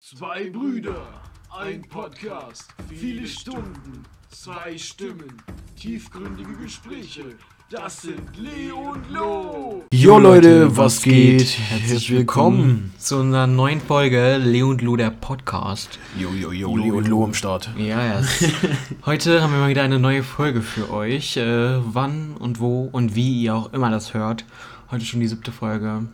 Zwei 0.00 0.50
Brüder, 0.50 1.08
ein 1.50 1.82
Podcast, 1.82 2.68
viele 2.88 3.26
Stunden, 3.26 4.04
zwei 4.30 4.78
Stimmen, 4.78 5.42
tiefgründige 5.76 6.52
Gespräche. 6.62 7.24
Das 7.70 8.02
sind 8.02 8.20
Leo 8.36 8.92
und 8.92 9.10
Lo. 9.10 9.84
Jo 9.90 10.18
Leute, 10.18 10.76
was 10.76 11.02
geht? 11.02 11.58
Herzlich 11.58 12.12
willkommen. 12.12 12.94
zu 12.98 13.16
unserer 13.16 13.48
neuen 13.48 13.80
Folge 13.80 14.36
Leo 14.36 14.68
und 14.68 14.82
Lo, 14.82 14.94
der 14.96 15.10
Podcast. 15.10 15.98
Jo, 16.16 16.30
jo, 16.30 16.52
jo, 16.52 16.76
Leo 16.76 16.98
und 16.98 17.08
Lo 17.08 17.24
am 17.24 17.34
Start. 17.34 17.70
Ja, 17.76 18.04
ja. 18.04 18.22
Heute 19.06 19.42
haben 19.42 19.52
wir 19.52 19.58
mal 19.58 19.70
wieder 19.70 19.82
eine 19.82 19.98
neue 19.98 20.22
Folge 20.22 20.62
für 20.62 20.92
euch. 20.92 21.36
Äh, 21.36 21.78
wann 21.92 22.36
und 22.36 22.60
wo 22.60 22.84
und 22.92 23.16
wie 23.16 23.42
ihr 23.42 23.56
auch 23.56 23.72
immer 23.72 23.90
das 23.90 24.14
hört. 24.14 24.44
Heute 24.92 25.04
schon 25.04 25.18
die 25.18 25.26
siebte 25.26 25.50
Folge. 25.50 26.06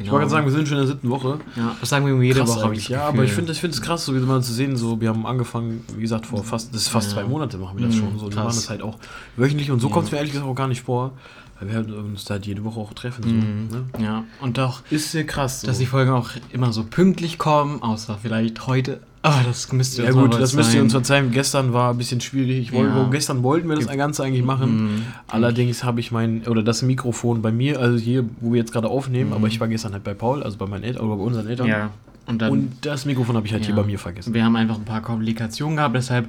Ich 0.00 0.10
wollte 0.10 0.20
gerade 0.20 0.30
sagen, 0.30 0.46
wir 0.46 0.52
sind 0.52 0.68
schon 0.68 0.78
in 0.78 0.84
der 0.84 0.92
siebten 0.92 1.10
Woche. 1.10 1.38
ja, 1.56 1.74
das 1.80 1.88
sagen 1.88 2.04
wir 2.04 2.10
irgendwie 2.10 2.26
jede 2.28 2.40
Krass 2.40 2.56
Woche. 2.56 2.72
ich 2.74 2.88
Ja, 2.88 3.08
aber 3.08 3.24
ich 3.24 3.32
finde 3.32 3.52
ich 3.52 3.60
finde 3.60 3.74
es 3.74 3.82
krass, 3.82 4.04
so 4.04 4.14
wie 4.14 4.20
mal 4.20 4.42
zu 4.42 4.52
sehen, 4.52 4.76
so 4.76 5.00
wir 5.00 5.08
haben 5.08 5.26
angefangen, 5.26 5.84
wie 5.96 6.02
gesagt, 6.02 6.26
vor 6.26 6.44
fast, 6.44 6.72
das 6.74 6.82
ist 6.82 6.88
fast 6.88 7.08
Ja. 7.10 7.14
zwei 7.16 7.24
Monate 7.24 7.58
machen 7.58 7.78
wir 7.78 7.86
das 7.86 7.96
Mhm, 7.96 8.00
schon. 8.00 8.18
So, 8.18 8.26
wir 8.26 8.30
krass. 8.30 8.44
machen 8.44 8.56
das 8.56 8.70
halt 8.70 8.82
auch 8.82 8.96
wöchentlich 9.36 9.70
und 9.70 9.80
so 9.80 9.88
Ja. 9.88 9.92
kommt 9.94 10.06
es 10.06 10.12
mir 10.12 10.18
ehrlich 10.18 10.32
gesagt 10.32 10.48
auch 10.48 10.54
gar 10.54 10.68
nicht 10.68 10.82
vor, 10.82 11.12
weil 11.58 11.68
wir 11.68 11.74
halt 11.76 11.90
uns 11.90 12.28
halt 12.30 12.46
jede 12.46 12.62
Woche 12.64 12.78
auch 12.78 12.92
treffen. 12.94 13.24
So, 13.24 13.30
Mhm. 13.30 13.68
ne? 13.98 14.04
Ja, 14.04 14.24
und 14.40 14.58
auch, 14.60 14.80
Ist 14.90 15.10
sehr 15.12 15.26
krass. 15.26 15.62
So. 15.62 15.66
dass 15.66 15.78
die 15.78 15.86
Folgen 15.86 16.12
auch 16.12 16.30
immer 16.52 16.72
so 16.72 16.84
pünktlich 16.84 17.38
kommen, 17.38 17.82
außer 17.82 18.18
vielleicht 18.22 18.66
heute. 18.66 19.00
Aber 19.22 19.42
das 19.44 19.70
müsst 19.72 19.98
ihr 19.98 20.04
ja 20.04 20.12
uns 20.12 20.18
gut, 20.32 20.40
das 20.40 20.54
müsst 20.54 20.74
ihr 20.74 20.80
uns 20.82 20.92
verzeihen. 20.92 21.30
Gestern 21.32 21.72
war 21.72 21.90
ein 21.90 21.98
bisschen 21.98 22.20
schwierig. 22.20 22.58
Ich 22.58 22.72
wollte, 22.72 22.96
Ja. 22.96 23.08
Gestern 23.10 23.42
wollten 23.42 23.68
wir 23.68 23.74
das 23.76 23.86
Ganze 23.88 24.22
eigentlich 24.24 24.44
machen. 24.44 24.94
Mhm. 24.96 25.02
Allerdings 25.26 25.82
habe 25.82 25.98
ich 26.00 26.12
mein, 26.12 26.46
oder 26.46 26.62
das 26.62 26.82
Mikrofon 26.82 27.42
bei 27.42 27.50
mir, 27.50 27.80
also 27.80 27.98
hier, 27.98 28.24
wo 28.40 28.52
wir 28.52 28.58
jetzt 28.60 28.72
gerade 28.72 28.88
aufnehmen, 28.88 29.30
Mhm. 29.30 29.36
aber 29.36 29.48
ich 29.48 29.58
war 29.60 29.66
gestern 29.68 29.92
halt 29.92 30.04
bei 30.04 30.14
Paul, 30.14 30.42
also 30.42 30.56
bei 30.56 30.66
meinen 30.66 30.84
Eltern, 30.84 31.04
oder 31.06 31.16
bei 31.16 31.24
unseren 31.24 31.48
Eltern. 31.48 31.66
Ja, 31.66 31.90
und 32.26 32.40
dann. 32.40 32.52
Und 32.52 32.72
das 32.86 33.06
Mikrofon 33.06 33.34
habe 33.36 33.46
ich 33.46 33.52
halt 33.52 33.64
hier 33.64 33.74
Ja. 33.74 33.80
bei 33.80 33.86
mir 33.86 33.98
vergessen. 33.98 34.34
Wir 34.34 34.44
haben 34.44 34.54
einfach 34.56 34.76
ein 34.76 34.84
paar 34.84 35.02
Komplikationen 35.02 35.76
gehabt, 35.76 35.96
deshalb 35.96 36.28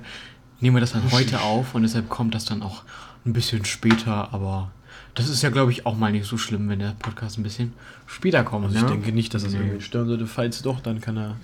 nehmen 0.60 0.76
wir 0.76 0.81
das 0.81 0.94
dann 0.94 1.03
heute 1.12 1.42
auf 1.42 1.76
und 1.76 1.84
deshalb 1.84 2.09
kommt 2.09 2.34
das 2.34 2.46
dann 2.46 2.64
auch 2.64 2.84
ein 3.26 3.34
bisschen 3.34 3.66
später, 3.66 4.34
aber 4.34 4.72
das 5.14 5.30
ist 5.30 5.44
ja, 5.44 5.50
glaube 5.52 5.72
ich, 5.72 5.86
auch 5.86 5.96
mal 5.98 6.12
nicht 6.12 6.26
so 6.26 6.38
schlimm, 6.38 6.70
wenn 6.70 6.80
der 6.80 6.96
Podcast 6.98 7.38
ein 7.38 7.44
bisschen 7.44 7.74
später 8.08 8.44
kommt. 8.44 8.66
Also 8.66 8.78
ne? 8.80 8.86
ich 8.86 8.92
denke 8.92 9.12
nicht, 9.12 9.34
dass 9.34 9.44
das 9.44 9.53
Nee. 9.53 9.59
irgendwie 9.59 9.81
stören 9.81 10.08
sollte. 10.08 10.26
Falls 10.26 10.62
doch, 10.64 10.80
dann 10.80 11.02
kann 11.02 11.18
er 11.18 11.36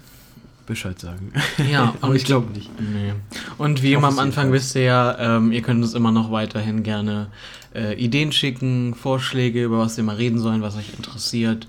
Bescheid 0.66 1.00
sagen. 1.00 1.32
Ja, 1.70 1.94
aber 2.02 2.12
und- 2.12 2.16
ich 2.16 2.26
glaube 2.26 2.52
nicht. 2.52 2.70
Nee. 2.80 3.14
Und 3.58 3.84
wie 3.84 3.94
immer 3.94 4.08
am 4.08 4.20
Anfang 4.20 4.52
wisst 4.52 4.76
ihr 4.76 4.84
ja, 4.84 5.38
ähm, 5.38 5.52
ihr 5.52 5.62
könnt 5.62 5.82
uns 5.84 5.94
immer 5.94 6.12
noch 6.12 6.32
weiterhin 6.32 6.84
gerne 6.84 7.28
äh, 7.74 7.94
Ideen 7.96 8.32
schicken, 8.32 8.94
Vorschläge, 8.96 9.64
über 9.64 9.80
was 9.80 9.98
wir 9.98 10.04
mal 10.04 10.16
reden 10.16 10.40
sollen, 10.40 10.62
was 10.62 10.76
euch 10.78 10.94
interessiert 10.98 11.68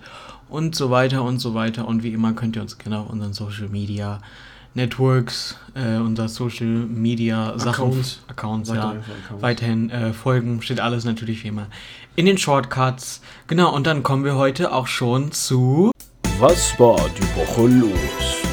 und 0.48 0.74
so 0.74 0.90
weiter 0.90 1.22
und 1.22 1.38
so 1.38 1.54
weiter. 1.54 1.86
Und 1.88 2.02
wie 2.02 2.12
immer 2.12 2.32
könnt 2.32 2.56
ihr 2.56 2.62
uns 2.62 2.78
gerne 2.78 2.98
auf 3.00 3.10
unseren 3.10 3.32
Social 3.32 3.68
Media 3.68 4.20
Networks, 4.74 5.56
äh, 5.74 5.96
unser 5.96 6.28
Social 6.28 6.66
Media 6.66 7.58
Sachen, 7.58 7.86
Accounts. 7.86 8.20
Accounts 8.28 8.68
ja, 8.68 8.90
Accounts. 8.90 9.10
weiterhin 9.40 9.90
äh, 9.90 10.12
folgen. 10.12 10.60
Steht 10.60 10.80
alles 10.80 11.04
natürlich 11.04 11.44
wie 11.44 11.48
immer 11.48 11.68
in 12.14 12.26
den 12.26 12.38
Shortcuts. 12.38 13.20
Genau, 13.46 13.74
und 13.74 13.86
dann 13.86 14.02
kommen 14.02 14.24
wir 14.24 14.36
heute 14.36 14.72
auch 14.72 14.86
schon 14.86 15.32
zu. 15.32 15.92
Was 16.38 16.78
war 16.78 17.00
die 17.18 17.40
Woche 17.40 17.66
los? 17.66 18.45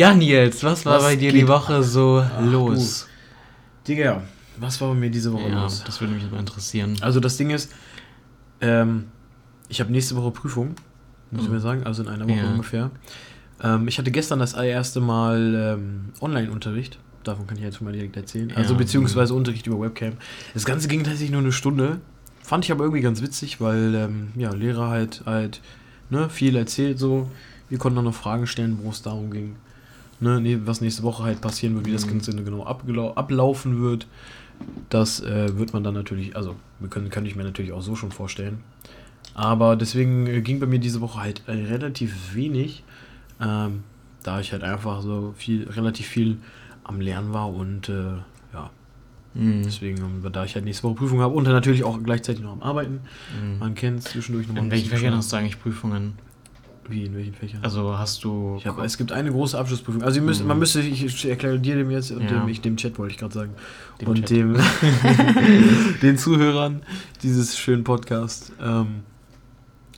Ja, 0.00 0.14
Nils, 0.14 0.64
was 0.64 0.86
war 0.86 0.96
Was 0.96 1.02
bei 1.02 1.16
dir 1.16 1.30
die 1.30 1.46
Woche 1.46 1.82
so 1.82 2.24
Ach, 2.24 2.50
los? 2.50 3.06
Digga, 3.86 4.22
was 4.56 4.80
war 4.80 4.88
bei 4.88 4.94
mir 4.94 5.10
diese 5.10 5.30
Woche 5.30 5.50
Ja, 5.50 5.64
los? 5.64 5.84
das 5.84 6.00
würde 6.00 6.14
mich 6.14 6.22
mal 6.30 6.40
interessieren. 6.40 6.96
Also 7.02 7.20
das 7.20 7.36
Ding 7.36 7.50
ist, 7.50 7.70
ähm, 8.62 9.08
ich 9.68 9.78
habe 9.78 9.92
nächste 9.92 10.16
Woche 10.16 10.30
Prüfung, 10.30 10.68
muss 11.30 11.42
ich 11.42 11.48
Mhm. 11.48 11.54
mir 11.54 11.60
sagen, 11.60 11.82
also 11.84 12.02
in 12.02 12.08
einer 12.08 12.26
Woche 12.26 12.34
Ja. 12.38 12.50
ungefähr. 12.50 12.90
Ähm, 13.62 13.88
ich 13.88 13.98
hatte 13.98 14.10
gestern 14.10 14.38
das 14.38 14.54
allererste 14.54 15.00
Mal 15.02 15.54
ähm, 15.78 16.14
Online-Unterricht. 16.22 16.98
Davon 17.22 17.46
kann 17.46 17.58
ich 17.58 17.62
jetzt 17.64 17.76
schon 17.76 17.84
mal 17.84 17.92
direkt 17.92 18.16
erzählen. 18.16 18.50
Also 18.56 18.72
Ja. 18.72 18.78
beziehungsweise 18.78 19.34
Unterricht 19.34 19.66
über 19.66 19.78
Webcam. 19.82 20.14
Das 20.54 20.64
Ganze 20.64 20.88
ging 20.88 21.00
tatsächlich 21.04 21.30
nur 21.30 21.42
eine 21.42 21.52
Stunde. 21.52 22.00
Fand 22.42 22.64
ich 22.64 22.72
aber 22.72 22.84
irgendwie 22.84 23.02
ganz 23.02 23.20
witzig, 23.20 23.60
weil 23.60 23.94
ähm, 23.94 24.28
ja, 24.34 24.50
Lehrer 24.54 24.88
halt 24.88 25.24
halt 25.26 25.60
ne, 26.08 26.30
viel 26.30 26.56
erzählt 26.56 26.98
so. 26.98 27.30
Wir 27.68 27.76
konnten 27.76 27.96
dann 27.96 28.06
noch 28.06 28.14
Fragen 28.14 28.46
stellen, 28.46 28.78
wo 28.82 28.88
es 28.88 29.02
darum 29.02 29.30
ging. 29.30 29.56
Ne, 30.20 30.60
was 30.66 30.80
nächste 30.82 31.02
Woche 31.02 31.22
halt 31.24 31.40
passieren 31.40 31.74
wird, 31.76 31.86
wie 31.86 31.92
das 31.92 32.04
Mhm. 32.06 32.10
Ganze 32.10 32.34
genau 32.34 32.64
ablaufen 32.64 33.80
wird. 33.80 34.06
Das 34.90 35.20
äh, 35.20 35.56
wird 35.56 35.72
man 35.72 35.82
dann 35.82 35.94
natürlich, 35.94 36.36
also 36.36 36.56
wir 36.78 36.88
können, 36.90 37.08
kann 37.08 37.24
ich 37.24 37.36
mir 37.36 37.44
natürlich 37.44 37.72
auch 37.72 37.80
so 37.80 37.96
schon 37.96 38.12
vorstellen. 38.12 38.58
Aber 39.32 39.76
deswegen 39.76 40.26
äh, 40.26 40.42
ging 40.42 40.60
bei 40.60 40.66
mir 40.66 40.78
diese 40.78 41.00
Woche 41.00 41.20
halt 41.20 41.42
äh, 41.46 41.52
relativ 41.52 42.34
wenig, 42.34 42.84
ähm, 43.40 43.84
da 44.22 44.40
ich 44.40 44.52
halt 44.52 44.62
einfach 44.62 45.00
so 45.00 45.32
viel, 45.36 45.66
relativ 45.70 46.06
viel 46.06 46.36
am 46.84 47.00
Lernen 47.00 47.32
war 47.32 47.48
und 47.52 47.88
äh, 47.88 48.16
ja, 48.52 48.70
Mhm. 49.32 49.62
deswegen, 49.62 49.98
ähm, 49.98 50.32
da 50.32 50.44
ich 50.44 50.54
halt 50.56 50.64
nächste 50.64 50.82
Woche 50.82 50.96
Prüfung 50.96 51.20
habe 51.20 51.34
und 51.34 51.44
dann 51.44 51.54
natürlich 51.54 51.84
auch 51.84 51.98
gleichzeitig 52.02 52.42
noch 52.42 52.52
am 52.52 52.62
Arbeiten. 52.62 53.00
Mhm. 53.40 53.58
Man 53.60 53.74
kennt 53.74 54.02
zwischendurch 54.02 54.48
nochmal 54.48 54.64
In 54.64 54.70
welchen 54.70 54.90
Fächern 54.90 55.14
hast 55.14 55.32
du 55.32 55.36
eigentlich 55.36 55.62
Prüfungen? 55.62 56.14
Wie, 56.90 57.04
in 57.04 57.14
welchen 57.14 57.34
Fächern? 57.34 57.60
Also 57.62 57.96
hast 57.96 58.24
du. 58.24 58.56
Ich 58.58 58.66
hab, 58.66 58.78
es 58.82 58.98
gibt 58.98 59.12
eine 59.12 59.30
große 59.30 59.56
Abschlussprüfung. 59.58 60.02
Also 60.02 60.18
ihr 60.20 60.26
müsst, 60.26 60.42
Mhm. 60.42 60.48
man 60.48 60.58
müsste, 60.58 60.80
ich 60.80 61.24
erkläre 61.26 61.58
dir 61.58 61.76
dem 61.76 61.90
jetzt 61.90 62.10
und 62.10 62.22
Ja. 62.22 62.40
dem, 62.40 62.48
ich, 62.48 62.60
dem 62.60 62.76
Chat 62.76 62.98
wollte 62.98 63.12
ich 63.12 63.18
gerade 63.18 63.32
sagen. 63.34 63.50
Dem 64.00 64.08
und 64.08 64.16
Chat. 64.18 64.30
dem 64.30 64.56
den 66.02 66.18
Zuhörern 66.18 66.82
dieses 67.22 67.58
schönen 67.58 67.84
Podcast. 67.84 68.52
Ähm, 68.62 68.86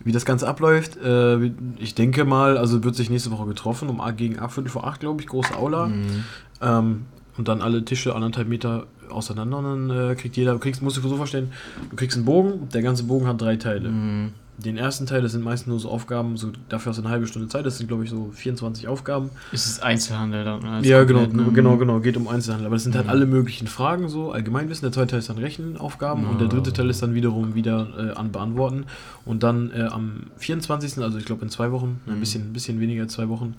wie 0.05 0.13
das 0.13 0.25
Ganze 0.25 0.49
abläuft, 0.49 0.97
äh, 0.97 1.47
ich 1.79 1.95
denke 1.95 2.25
mal, 2.25 2.59
also 2.59 2.83
wird 2.83 2.97
sich 2.97 3.09
nächste 3.09 3.31
Woche 3.31 3.47
getroffen, 3.47 3.89
um 3.89 4.01
gegen 4.17 4.39
8, 4.41 4.69
vor 4.69 4.85
8, 4.87 5.01
glaube 5.01 5.21
ich, 5.23 5.29
große 5.29 5.57
Aula. 5.57 5.87
Mhm. 5.87 6.25
Ähm, 6.61 7.03
und 7.39 7.49
dann 7.49 7.63
alle 7.63 7.85
Tische 7.85 8.15
anderthalb 8.15 8.49
Meter 8.49 8.87
auseinander 9.09 9.59
und 9.59 9.89
dann 9.89 10.11
äh, 10.11 10.15
kriegt 10.17 10.37
jeder, 10.37 10.59
kriegst, 10.59 10.83
musst 10.83 10.97
du 10.97 11.01
so 11.09 11.17
vorstellen, 11.17 11.53
du 11.91 11.97
kriegst 11.97 12.17
einen 12.17 12.25
Bogen, 12.27 12.69
der 12.71 12.83
ganze 12.83 13.05
Bogen 13.05 13.27
hat 13.27 13.41
drei 13.41 13.57
Teile. 13.57 13.89
Mhm. 13.91 14.33
Den 14.59 14.77
ersten 14.77 15.07
Teil, 15.07 15.23
das 15.23 15.33
sind 15.33 15.43
meistens 15.43 15.67
nur 15.69 15.81
so 15.81 15.89
Aufgaben, 15.91 16.37
so, 16.37 16.53
dafür 16.69 16.91
hast 16.91 16.99
du 16.99 17.03
eine 17.03 17.11
halbe 17.11 17.27
Stunde 17.27 17.49
Zeit, 17.49 17.65
das 17.65 17.79
sind 17.79 17.87
glaube 17.89 18.05
ich 18.05 18.11
so 18.11 18.31
24 18.35 18.87
Aufgaben. 18.87 19.31
Ist 19.51 19.67
es 19.67 19.81
Einzelhandel 19.81 20.45
dann? 20.45 20.65
als 20.65 20.87
ja, 20.87 21.03
genau, 21.05 21.27
ne? 21.27 21.51
genau, 21.53 21.79
genau, 21.79 22.01
geht 22.01 22.17
um 22.19 22.29
Einzelhandel. 22.29 22.67
Aber 22.67 22.77
das 22.77 22.83
sind 22.85 22.95
halt 22.95 23.07
Mhm. 23.07 23.11
alle 23.11 23.27
möglichen 23.27 23.67
Fragen, 23.67 24.09
so 24.09 24.31
Allgemeinwissen. 24.31 24.83
Der 24.83 24.93
zweite 24.93 25.09
Teil 25.13 25.19
ist 25.21 25.31
dann 25.31 25.39
Rechenaufgaben 25.39 26.27
und 26.27 26.39
der 26.41 26.49
dritte. 26.49 26.73
Teil 26.73 26.91
ist 26.91 27.03
dann 27.03 27.15
wiederum 27.15 27.55
wieder 27.55 27.89
äh, 27.99 28.17
an 28.17 28.31
Beantworten. 28.31 28.85
Und 29.25 29.43
dann 29.43 29.71
äh, 29.73 29.85
am 29.91 30.25
24., 30.37 30.99
also 31.03 31.17
ich 31.19 31.25
glaube 31.25 31.43
in 31.43 31.49
zwei 31.49 31.73
Wochen, 31.73 32.01
ein 32.07 32.17
Mhm. 32.17 32.21
bisschen, 32.21 32.43
ein 32.51 32.53
bisschen 32.53 32.79
weniger 32.79 33.03
als 33.05 33.15
zwei 33.15 33.29
Wochen, 33.31 33.55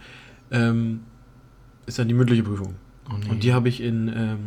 ähm, 0.51 0.99
ist 1.87 1.97
dann 1.99 2.07
die 2.07 2.13
mündliche 2.13 2.43
Prüfung. 2.43 2.75
Oh, 3.09 3.13
nee. 3.19 3.29
Und 3.31 3.43
die 3.43 3.53
habe 3.53 3.67
ich 3.67 3.81
in, 3.81 4.07
ähm, 4.09 4.39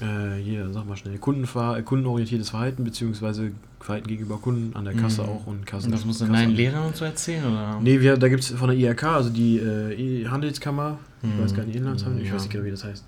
äh, 0.00 0.40
hier, 0.42 0.68
sag 0.72 0.86
mal 0.88 0.96
schnell, 0.96 1.18
Kundenver 1.18 1.78
äh, 1.78 1.82
kundenorientiertes 1.82 2.50
Verhalten, 2.50 2.84
beziehungsweise 2.84 3.52
Verhalten 3.80 4.08
gegenüber 4.08 4.38
Kunden 4.38 4.74
an 4.76 4.84
der 4.84 4.94
Kasse 4.94 5.22
Mhm. 5.22 5.28
auch 5.28 5.46
und 5.46 5.66
Kassen. 5.66 5.86
Und 5.86 5.92
das 5.92 6.04
musst 6.04 6.20
du 6.20 6.26
Kasse- 6.26 6.36
deinen 6.38 6.52
Lehrern 6.54 6.86
und 6.86 6.96
so 6.96 7.04
erzählen? 7.04 7.44
Oder? 7.44 7.78
Nee, 7.82 8.00
wir, 8.00 8.16
da 8.16 8.28
gibt 8.28 8.42
es 8.42 8.48
von 8.50 8.68
der 8.68 8.76
IRK, 8.78 9.04
also 9.04 9.30
die 9.30 9.58
äh, 9.58 10.26
Handelskammer, 10.26 10.98
ich 11.22 11.28
Mhm. 11.28 11.42
weiß 11.42 11.54
gar 11.54 11.64
nicht, 11.64 11.76
Inlandshandel, 11.76 12.22
ich 12.22 12.28
Ja. 12.28 12.34
weiß 12.34 12.42
nicht 12.42 12.52
genau, 12.52 12.64
wie 12.64 12.70
das 12.70 12.82
heißt. 12.84 13.04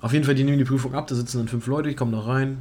Auf 0.00 0.12
jeden 0.12 0.24
Fall, 0.24 0.34
die 0.34 0.44
nehmen 0.44 0.58
die 0.58 0.64
Prüfung 0.64 0.94
ab, 0.94 1.06
da 1.06 1.14
sitzen 1.14 1.38
dann 1.38 1.48
fünf 1.48 1.66
Leute, 1.66 1.88
ich 1.88 1.96
komme 1.96 2.12
da 2.12 2.20
rein. 2.20 2.58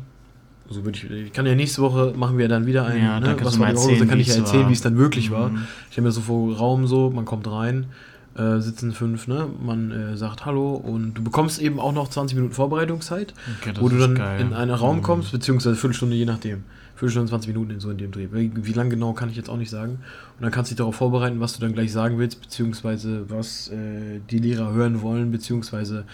Also 0.69 0.85
würde 0.85 0.97
ich, 0.97 1.09
ich 1.11 1.33
kann 1.33 1.45
ja 1.45 1.55
nächste 1.55 1.81
Woche, 1.81 2.13
machen 2.15 2.37
wir 2.37 2.47
dann 2.47 2.65
wieder 2.65 2.85
einen, 2.85 3.03
Ja, 3.03 3.19
dann 3.19 3.31
ne, 3.31 3.35
du 3.35 3.43
mal 3.43 3.45
war 3.45 3.51
die 3.51 3.59
Woche, 3.59 3.67
erzählen, 3.89 3.99
dann 3.99 4.07
kann 4.07 4.19
ich 4.19 4.27
ja 4.27 4.35
erzählen, 4.35 4.61
war. 4.63 4.69
wie 4.69 4.73
es 4.73 4.81
dann 4.81 4.97
wirklich 4.97 5.29
war. 5.29 5.49
Mhm. 5.49 5.63
Ich 5.91 5.97
habe 5.97 6.03
mir 6.07 6.11
so 6.11 6.21
vor 6.21 6.55
Raum 6.55 6.87
so, 6.87 7.09
man 7.09 7.25
kommt 7.25 7.49
rein, 7.51 7.87
äh, 8.35 8.59
sitzen 8.59 8.91
fünf, 8.93 9.27
ne, 9.27 9.47
man 9.63 9.91
äh, 9.91 10.17
sagt 10.17 10.45
Hallo 10.45 10.73
und 10.73 11.13
du 11.15 11.23
bekommst 11.23 11.61
eben 11.61 11.79
auch 11.79 11.93
noch 11.93 12.09
20 12.09 12.35
Minuten 12.35 12.53
Vorbereitungszeit 12.53 13.33
Okay, 13.61 13.73
wo 13.79 13.89
du 13.89 13.97
dann 13.97 14.15
geil. 14.15 14.41
in 14.41 14.53
einen 14.53 14.71
Raum 14.71 14.97
Mhm. 14.97 15.01
kommst, 15.03 15.31
beziehungsweise 15.31 15.75
Viertelstunde, 15.75 16.15
je 16.15 16.25
nachdem. 16.25 16.63
Viertelstunde, 16.95 17.29
20 17.29 17.53
Minuten 17.53 17.71
in 17.71 17.79
so 17.79 17.89
in 17.91 17.97
dem 17.97 18.11
Dreh. 18.11 18.27
Wie, 18.31 18.51
wie 18.55 18.73
lang 18.73 18.89
genau 18.89 19.13
kann 19.13 19.29
ich 19.29 19.35
jetzt 19.35 19.49
auch 19.49 19.57
nicht 19.57 19.69
sagen. 19.69 19.93
Und 20.37 20.41
dann 20.43 20.51
kannst 20.51 20.69
du 20.71 20.73
dich 20.73 20.77
darauf 20.77 20.95
vorbereiten, 20.95 21.39
was 21.39 21.53
du 21.53 21.61
dann 21.61 21.73
gleich 21.73 21.91
sagen 21.91 22.17
willst, 22.19 22.41
beziehungsweise 22.41 23.29
was 23.29 23.69
äh, 23.69 24.19
die 24.29 24.37
Lehrer 24.39 24.73
hören 24.73 25.01
wollen, 25.01 25.31
beziehungsweise 25.31 26.05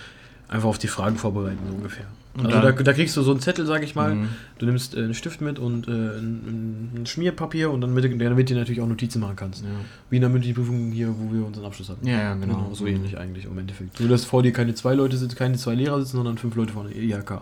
einfach 0.47 0.69
auf 0.69 0.77
die 0.77 0.87
Fragen 0.87 1.17
vorbereiten, 1.17 1.59
so 1.69 1.75
ungefähr. 1.75 2.05
Und 2.37 2.45
also 2.45 2.61
da, 2.61 2.71
da 2.71 2.93
kriegst 2.93 3.17
du 3.17 3.21
so 3.21 3.31
einen 3.31 3.39
Zettel, 3.39 3.65
sag 3.65 3.83
ich 3.83 3.95
mal. 3.95 4.15
Mhm. 4.15 4.29
Du 4.59 4.65
nimmst 4.65 4.95
äh, 4.95 4.99
einen 4.99 5.13
Stift 5.13 5.41
mit 5.41 5.57
und 5.57 5.87
äh, 5.87 5.91
ein, 5.91 6.91
ein 7.01 7.05
Schmierpapier 7.05 7.71
und 7.71 7.81
dann 7.81 7.93
mit, 7.93 8.05
damit 8.05 8.49
du 8.49 8.55
natürlich 8.55 8.81
auch 8.81 8.87
Notizen 8.87 9.19
machen 9.19 9.35
kannst. 9.35 9.63
Ja. 9.63 9.69
Wie 10.09 10.17
in 10.17 10.21
der 10.21 10.29
mündlichen 10.29 10.55
Prüfung 10.55 10.91
hier, 10.91 11.13
wo 11.17 11.33
wir 11.33 11.45
unseren 11.45 11.65
Abschluss 11.65 11.89
hatten. 11.89 12.05
Ja, 12.07 12.17
ja, 12.17 12.35
genau. 12.35 12.69
so 12.73 12.85
ähnlich 12.85 13.17
eigentlich 13.17 13.45
im 13.45 13.57
Endeffekt. 13.57 13.99
Nur, 13.99 14.09
dass 14.09 14.25
vor 14.25 14.43
dir 14.43 14.53
keine 14.53 14.75
zwei 14.75 14.93
Leute 14.93 15.17
sitzen, 15.17 15.35
keine 15.35 15.57
zwei 15.57 15.73
Lehrer 15.73 15.99
sitzen, 15.99 16.17
sondern 16.17 16.37
fünf 16.37 16.55
Leute 16.55 16.73
von 16.73 16.87
der 16.87 16.95
IHK. 16.95 17.41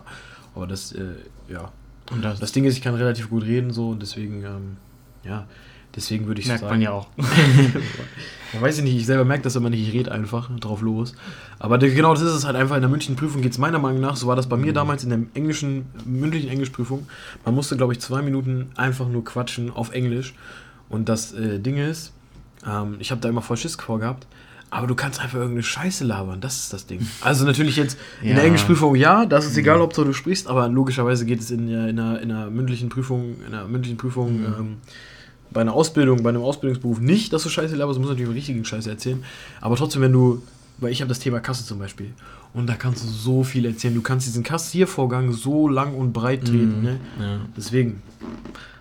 Aber 0.56 0.68
das, 0.68 0.94
äh, 0.94 1.16
ja. 1.50 1.72
Und 2.12 2.24
das, 2.24 2.40
Das 2.40 2.54
Ding 2.54 2.64
ist, 2.64 2.78
ich 2.78 2.82
kann 2.82 2.96
relativ 2.96 3.30
gut 3.30 3.44
reden 3.44 3.72
so 3.72 3.90
und 3.90 4.02
deswegen, 4.02 4.44
ähm, 4.44 4.78
ja, 5.26 5.48
deswegen 5.98 6.28
würde 6.28 6.40
ich 6.40 6.48
merkt 6.48 6.62
sagen. 6.62 6.72
man 6.74 6.82
ja 6.82 6.92
auch. 6.92 7.08
Ja, 8.54 8.62
weiß 8.62 8.78
ich 8.78 8.84
nicht, 8.86 8.96
ich 8.96 9.06
selber 9.06 9.26
merke 9.26 9.44
das 9.44 9.58
immer 9.58 9.70
nicht, 9.70 9.86
ich 9.86 9.94
rede 9.94 10.10
einfach 10.12 10.50
drauf 10.60 10.82
los. 10.82 11.14
Aber 11.60 11.78
der, 11.78 11.90
genau 11.90 12.14
das 12.14 12.22
ist 12.24 12.32
es 12.32 12.46
halt 12.46 12.56
einfach. 12.56 12.76
In 12.76 12.82
der 12.82 12.90
mündlichen 12.90 13.18
Prüfung 13.18 13.42
geht 13.42 13.52
es 13.52 13.58
meiner 13.58 13.78
Meinung 13.78 14.00
nach, 14.00 14.16
so 14.16 14.26
war 14.28 14.38
das 14.38 14.48
bei 14.48 14.56
mir 14.56 14.72
damals 14.72 15.04
in 15.04 15.10
der 15.10 15.20
englischen, 15.34 15.88
mündlichen 16.06 16.50
Englischprüfung. 16.50 17.08
Man 17.44 17.56
musste, 17.56 17.76
glaube 17.76 17.92
ich, 17.92 18.00
zwei 18.00 18.22
Minuten 18.22 18.68
einfach 18.78 19.10
nur 19.10 19.26
quatschen 19.26 19.70
auf 19.70 19.92
Englisch. 19.92 20.34
Und 20.88 21.10
das 21.10 21.34
äh, 21.34 21.60
Ding 21.60 21.78
ist, 21.78 22.14
Ähm, 22.66 22.96
ich 23.00 23.12
habe 23.12 23.20
da 23.22 23.28
immer 23.30 23.42
voll 23.42 23.58
Schiss 23.58 23.76
vorgehabt. 23.76 24.26
Aber 24.70 24.88
du 24.88 24.96
kannst 24.96 25.20
einfach 25.22 25.38
irgendeine 25.40 25.64
Scheiße 25.64 26.04
labern, 26.06 26.40
das 26.42 26.58
ist 26.60 26.74
das 26.74 26.86
Ding. 26.88 27.06
Also 27.22 27.46
natürlich 27.46 27.76
jetzt 27.78 27.98
in 28.22 28.30
der 28.30 28.38
Ja. 28.38 28.44
Englischprüfung 28.44 28.96
ja, 28.96 29.26
das 29.26 29.46
ist 29.46 29.58
egal, 29.58 29.80
ob 29.82 29.94
du 29.94 30.12
sprichst, 30.14 30.48
aber 30.48 30.68
logischerweise 30.70 31.26
geht 31.26 31.40
es 31.42 31.52
in, 31.52 31.68
der- 31.68 31.88
in, 31.90 32.00
einer, 32.00 32.20
in 32.22 32.32
einer 32.32 32.50
mündlichen 32.50 32.90
Prüfung, 32.90 33.36
in 33.48 33.54
einer 33.54 33.66
mündlichen 33.68 33.98
Prüfung 33.98 34.40
ähm, 34.44 34.78
bei 35.52 35.62
einer 35.62 35.74
Ausbildung, 35.74 36.24
bei 36.24 36.30
einem 36.30 36.42
Ausbildungsberuf 36.42 37.00
nicht, 37.00 37.34
dass 37.34 37.44
du 37.44 37.50
Scheiße 37.50 37.76
laberst, 37.76 37.98
du 37.98 38.02
musst 38.02 38.12
natürlich 38.12 38.34
richtigen 38.34 38.66
Scheiße 38.66 38.90
erzählen. 38.90 39.24
Aber 39.62 39.76
trotzdem, 39.76 40.02
wenn 40.02 40.12
du, 40.12 40.42
weil 40.78 40.92
ich 40.92 41.02
habe 41.02 41.10
das 41.10 41.20
Thema 41.20 41.40
Kasse 41.40 41.66
zum 41.66 41.80
Beispiel, 41.80 42.14
und 42.54 42.68
da 42.68 42.74
kannst 42.74 43.04
du 43.04 43.08
so 43.08 43.44
viel 43.44 43.66
erzählen. 43.66 43.94
Du 43.94 44.02
kannst 44.02 44.26
diesen 44.26 44.44
Kassiervorgang 44.44 45.32
so 45.32 45.68
lang 45.68 45.94
und 45.94 46.14
breit 46.14 46.46
treten, 46.46 46.82
ne? 46.82 47.00
Ja. 47.20 47.40
Deswegen. 47.56 48.02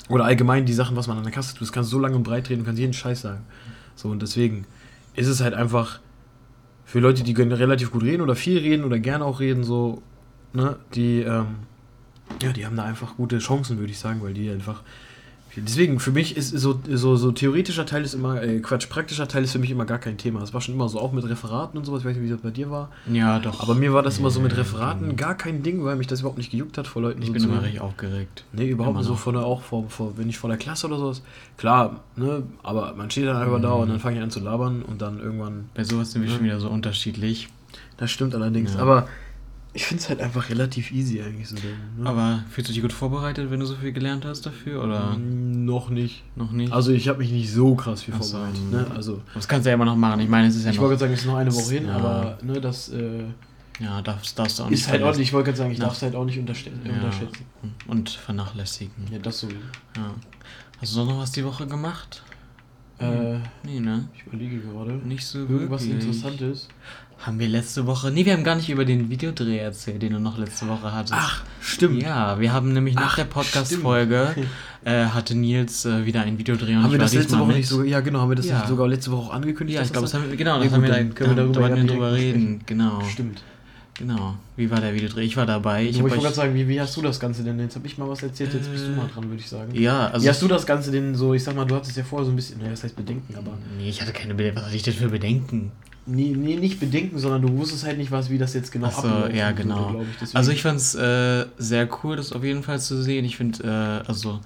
Oder 0.09 0.25
allgemein 0.25 0.65
die 0.65 0.73
Sachen, 0.73 0.97
was 0.97 1.09
man 1.09 1.19
an 1.19 1.25
der 1.25 1.33
Kasse 1.33 1.53
tut, 1.53 1.63
das 1.63 1.73
kannst 1.73 1.91
du 1.91 1.97
so 1.97 2.01
lang 2.01 2.15
und 2.15 2.23
breit 2.23 2.49
reden, 2.49 2.61
du 2.61 2.65
kannst 2.65 2.79
jeden 2.81 2.93
Scheiß 2.93 3.23
sagen. 3.23 3.41
So, 3.97 4.09
und 4.09 4.23
deswegen 4.23 4.65
ist 5.15 5.27
es 5.27 5.41
halt 5.41 5.55
einfach 5.55 5.99
für 6.85 7.01
Leute, 7.01 7.25
die 7.25 7.35
können 7.35 7.51
relativ 7.53 7.91
gut 7.91 8.05
reden 8.05 8.23
oder 8.23 8.37
viel 8.37 8.59
reden 8.59 8.85
oder 8.85 8.99
gerne 9.01 9.25
auch 9.25 9.41
reden, 9.41 9.65
so, 9.65 10.03
ne, 10.53 10.77
die, 10.95 11.23
ähm, 11.23 11.47
ja, 12.41 12.53
die 12.53 12.65
haben 12.65 12.77
da 12.77 12.85
einfach 12.85 13.17
gute 13.17 13.39
Chancen, 13.39 13.79
würde 13.79 13.91
ich 13.91 13.99
sagen, 13.99 14.23
weil 14.23 14.33
die 14.33 14.49
einfach. 14.49 14.83
Deswegen, 15.65 16.01
für 16.01 16.11
mich 16.11 16.37
ist 16.37 16.51
so, 16.51 16.79
so, 16.91 17.17
so 17.17 17.33
theoretischer 17.33 17.87
Teil 17.87 18.05
ist 18.05 18.15
immer, 18.15 18.43
äh, 18.43 18.61
Quatsch, 18.61 18.89
praktischer 18.89 19.27
Teil 19.29 19.45
ist 19.45 19.53
für 19.53 19.59
mich 19.59 19.71
immer 19.71 19.85
gar 19.87 19.99
kein 19.99 20.19
Thema. 20.19 20.43
Es 20.43 20.53
war 20.53 20.61
schon 20.61 20.75
immer 20.75 20.89
so, 20.89 21.01
auch 21.01 21.13
mit 21.13 21.29
Referaten 21.29 21.79
und 21.79 21.85
sowas, 21.85 22.01
ich 22.01 22.07
weiß 22.07 22.17
nicht, 22.17 22.25
wie 22.27 22.31
das 22.31 22.41
bei 22.41 22.51
dir 22.51 22.71
war. 22.71 22.91
ja, 23.11 23.39
doch. 23.39 23.61
Aber 23.61 23.75
mir 23.75 23.93
war 23.95 24.03
das 24.03 24.19
immer 24.19 24.31
so 24.31 24.41
mit 24.41 24.57
Referaten 24.57 25.17
gar 25.17 25.35
kein 25.37 25.63
Ding, 25.63 25.85
weil 25.85 25.97
mich 25.97 26.07
das 26.07 26.21
überhaupt 26.21 26.39
nicht 26.39 26.51
gejuckt 26.51 26.77
hat 26.79 26.87
vor 26.87 27.03
Leuten. 27.03 27.21
ich 27.23 27.29
so 27.29 27.33
bin 27.33 27.43
zu- 27.43 27.49
immer 27.49 27.63
richtig 27.63 27.81
aufgeregt. 27.81 28.45
Nee, 28.53 28.69
überhaupt 28.69 28.97
nicht 28.99 29.07
so 29.07 29.15
vor 29.15 29.33
der, 29.33 29.43
auch 29.45 29.63
vor, 29.63 29.89
vor, 29.89 30.13
wenn 30.17 30.29
ich 30.29 30.39
vor 30.39 30.49
der 30.51 30.59
Klasse 30.59 30.87
oder 30.87 30.99
sowas. 30.99 31.23
Klar, 31.57 32.01
ne, 32.17 32.43
aber 32.63 32.95
man 32.95 33.11
steht 33.11 33.27
dann 33.27 33.37
einfach 33.37 33.61
da 33.61 33.73
und 33.73 33.89
dann 33.89 34.01
fange 34.01 34.17
ich 34.19 34.23
an 34.23 34.31
zu 34.31 34.41
labern 34.41 34.83
und 34.83 35.01
dann 35.03 35.21
irgendwann. 35.21 35.71
Bei 35.75 35.85
sowas 35.85 36.13
sind 36.13 36.23
wir 36.23 36.29
Ja. 36.31 36.37
schon 36.37 36.45
wieder 36.45 36.61
so 36.61 36.69
unterschiedlich. 36.69 37.49
Das 37.97 38.11
stimmt 38.11 38.35
allerdings. 38.35 38.75
Ja. 38.75 38.81
Aber 38.81 39.09
ich 39.77 39.85
finde 39.87 40.03
es 40.03 40.09
halt 40.09 40.21
einfach 40.21 40.49
relativ 40.51 40.91
easy 40.91 41.23
eigentlich 41.23 41.49
so. 41.49 41.55
Ne? 41.55 42.09
Aber 42.09 42.43
fühlst 42.51 42.71
du 42.71 42.73
dich 42.75 42.83
gut 42.83 42.93
vorbereitet, 42.93 43.51
wenn 43.51 43.61
du 43.61 43.67
so 43.67 43.77
viel 43.77 43.93
gelernt 43.93 44.25
hast 44.25 44.45
dafür? 44.47 44.83
Oder 44.83 45.17
Mm, 45.17 45.65
noch 45.65 45.91
nicht. 45.91 46.25
noch 46.37 46.51
nicht? 46.51 46.73
Also 46.73 46.91
ich 46.93 47.07
habe 47.09 47.19
mich 47.19 47.31
nicht 47.31 47.53
so 47.53 47.75
krass 47.77 48.03
viel 48.03 48.15
Ach 48.17 48.23
so. 48.23 48.37
vorbereitet. 48.39 48.71
Ne? 48.73 48.87
Also 48.97 49.23
das 49.35 49.47
kannst 49.47 49.67
du 49.67 49.71
ja 49.71 49.75
immer 49.75 49.85
noch 49.85 49.97
machen. 49.97 50.21
Ich 50.21 50.29
meine, 50.29 50.49
es 50.49 50.57
ist 50.57 50.65
ja 50.65 50.73
ich 50.73 50.79
wollte 50.79 50.91
gerade 50.97 51.01
sagen, 51.01 51.13
es 51.13 51.21
ist 51.21 51.27
noch 51.27 51.37
eine 51.37 51.55
Woche 51.55 51.75
hin, 51.75 51.87
Ja. 51.87 51.97
aber 51.97 52.39
ne, 52.43 52.61
das 52.61 52.89
äh, 52.89 53.25
Ja, 53.79 54.01
darfst, 54.03 54.39
darfst 54.39 54.59
du 54.59 54.63
auch 54.65 54.71
nicht 54.71 54.81
ist 54.81 54.89
halt 54.89 55.03
ordentlich. 55.03 55.29
Ich 55.29 55.33
wollte 55.35 55.47
gerade 55.47 55.59
sagen, 55.59 55.71
ich 55.71 55.79
darf 55.79 55.95
es 55.95 56.03
halt 56.03 56.15
auch 56.15 56.25
nicht 56.25 56.39
unterste 56.39 56.71
Ja. 56.85 56.93
unterschätzen. 56.95 57.45
Und 57.87 58.11
vernachlässigen. 58.11 58.93
Ja, 59.13 59.19
das 59.19 59.41
so. 59.41 59.49
Ja. 59.49 60.15
Hast 60.81 60.97
du 60.97 61.05
noch 61.05 61.19
was 61.19 61.33
die 61.33 61.45
Woche 61.45 61.67
gemacht? 61.67 62.23
Äh, 62.99 63.39
Nee, 63.65 63.81
ne? 63.81 64.09
ich 64.15 64.27
überlege 64.27 64.59
gerade. 64.61 64.93
Nicht 64.93 65.25
so 65.27 65.41
Irgendwas 65.41 65.85
wirklich. 65.87 66.05
Interessantes. 66.07 66.69
Haben 67.19 67.39
wir 67.39 67.49
letzte 67.49 67.87
Woche. 67.87 68.11
Nee, 68.11 68.27
wir 68.27 68.35
haben 68.35 68.45
gar 68.45 68.57
nicht 68.57 68.69
über 68.69 68.85
den 68.85 69.09
Videodreh 69.09 69.57
erzählt, 69.59 70.03
den 70.03 70.13
du 70.13 70.21
noch 70.21 70.37
letzte 70.37 70.69
Woche 70.69 70.93
hattest. 70.93 71.15
Ach, 71.17 71.43
stimmt. 71.63 72.03
Ja, 72.03 72.39
wir 72.39 72.53
haben 72.53 72.73
nämlich 72.75 72.95
nach 72.95 73.13
Ach, 73.13 73.17
der 73.17 73.25
Podcast-Folge 73.25 74.35
äh, 74.85 75.07
hatte 75.07 75.35
Nils 75.35 75.87
äh, 75.87 76.05
wieder 76.05 76.23
ein 76.23 76.39
Videodreh 76.39 76.77
und 76.77 76.83
Haben 76.85 76.93
wir 76.93 76.99
das 76.99 77.15
letzte 77.15 77.39
Woche 77.39 77.49
mit. 77.49 77.57
nicht 77.57 77.69
sogar, 77.69 77.87
ja 77.87 78.01
genau, 78.01 78.21
haben 78.21 78.29
wir 78.31 78.37
das 78.37 78.47
Ja. 78.47 78.59
nicht 78.59 78.69
sogar 78.69 78.87
letzte 78.87 79.11
Woche 79.13 79.29
auch 79.31 79.33
angekündigt? 79.35 79.77
Ja, 79.79 79.83
ich 79.85 79.93
glaube, 79.93 80.05
das 80.07 80.13
haben 80.15 80.29
wir, 80.31 80.37
genau, 80.37 80.59
Nee, 80.59 80.65
das 80.65 80.75
haben 80.75 80.83
gut, 80.83 80.91
wir 80.91 80.97
dann 80.97 81.09
da, 81.09 81.15
können 81.15 81.31
wir 81.31 81.37
da, 81.37 81.43
darüber 81.43 81.55
da 81.55 81.61
wollten 81.61 81.77
ja 81.77 81.83
wir 81.83 81.87
direkt 81.89 82.03
drüber 82.03 82.13
reden. 82.13 82.61
Genau, 82.67 83.03
Stimmt. 83.05 83.43
Genau. 83.99 84.37
Wie 84.57 84.71
war 84.71 84.81
der 84.81 84.95
Videodreh? 84.95 85.23
Ich 85.23 85.37
war 85.37 85.47
dabei. 85.47 85.85
Ich 85.85 85.97
Ich, 85.97 86.03
wollte 86.03 86.19
gerade 86.19 86.35
sagen, 86.35 86.55
wie, 86.55 86.69
wie 86.69 86.81
hast 86.81 86.97
du 86.97 87.03
das 87.03 87.21
Ganze 87.21 87.43
denn? 87.43 87.59
Jetzt 87.59 87.77
habe 87.77 87.87
ich 87.87 87.99
mal 87.99 88.09
was 88.09 88.23
erzählt, 88.23 88.55
jetzt 88.55 88.71
bist 88.71 88.87
du 88.87 88.91
mal 88.91 89.09
dran, 89.09 89.29
würde 89.29 89.41
ich 89.41 89.49
sagen. 89.49 89.75
ja, 89.75 90.09
also 90.09 90.25
wie 90.25 90.29
hast 90.29 90.43
du 90.43 90.49
das 90.49 90.67
Ganze 90.67 90.91
denn 90.91 91.15
so, 91.15 91.35
ich 91.35 91.45
sag 91.45 91.55
mal, 91.55 91.65
du 91.65 91.75
hattest 91.75 91.97
ja 91.97 92.05
vorher 92.05 92.27
so 92.27 92.33
ein 92.33 92.37
bisschen, 92.37 92.59
naja, 92.59 92.71
das 92.71 92.85
heißt 92.85 92.97
Bedenken, 92.97 93.35
aber. 93.37 93.53
Nee, 93.79 93.89
ich 93.89 94.01
hatte 94.01 94.13
keine 94.13 94.35
Bedenken. 94.35 94.59
Was 94.59 94.67
hatte 94.67 94.77
ich 94.77 94.83
denn 94.83 94.95
für 94.95 95.09
Bedenken? 95.09 95.73
Nee, 96.09 96.35
nee, 96.37 96.55
nicht 96.55 96.79
Bedenken, 96.79 97.19
sondern 97.19 97.43
du 97.43 97.57
wusstest 97.59 97.85
halt 97.85 97.99
nicht, 97.99 98.13
was, 98.13 98.31
wie 98.31 98.39
das 98.39 98.55
jetzt 98.55 98.71
genau 98.71 98.87
Ach 98.87 99.03
so, 99.03 99.09
ablaufen 99.09 99.35
ja, 99.35 99.49
würde, 99.49 99.63
genau. 99.63 99.91
glaub 99.91 100.07
ich. 100.23 100.37
Also 100.37 100.53
ich 100.53 100.63
fand 100.63 100.79
es 100.79 100.95
äh, 100.95 101.47
sehr 101.59 101.89
cool, 102.03 102.15
das 102.17 102.33
auf 102.33 102.45
jeden 102.45 102.63
Fall 102.63 102.79
zu 102.79 103.03
sehen. 103.03 103.25
Ich 103.25 103.37
finde, 103.37 104.03
äh, 104.05 104.09
also, 104.09 104.39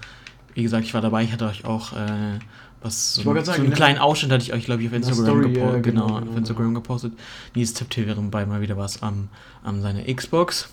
wie 0.54 0.62
gesagt, 0.62 0.84
ich 0.84 0.94
war 0.94 1.02
dabei, 1.02 1.22
ich 1.22 1.32
hatte 1.32 1.46
euch 1.46 1.66
auch 1.66 1.92
äh, 1.92 2.38
was, 2.82 3.14
so, 3.16 3.30
einen- 3.30 3.44
sagen, 3.44 3.56
so 3.56 3.60
einen 3.62 3.70
ne? 3.70 3.76
kleinen 3.76 3.98
Ausschnitt 3.98 4.32
hatte 4.32 4.42
ich 4.42 4.52
euch, 4.52 4.64
glaube 4.64 4.82
ich, 4.82 4.88
auf 4.88 4.94
Instagram 4.94 5.24
Story, 5.24 5.52
gepostet. 5.52 5.74
ja, 5.74 5.80
genau, 5.80 6.06
genau, 6.06 6.18
genau, 6.20 6.30
auf 6.30 6.36
Instagram 6.36 6.74
gepostet. 6.74 7.12
Nils 7.54 7.74
tippt 7.74 7.94
hier 7.94 8.06
während 8.06 8.30
bei 8.30 8.46
mal 8.46 8.60
wieder 8.60 8.76
was 8.76 9.02
am, 9.02 9.28
am 9.62 9.82
seine 9.82 10.12
Xbox. 10.14 10.68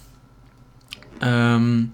Ähm, 1.21 1.91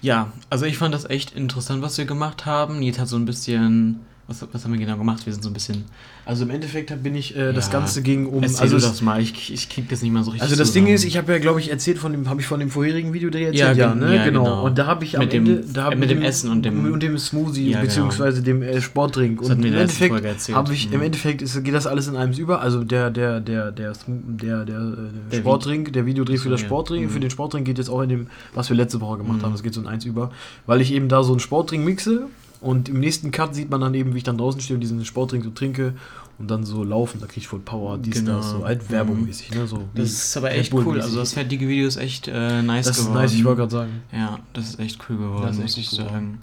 ja, 0.00 0.32
also 0.50 0.64
ich 0.66 0.76
fand 0.78 0.94
das 0.94 1.04
echt 1.08 1.32
interessant, 1.32 1.82
was 1.82 1.96
wir 1.98 2.04
gemacht 2.04 2.46
haben. 2.46 2.78
Nils 2.78 2.98
hat 2.98 3.08
so 3.08 3.16
ein 3.16 3.24
bisschen, 3.24 4.00
was, 4.26 4.42
was 4.52 4.64
haben 4.64 4.72
wir 4.72 4.80
genau 4.80 4.96
gemacht? 4.96 5.26
Wir 5.26 5.32
sind 5.34 5.42
so 5.42 5.50
ein 5.50 5.52
bisschen 5.52 5.84
Also 6.24 6.44
im 6.44 6.50
Endeffekt 6.50 7.02
bin 7.02 7.14
ich, 7.14 7.36
äh, 7.36 7.52
das 7.52 7.66
Ja. 7.66 7.72
Ganze 7.74 8.00
ging 8.00 8.24
um. 8.26 8.42
Erzähl 8.42 8.62
also 8.62 8.78
das 8.78 9.02
mal, 9.02 9.20
ich, 9.20 9.52
ich 9.52 9.68
krieg 9.68 9.86
das 9.90 10.00
nicht 10.00 10.12
mal 10.12 10.24
so 10.24 10.30
richtig 10.30 10.42
Also 10.42 10.56
das 10.56 10.68
zusammen. 10.68 10.86
Ding 10.86 10.94
ist, 10.94 11.04
ich 11.04 11.18
habe 11.18 11.30
ja, 11.32 11.38
glaube 11.38 11.60
ich, 11.60 11.70
erzählt 11.70 11.98
von 11.98 12.12
dem, 12.12 12.28
habe 12.30 12.40
ich 12.40 12.46
von 12.46 12.58
dem 12.58 12.70
vorherigen 12.70 13.12
Videodreh 13.12 13.42
Ja, 13.42 13.46
erzählt, 13.48 13.76
ja, 13.76 13.90
gen- 13.90 13.98
ne? 14.00 14.16
ja, 14.16 14.24
genau. 14.24 14.44
genau. 14.44 14.64
Und 14.64 14.78
da 14.78 14.86
habe 14.86 15.04
ich 15.04 15.16
am 15.16 15.24
Mit 15.24 15.32
dem- 15.34 15.44
Ende, 15.46 15.64
da 15.72 15.90
äh, 15.90 15.96
mit 15.96 16.08
dem 16.08 16.22
Essen 16.22 16.50
und 16.50 16.62
dem- 16.62 16.90
und 16.90 17.02
dem 17.02 17.18
Smoothie 17.18 17.64
Ja, 17.66 17.72
genau. 17.80 17.82
beziehungsweise 17.82 18.42
dem 18.42 18.62
äh, 18.62 18.80
Sportdrink. 18.80 19.40
Das 19.40 19.50
und 19.50 19.62
im 19.64 19.74
Endeffekt 19.74 20.12
Folge 20.12 20.28
erzählt. 20.28 20.56
habe 20.56 20.72
ich, 20.72 20.90
im 20.90 20.98
Mhm. 21.00 21.04
Endeffekt 21.06 21.42
ist, 21.42 21.62
geht 21.62 21.74
das 21.74 21.86
alles 21.86 22.08
in 22.08 22.16
einem 22.16 22.32
über. 22.32 22.60
Also 22.62 22.82
der, 22.82 23.10
der, 23.10 23.40
der, 23.40 23.72
der, 23.72 23.92
der, 24.06 24.64
der, 24.64 24.78
äh, 24.78 24.94
Der 25.32 25.36
Sportdrink, 25.36 25.92
der 25.92 26.06
Videodreh 26.06 26.38
für 26.38 26.48
das 26.48 26.62
ja. 26.62 26.66
Sportdrink, 26.66 27.06
Mhm. 27.06 27.10
für 27.10 27.20
den 27.20 27.30
Sportdrink 27.30 27.66
geht 27.66 27.76
jetzt 27.76 27.90
auch 27.90 28.00
in 28.00 28.08
dem, 28.08 28.26
was 28.54 28.70
wir 28.70 28.76
letzte 28.76 29.02
Woche 29.02 29.18
gemacht 29.18 29.38
Mhm. 29.38 29.42
haben. 29.42 29.52
Das 29.52 29.62
geht 29.62 29.74
so 29.74 29.82
in 29.82 29.86
eins 29.86 30.06
über, 30.06 30.30
weil 30.66 30.80
ich 30.80 30.92
eben 30.92 31.08
da 31.08 31.22
so 31.22 31.32
einen 31.32 31.40
Sportdrink 31.40 31.84
mixe. 31.84 32.26
Und 32.64 32.88
im 32.88 32.98
nächsten 33.00 33.30
Cut 33.30 33.54
sieht 33.54 33.70
man 33.70 33.80
dann 33.80 33.94
eben, 33.94 34.14
wie 34.14 34.18
ich 34.18 34.24
dann 34.24 34.38
draußen 34.38 34.60
stehe 34.60 34.74
und 34.76 34.80
diesen 34.80 35.04
Sportdrink 35.04 35.44
so 35.44 35.50
trinke 35.50 35.94
und 36.38 36.50
dann 36.50 36.64
so 36.64 36.82
laufen. 36.82 37.20
Da 37.20 37.26
kriege 37.26 37.40
ich 37.40 37.48
voll 37.48 37.60
Power, 37.60 37.98
dies, 37.98 38.14
Genau. 38.16 38.38
das, 38.38 38.50
so 38.50 38.64
halt 38.64 38.90
werbungmäßig, 38.90 39.50
ne? 39.54 39.66
So 39.66 39.84
Das 39.94 40.10
ist 40.10 40.36
aber 40.36 40.50
echt 40.52 40.72
cool. 40.72 41.00
Also 41.00 41.18
das 41.18 41.34
fertige 41.34 41.68
Video 41.68 41.86
ist 41.86 41.96
echt 41.96 42.26
äh, 42.28 42.62
nice 42.62 42.86
das 42.86 42.98
ist 42.98 43.04
geworden. 43.04 43.22
nice, 43.22 43.34
ich 43.34 43.44
wollte 43.44 43.58
gerade 43.60 43.72
sagen. 43.72 43.92
Ja, 44.12 44.38
das 44.52 44.70
ist 44.70 44.80
echt 44.80 44.98
cool 45.08 45.16
geworden, 45.18 45.42
Das 45.46 45.56
ist 45.56 45.62
muss 45.62 45.76
ich 45.76 45.90
gut 45.90 45.98
sagen. 46.00 46.38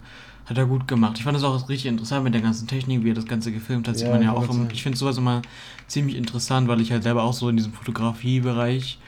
Hat 0.46 0.58
er 0.58 0.66
gut 0.66 0.88
gemacht. 0.88 1.18
Ich 1.18 1.24
fand 1.24 1.36
das 1.36 1.44
auch 1.44 1.68
richtig 1.68 1.86
interessant 1.86 2.24
mit 2.24 2.34
der 2.34 2.40
ganzen 2.40 2.66
Technik, 2.66 3.04
wie 3.04 3.10
er 3.10 3.14
das 3.14 3.26
Ganze 3.26 3.52
gefilmt 3.52 3.86
hat. 3.88 3.96
Sieht 3.96 4.06
Ja, 4.08 4.12
man 4.12 4.22
ja 4.22 4.32
auch 4.32 4.42
im, 4.48 4.52
sagen. 4.58 4.68
ich 4.72 4.82
finde 4.82 4.98
sowas 4.98 5.16
immer 5.18 5.42
ziemlich 5.86 6.16
interessant, 6.16 6.68
weil 6.68 6.80
ich 6.80 6.90
halt 6.92 7.02
selber 7.04 7.22
auch 7.22 7.32
so 7.32 7.48
in 7.48 7.56
diesem 7.56 7.72
Fotografiebereich 7.72 8.98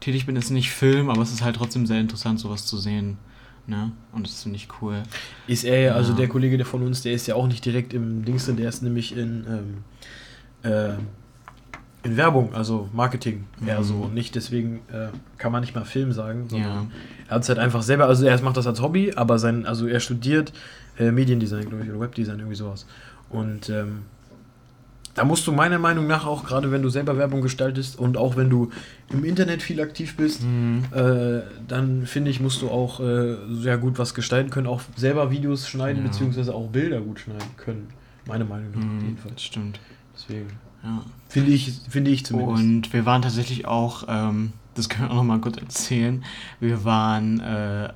tätig 0.00 0.26
bin. 0.26 0.36
Es 0.36 0.46
ist 0.46 0.50
nicht 0.50 0.70
Film, 0.70 1.10
aber 1.10 1.22
es 1.22 1.32
ist 1.32 1.42
halt 1.42 1.56
trotzdem 1.56 1.86
sehr 1.86 2.00
interessant, 2.00 2.40
sowas 2.40 2.66
zu 2.66 2.76
sehen. 2.78 3.16
Ne? 3.66 3.92
Und 4.12 4.26
das 4.26 4.42
finde 4.42 4.56
ich 4.56 4.68
cool. 4.80 5.02
Ist 5.46 5.64
er 5.64 5.80
ja, 5.80 5.94
also 5.94 6.12
der 6.14 6.28
Kollege 6.28 6.56
der 6.56 6.66
von 6.66 6.82
uns, 6.82 7.02
der 7.02 7.12
ist 7.12 7.26
ja 7.28 7.36
auch 7.36 7.46
nicht 7.46 7.64
direkt 7.64 7.94
im 7.94 8.24
Dings 8.24 8.46
drin, 8.46 8.56
der 8.56 8.68
ist 8.68 8.82
nämlich 8.82 9.16
in, 9.16 9.44
ähm, 10.64 10.70
äh, 10.70 10.94
in 12.04 12.16
Werbung, 12.16 12.52
also 12.54 12.88
Marketing 12.92 13.44
eher 13.64 13.78
Mhm. 13.78 13.84
so. 13.84 13.94
Und 13.94 14.14
nicht 14.14 14.34
deswegen 14.34 14.80
äh, 14.92 15.08
kann 15.38 15.52
man 15.52 15.60
nicht 15.60 15.74
mal 15.76 15.84
Film 15.84 16.12
sagen, 16.12 16.48
sondern 16.48 16.70
Ja. 16.72 16.86
er 17.28 17.34
hat 17.36 17.42
es 17.44 17.48
halt 17.48 17.60
einfach 17.60 17.82
selber, 17.82 18.06
also 18.06 18.26
er 18.26 18.40
macht 18.42 18.56
das 18.56 18.66
als 18.66 18.80
Hobby, 18.82 19.12
aber 19.14 19.38
sein, 19.38 19.64
also 19.66 19.86
er 19.86 20.00
studiert 20.00 20.52
äh, 20.98 21.12
Mediendesign, 21.12 21.68
glaube 21.68 21.84
ich, 21.84 21.90
oder 21.90 22.00
Webdesign, 22.00 22.38
irgendwie 22.40 22.56
sowas. 22.56 22.86
Und 23.30 23.68
ähm, 23.70 24.02
da 25.14 25.24
musst 25.24 25.46
du 25.46 25.52
meiner 25.52 25.78
Meinung 25.78 26.06
nach 26.06 26.24
auch, 26.26 26.44
gerade 26.44 26.70
wenn 26.72 26.80
du 26.82 26.88
selber 26.88 27.16
Werbung 27.18 27.42
gestaltest 27.42 27.98
und 27.98 28.16
auch 28.16 28.36
wenn 28.36 28.48
du 28.48 28.70
im 29.10 29.24
Internet 29.24 29.62
viel 29.62 29.80
aktiv 29.80 30.16
bist, 30.16 30.42
Mhm. 30.42 30.84
äh, 30.92 31.40
dann 31.68 32.06
finde 32.06 32.30
ich, 32.30 32.40
musst 32.40 32.62
du 32.62 32.70
auch 32.70 32.98
äh, 33.00 33.36
sehr 33.50 33.76
gut 33.78 33.98
was 33.98 34.14
gestalten 34.14 34.50
können, 34.50 34.66
auch 34.66 34.80
selber 34.96 35.30
Videos 35.30 35.68
schneiden, 35.68 36.02
Ja. 36.02 36.08
beziehungsweise 36.08 36.54
auch 36.54 36.68
Bilder 36.68 37.00
gut 37.00 37.20
schneiden 37.20 37.48
können. 37.58 37.88
Meine 38.26 38.44
Meinung 38.44 38.70
nach, 38.70 38.80
Mhm, 38.80 39.00
jedenfalls. 39.00 39.34
das 39.34 39.42
stimmt. 39.44 39.80
Deswegen. 40.14 40.46
Ja. 40.84 41.02
Finde 41.28 41.50
ich, 41.52 41.72
finde 41.88 42.10
ich 42.10 42.24
zumindest. 42.24 42.62
Und 42.64 42.92
wir 42.92 43.04
waren 43.06 43.22
tatsächlich 43.22 43.66
auch, 43.66 44.04
ähm, 44.08 44.52
das 44.74 44.88
können 44.88 45.08
wir 45.08 45.10
auch 45.12 45.16
noch 45.16 45.24
mal 45.24 45.38
kurz 45.40 45.56
erzählen, 45.58 46.24
wir 46.60 46.84
waren 46.84 47.40
äh, 47.40 47.42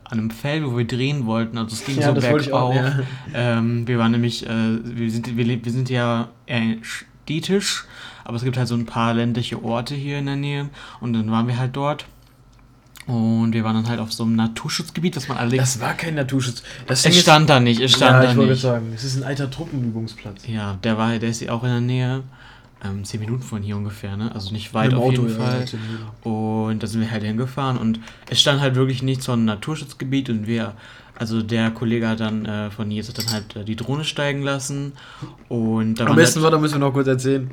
an 0.05 0.19
einem 0.19 0.31
Feld, 0.31 0.65
wo 0.65 0.77
wir 0.77 0.87
drehen 0.87 1.27
wollten, 1.27 1.57
also 1.59 1.75
es 1.75 1.85
ging 1.85 1.99
Ja, 1.99 2.13
so 2.15 2.37
ich 2.37 2.53
auch, 2.53 2.73
bergauf. 2.73 2.75
ja. 2.75 3.59
ähm, 3.59 3.87
wir 3.89 3.99
waren 3.99 4.13
nämlich, 4.13 4.47
äh, 4.47 4.79
wir, 4.85 5.11
sind, 5.11 5.37
wir, 5.37 5.65
wir 5.65 5.73
sind 5.73 5.89
ja 5.91 6.29
eher 6.47 6.77
städtisch, 6.83 7.85
aber 8.25 8.37
es 8.37 8.45
gibt 8.45 8.57
halt 8.57 8.69
so 8.69 8.75
ein 8.75 8.87
paar 8.87 9.15
ländliche 9.15 9.63
Orte 9.65 9.95
hier 9.95 10.19
in 10.19 10.27
der 10.27 10.37
Nähe 10.37 10.69
und 11.01 11.13
dann 11.13 11.31
waren 11.31 11.47
wir 11.49 11.59
halt 11.59 11.75
dort. 11.77 12.07
Und 13.07 13.53
wir 13.53 13.63
waren 13.63 13.77
dann 13.77 13.89
halt 13.89 14.01
auf 14.01 14.13
so 14.13 14.25
einem 14.25 14.35
Naturschutzgebiet, 14.35 15.15
das 15.15 15.29
man 15.29 15.39
allerdings. 15.39 15.63
Das 15.63 15.81
war 15.81 15.95
kein 15.95 16.17
Naturschutz. 16.17 16.65
Das 16.89 17.07
es 17.07 17.15
ist- 17.15 17.23
stand 17.23 17.49
da 17.49 17.61
nicht, 17.61 17.81
es 17.81 17.93
stand 17.93 18.25
ja, 18.25 18.35
da 18.35 18.43
ich 18.43 18.49
nicht. 18.49 18.61
sagen, 18.61 18.91
es 18.97 19.05
ist 19.05 19.17
ein 19.17 19.23
alter 19.23 19.49
Truppenübungsplatz. 19.49 20.45
Ja, 20.49 20.77
der 20.83 20.99
war, 20.99 21.17
der 21.17 21.29
ist 21.31 21.49
auch 21.49 21.63
in 21.63 21.69
der 21.71 21.81
Nähe. 21.81 22.23
Ähm, 22.87 23.05
zehn 23.05 23.21
Minuten 23.21 23.43
von 23.43 23.63
hier 23.63 23.77
ungefähr, 23.77 24.17
ne? 24.17 24.35
Also 24.35 24.53
nicht 24.53 24.75
weit 24.75 24.93
Mit 24.93 24.99
auf 24.99 25.11
jeden 25.11 25.29
ja, 25.29 25.35
Fall. 25.35 25.59
Minuten. 25.59 26.29
Und 26.29 26.83
da 26.83 26.87
sind 26.87 27.01
wir 27.01 27.11
halt 27.11 27.23
hingefahren 27.23 27.79
und 27.79 28.01
es 28.31 28.41
stand 28.41 28.61
halt 28.61 28.75
wirklich 28.75 29.03
nichts 29.03 29.27
von 29.27 29.45
Naturschutzgebiet 29.45 30.31
und 30.31 30.47
wir, 30.47 30.75
also 31.19 31.43
der 31.43 31.71
Kollege 31.71 32.09
hat 32.09 32.21
dann 32.21 32.45
äh, 32.45 32.71
von 32.71 32.89
Nils 32.89 33.09
hat 33.09 33.19
dann 33.19 33.31
halt 33.33 33.57
äh, 33.57 33.65
die 33.65 33.77
Drohne 33.77 34.05
steigen 34.05 34.43
lassen 34.43 34.93
und 35.49 36.01
Am 36.01 36.17
besten 36.17 36.37
halt, 36.37 36.45
war, 36.45 36.51
da 36.51 36.59
müssen 36.59 36.75
wir 36.75 36.81
noch 36.81 36.93
kurz 36.93 37.09
erzählen. 37.09 37.51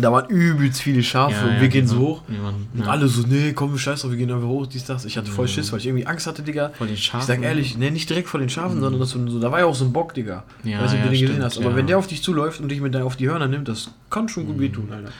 Da 0.00 0.12
waren 0.12 0.28
übelst 0.30 0.80
viele 0.80 1.02
Schafe 1.02 1.34
Ja, 1.34 1.42
und 1.44 1.54
ja, 1.54 1.60
wir 1.60 1.68
gehen 1.68 1.86
genau. 1.86 1.98
so 2.00 2.06
hoch. 2.06 2.22
Ja, 2.28 2.40
Mann, 2.42 2.66
Und 2.72 2.80
ja. 2.84 2.86
alle 2.86 3.08
so, 3.08 3.22
nee, 3.26 3.52
komm, 3.52 3.76
scheiß 3.76 4.02
drauf, 4.02 4.10
wir 4.12 4.18
gehen 4.18 4.30
einfach 4.30 4.46
hoch, 4.46 4.66
dies, 4.66 4.84
das. 4.84 5.04
Ich 5.04 5.16
hatte 5.16 5.30
voll 5.30 5.48
Schiss, 5.48 5.72
weil 5.72 5.80
ich 5.80 5.86
irgendwie 5.86 6.06
Angst 6.06 6.26
hatte, 6.26 6.42
Digga. 6.42 6.70
Vor 6.78 6.86
den 6.86 6.94
Ich 6.94 7.04
Schafen. 7.04 7.26
sag 7.26 7.42
ehrlich, 7.42 7.76
nee, 7.76 7.90
nicht 7.90 8.08
direkt 8.08 8.28
vor 8.28 8.38
den 8.40 8.48
Schafen, 8.48 8.80
sondern 8.80 9.00
das 9.00 9.10
so, 9.10 9.26
so, 9.28 9.40
da 9.40 9.50
war 9.50 9.58
ja 9.58 9.66
auch 9.66 9.74
so 9.74 9.84
ein 9.84 9.92
Bock, 9.92 10.14
Digga. 10.14 10.44
Ja, 10.62 10.80
Weiß 10.82 10.92
nicht, 10.92 11.00
ob 11.00 11.06
ja, 11.06 11.10
du 11.12 11.16
den 11.16 11.26
gesehen 11.26 11.42
hast. 11.44 11.58
Aber 11.58 11.70
ja. 11.70 11.76
wenn 11.76 11.86
der 11.88 11.98
auf 11.98 12.06
dich 12.06 12.22
zuläuft 12.22 12.60
und 12.60 12.68
dich 12.70 12.80
mit 12.80 12.94
der 12.94 13.04
auf 13.04 13.16
die 13.16 13.28
Hörner 13.28 13.48
nimmt, 13.48 13.66
das 13.68 13.90
kann 14.08 14.28
schon 14.28 14.46
gut 14.46 14.58
wehtun, 14.60 14.88
Alter. 14.92 15.10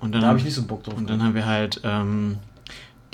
Und 0.00 0.14
dann, 0.14 0.20
Da 0.20 0.28
habe 0.28 0.38
ich 0.38 0.44
nicht 0.44 0.54
so 0.54 0.62
Bock 0.62 0.84
drauf. 0.84 0.94
und 0.96 1.08
dann 1.10 1.22
haben 1.22 1.34
wir 1.34 1.46
halt 1.46 1.80
ähm, 1.82 2.36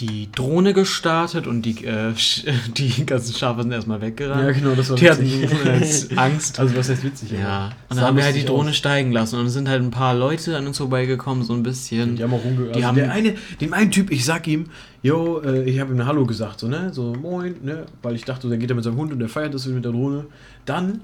die 0.01 0.29
Drohne 0.33 0.73
gestartet 0.75 1.47
und 1.47 1.63
die, 1.63 1.85
äh, 1.85 2.13
die 2.77 3.07
ganzen 3.07 3.33
Schafe 3.35 3.63
sind 3.63 3.71
erstmal 3.71 4.01
weggerannt. 4.01 4.43
ja, 4.43 4.51
genau, 4.53 4.75
das 4.75 4.91
war 4.91 4.97
Die 4.97 5.09
hatten 5.09 5.23
witzig. 5.25 6.11
äh, 6.13 6.17
Angst. 6.17 6.59
Also, 6.59 6.77
was 6.77 6.89
heißt 6.89 7.05
witzig? 7.05 7.31
Ja, 7.31 7.67
und 7.67 7.71
Sah 7.97 8.01
dann 8.01 8.05
haben 8.09 8.17
wir 8.17 8.25
halt 8.25 8.35
die 8.35 8.45
Drohne 8.45 8.71
aus. 8.71 8.77
steigen 8.77 9.13
lassen 9.13 9.39
und 9.39 9.47
es 9.47 9.53
sind 9.53 9.69
halt 9.69 9.83
ein 9.83 9.93
paar 9.93 10.15
Leute 10.15 10.57
an 10.57 10.67
uns 10.67 10.79
vorbeigekommen, 10.79 11.45
so 11.45 11.53
ein 11.53 11.63
bisschen. 11.63 12.17
Die 12.17 12.25
haben 12.25 12.35
auch 12.35 12.45
rumgehört. 12.45 12.75
Die 12.75 12.79
Also 12.85 12.89
haben- 12.89 12.97
der 12.97 13.13
eine, 13.13 13.35
dem 13.61 13.73
einen 13.73 13.93
Typ, 13.93 14.11
ich 14.11 14.25
sag 14.25 14.49
ihm, 14.49 14.67
yo, 15.03 15.41
äh, 15.43 15.63
ich 15.63 15.79
habe 15.79 15.95
ihm 15.95 16.05
Hallo 16.05 16.27
gesagt, 16.27 16.59
so, 16.59 16.67
ne? 16.67 16.93
So, 16.93 17.15
moin, 17.15 17.55
ne? 17.63 17.87
Weil 18.03 18.17
ich 18.17 18.25
dachte, 18.25 18.49
der 18.49 18.59
geht 18.59 18.71
da 18.71 18.75
mit 18.75 18.83
seinem 18.83 18.97
Hund 18.97 19.13
und 19.13 19.21
der 19.21 19.29
feiert 19.29 19.55
das 19.55 19.65
mit 19.67 19.85
der 19.85 19.93
Drohne. 19.93 20.27
Dann, 20.67 21.03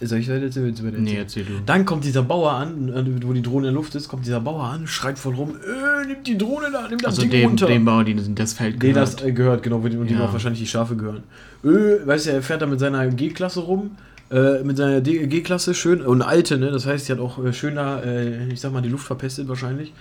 soll 0.00 0.18
ich 0.18 0.26
du 0.26 0.34
weiter 0.34 0.98
Nee, 0.98 1.16
erzähl 1.16 1.44
du. 1.44 1.52
Dann 1.64 1.86
kommt 1.86 2.04
dieser 2.04 2.22
Bauer 2.22 2.52
an, 2.52 2.88
äh, 2.88 3.24
wo 3.26 3.32
die 3.32 3.40
Drohne 3.42 3.68
in 3.68 3.72
der 3.74 3.80
Luft 3.80 3.94
ist, 3.94 4.08
kommt 4.08 4.26
dieser 4.26 4.40
Bauer 4.40 4.64
an, 4.64 4.86
schreit 4.86 5.18
voll 5.18 5.34
rum, 5.34 5.56
äh, 5.56 6.06
nimm 6.06 6.22
die 6.22 6.36
Drohne 6.36 6.70
da, 6.70 6.86
nimm 6.88 6.98
das 6.98 7.10
Also 7.10 7.22
Ding 7.22 7.30
dem, 7.30 7.48
runter. 7.48 7.66
dem 7.66 7.84
Bauer, 7.84 8.04
die 8.04 8.14
das 8.34 8.52
Feld 8.52 8.74
Den 8.82 8.92
gehört. 8.92 9.14
das 9.20 9.24
äh, 9.24 9.32
gehört, 9.32 9.62
genau, 9.62 9.76
und 9.76 9.90
dem 10.10 10.18
Ja. 10.18 10.26
auch 10.26 10.32
wahrscheinlich 10.32 10.60
die 10.60 10.66
Schafe 10.66 10.96
gehören. 10.96 11.22
Äh, 11.64 12.06
weißt 12.06 12.26
du, 12.26 12.30
er 12.32 12.42
fährt 12.42 12.60
da 12.62 12.66
mit 12.66 12.78
seiner 12.78 13.06
G-Klasse 13.06 13.60
rum, 13.60 13.92
äh, 14.30 14.62
mit 14.62 14.76
seiner 14.76 15.00
G-Klasse 15.00 15.72
schön, 15.72 16.02
und 16.02 16.20
eine 16.20 16.30
alte, 16.30 16.58
ne, 16.58 16.70
das 16.70 16.84
heißt, 16.84 17.08
die 17.08 17.12
hat 17.12 17.18
auch 17.20 17.42
äh, 17.42 17.52
schön 17.54 17.76
da, 17.76 18.02
äh, 18.02 18.48
ich 18.52 18.60
sag 18.60 18.72
mal, 18.72 18.82
die 18.82 18.88
Luft 18.90 19.06
verpestet 19.06 19.48
wahrscheinlich. 19.48 19.92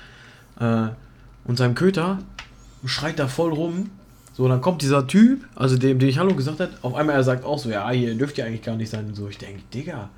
Äh, 0.60 0.88
und 1.46 1.58
seinem 1.58 1.76
Köter 1.76 2.20
schreit 2.86 3.18
da 3.20 3.28
voll 3.28 3.54
rum. 3.54 3.90
So, 4.38 4.48
dann 4.50 4.60
kommt 4.60 4.82
dieser 4.82 5.08
Typ, 5.08 5.46
also 5.56 5.78
dem, 5.78 5.98
den 5.98 6.10
ich 6.10 6.20
Hallo 6.20 6.36
gesagt 6.36 6.60
hat, 6.60 6.72
auf 6.82 6.94
einmal 6.94 7.16
er 7.16 7.24
sagt 7.24 7.46
auch 7.46 7.58
so, 7.58 7.70
ja, 7.70 7.90
hier 7.92 8.14
dürft 8.16 8.38
ihr 8.38 8.46
eigentlich 8.46 8.64
gar 8.64 8.76
nicht 8.76 8.90
sein. 8.90 9.06
Und 9.06 9.16
so, 9.16 9.30
ich 9.30 9.38
denke, 9.38 9.62
Digga, 9.74 10.10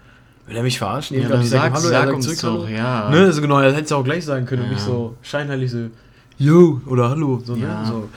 will 0.47 0.55
er 0.55 0.63
mich 0.63 0.79
verarschen? 0.79 1.21
ja, 1.21 1.29
dann 1.29 1.43
sag 1.43 1.71
Hallo, 1.73 1.89
er 1.89 2.07
sag 2.07 2.13
uns 2.15 2.25
zurück 2.37 2.61
doch, 2.63 2.69
ja. 2.69 3.11
Ne, 3.11 3.17
also 3.19 3.41
genau, 3.41 3.59
er 3.59 3.71
hätte 3.71 3.83
es 3.83 3.91
auch 3.91 4.03
gleich 4.03 4.25
sagen 4.25 4.47
können 4.47 4.63
und 4.63 4.69
Ja. 4.69 4.73
nicht 4.73 4.83
so 4.83 5.15
scheinheilig 5.21 5.69
so, 5.69 5.89
yo 6.39 6.81
oder 6.87 7.09
hallo. 7.11 7.41
So, 7.45 7.55
Ja. 7.55 7.81
ne? 7.83 7.87
so. 7.87 8.09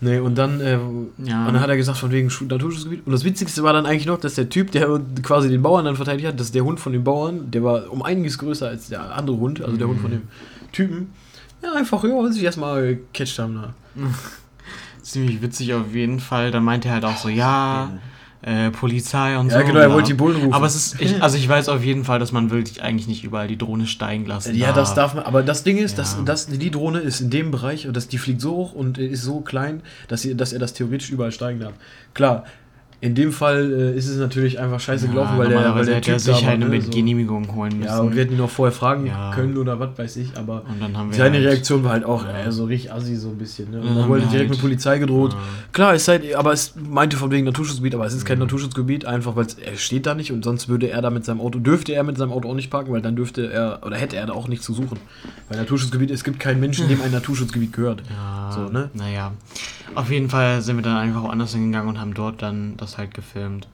Ne, 0.00 0.20
und 0.20 0.36
dann, 0.36 0.60
äh, 0.60 0.72
Ja. 0.72 1.46
und 1.46 1.54
dann 1.54 1.60
hat 1.60 1.68
er 1.68 1.76
gesagt, 1.76 1.98
von 1.98 2.10
wegen 2.10 2.30
Schu- 2.30 2.46
Naturschutzgebiet. 2.46 3.06
Und 3.06 3.12
das 3.12 3.22
Witzigste 3.24 3.62
war 3.62 3.72
dann 3.72 3.86
eigentlich 3.86 4.06
noch, 4.06 4.18
dass 4.18 4.34
der 4.34 4.48
Typ, 4.48 4.72
der 4.72 5.00
quasi 5.22 5.48
den 5.48 5.62
Bauern 5.62 5.84
dann 5.84 5.94
verteidigt 5.94 6.26
hat, 6.26 6.40
dass 6.40 6.50
der 6.50 6.64
Hund 6.64 6.80
von 6.80 6.92
dem 6.92 7.04
Bauern, 7.04 7.52
der 7.52 7.62
war 7.62 7.92
um 7.92 8.02
einiges 8.02 8.38
größer 8.38 8.66
als 8.66 8.88
der 8.88 9.14
andere 9.16 9.36
Hund, 9.36 9.62
also 9.62 9.76
der 9.76 9.86
Hund 9.86 10.00
von 10.00 10.10
dem 10.10 10.22
Typen, 10.72 11.12
ja, 11.62 11.72
einfach, 11.74 12.02
ja, 12.02 12.32
sich 12.32 12.42
erstmal 12.42 12.96
gecatcht 12.96 13.38
haben 13.38 13.54
da. 13.54 13.74
Ziemlich 15.04 15.42
witzig 15.42 15.74
auf 15.74 15.94
jeden 15.94 16.18
Fall. 16.18 16.50
Dann 16.50 16.64
meinte 16.64 16.88
er 16.88 16.94
halt 16.94 17.04
auch 17.04 17.16
so, 17.16 17.28
ja, 17.28 17.92
äh, 18.42 18.70
Polizei 18.70 19.38
und 19.38 19.50
so. 19.50 19.56
Ja, 19.56 19.62
genau, 19.62 19.80
er 19.80 19.90
wollte 19.92 20.08
die 20.08 20.14
Bullen 20.14 20.36
rufen. 20.36 20.52
Aber 20.52 20.66
es 20.66 20.74
ist, 20.74 21.00
ich, 21.00 21.22
also 21.22 21.36
ich 21.38 21.48
weiß 21.48 21.68
auf 21.68 21.82
jeden 21.82 22.04
Fall, 22.04 22.18
dass 22.18 22.32
man 22.32 22.50
wirklich 22.50 22.82
eigentlich 22.82 23.06
nicht 23.08 23.24
überall 23.24 23.48
die 23.48 23.56
Drohne 23.56 23.86
steigen 23.86 24.26
lassen 24.26 24.54
Ja, 24.54 24.72
das 24.72 24.94
darf 24.94 25.14
man, 25.14 25.24
aber 25.24 25.42
das 25.42 25.62
Ding 25.62 25.78
ist, 25.78 25.92
Ja. 25.92 25.96
dass, 25.98 26.22
dass 26.24 26.46
die 26.48 26.70
Drohne 26.70 27.00
ist 27.00 27.20
in 27.20 27.30
dem 27.30 27.50
Bereich, 27.50 27.86
und 27.86 27.96
dass 27.96 28.08
die 28.08 28.18
fliegt 28.18 28.40
so 28.40 28.52
hoch 28.54 28.72
und 28.72 28.98
ist 28.98 29.22
so 29.22 29.40
klein, 29.40 29.82
dass, 30.08 30.22
sie, 30.22 30.34
dass 30.36 30.52
er 30.52 30.58
das 30.58 30.74
theoretisch 30.74 31.10
überall 31.10 31.32
steigen 31.32 31.60
darf. 31.60 31.72
Klar, 32.12 32.44
in 33.04 33.14
dem 33.14 33.32
Fall 33.32 33.70
äh, 33.94 33.98
ist 33.98 34.08
es 34.08 34.16
natürlich 34.18 34.58
einfach 34.58 34.80
scheiße 34.80 35.08
gelaufen, 35.08 35.36
weil 35.36 35.48
der, 35.48 35.74
weil 35.74 35.84
der 35.84 35.96
hätte 35.96 36.18
sich 36.18 36.34
halt 36.46 36.54
eine 36.54 36.64
ne, 36.64 36.70
mit 36.70 36.84
so. 36.84 36.90
Genehmigung 36.90 37.54
holen 37.54 37.72
müssen. 37.78 37.88
Ja, 37.90 37.98
und 38.00 38.14
wir 38.14 38.22
hätten 38.22 38.34
ihn 38.34 38.40
auch 38.40 38.48
vorher 38.48 38.72
fragen 38.72 39.06
Ja. 39.06 39.30
können 39.34 39.56
oder 39.58 39.78
was 39.78 39.90
weiß 39.98 40.16
ich, 40.16 40.36
aber 40.36 40.62
Und 40.68 40.80
dann 40.80 40.96
haben 40.96 41.10
wir 41.10 41.16
seine 41.18 41.36
halt- 41.36 41.46
Reaktion 41.48 41.84
war 41.84 41.92
halt 41.92 42.04
auch 42.04 42.24
Ja. 42.24 42.46
äh, 42.46 42.50
so 42.52 42.64
richtig 42.64 42.92
assi 42.92 43.14
so 43.16 43.28
ein 43.28 43.36
bisschen. 43.36 43.70
Ne? 43.70 43.76
Dann 43.78 43.80
Und 43.88 43.94
dann 43.94 44.02
haben 44.04 44.08
wurde 44.08 44.22
wir 44.22 44.28
direkt 44.28 44.48
halt- 44.48 44.50
mit 44.50 44.60
Polizei 44.60 44.98
gedroht. 44.98 45.36
Klar, 45.72 45.92
es 45.94 46.08
halt, 46.08 46.34
aber 46.34 46.52
es 46.54 46.74
meinte 46.76 47.16
von 47.18 47.30
wegen 47.30 47.44
Naturschutzgebiet, 47.44 47.94
aber 47.94 48.06
es 48.06 48.14
ist 48.14 48.24
kein 48.24 48.38
Mhm. 48.38 48.44
Naturschutzgebiet, 48.44 49.04
einfach 49.04 49.36
weil 49.36 49.44
es- 49.46 49.54
er 49.54 49.76
steht 49.76 50.06
da 50.06 50.14
nicht 50.14 50.32
und 50.32 50.42
sonst 50.42 50.68
würde 50.70 50.88
er 50.88 51.02
da 51.02 51.10
mit 51.10 51.26
seinem 51.26 51.40
Auto, 51.42 51.58
dürfte 51.58 51.92
er 51.92 52.04
mit 52.04 52.16
seinem 52.16 52.32
Auto 52.32 52.48
auch 52.48 52.54
nicht 52.54 52.70
parken, 52.70 52.90
weil 52.92 53.02
dann 53.02 53.16
dürfte 53.16 53.52
er, 53.52 53.80
oder 53.84 53.96
hätte 53.96 54.16
er 54.16 54.24
da 54.26 54.32
auch 54.32 54.48
nichts 54.48 54.64
zu 54.64 54.72
suchen. 54.72 54.98
Weil 55.50 55.58
Naturschutzgebiet, 55.58 56.10
es 56.10 56.24
gibt 56.24 56.40
keinen 56.40 56.58
Menschen, 56.58 56.88
dem 56.88 57.02
ein 57.02 57.10
Naturschutzgebiet 57.12 57.72
gehört. 57.74 58.02
So, 58.50 58.60
ne? 58.70 58.88
Naja. 58.94 59.32
Auf 59.94 60.10
jeden 60.10 60.30
Fall 60.30 60.62
sind 60.62 60.76
wir 60.76 60.82
dann 60.82 60.96
einfach 60.96 61.22
woanders 61.22 61.52
hingegangen 61.52 61.88
und 61.88 62.00
haben 62.00 62.14
dort 62.14 62.42
dann 62.42 62.76
das 62.76 62.98
halt 62.98 63.14
gefilmt. 63.14 63.68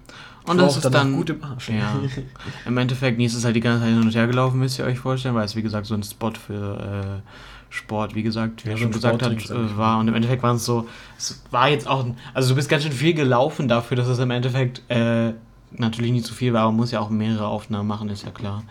Und 0.46 0.58
das 0.58 0.76
ist 0.76 0.90
dann. 0.90 1.14
gut 1.16 1.30
im 1.30 1.44
Arsch. 1.44 1.68
Ja. 1.68 2.00
Im 2.66 2.78
Endeffekt, 2.78 3.18
Nies 3.18 3.34
ist 3.34 3.44
halt 3.44 3.54
die 3.56 3.60
ganze 3.60 3.84
Zeit 3.84 3.90
hin 3.90 4.00
und 4.00 4.14
her 4.14 4.26
gelaufen, 4.26 4.58
müsst 4.58 4.78
ihr 4.78 4.84
euch 4.84 4.98
vorstellen, 4.98 5.34
weil 5.34 5.44
es 5.44 5.54
wie 5.54 5.62
gesagt 5.62 5.86
so 5.86 5.94
ein 5.94 6.02
Spot 6.02 6.32
für 6.32 7.20
äh, 7.22 7.72
Sport, 7.72 8.14
wie 8.14 8.22
gesagt, 8.22 8.64
wie 8.64 8.70
Ja, 8.70 8.74
er 8.74 8.78
schon 8.78 8.90
gesagt 8.90 9.22
hat, 9.22 9.50
äh, 9.50 9.76
war. 9.76 9.98
Und 9.98 10.08
im 10.08 10.14
Endeffekt 10.14 10.42
war 10.42 10.54
es 10.54 10.64
so, 10.64 10.88
es 11.16 11.42
war 11.50 11.68
jetzt 11.68 11.86
auch, 11.86 12.06
also 12.34 12.48
du 12.48 12.54
bist 12.56 12.68
ganz 12.68 12.82
schön 12.82 12.92
viel 12.92 13.14
gelaufen 13.14 13.68
dafür, 13.68 13.96
dass 13.96 14.08
es 14.08 14.18
im 14.18 14.30
Endeffekt 14.30 14.82
äh, 14.88 15.34
natürlich 15.72 16.10
nicht 16.10 16.26
zu 16.26 16.34
viel 16.34 16.52
war, 16.52 16.62
aber 16.62 16.72
man 16.72 16.78
muss 16.78 16.90
ja 16.90 17.00
auch 17.00 17.10
mehrere 17.10 17.46
Aufnahmen 17.46 17.86
machen, 17.86 18.08
ist 18.08 18.24
ja 18.24 18.30
klar. 18.30 18.64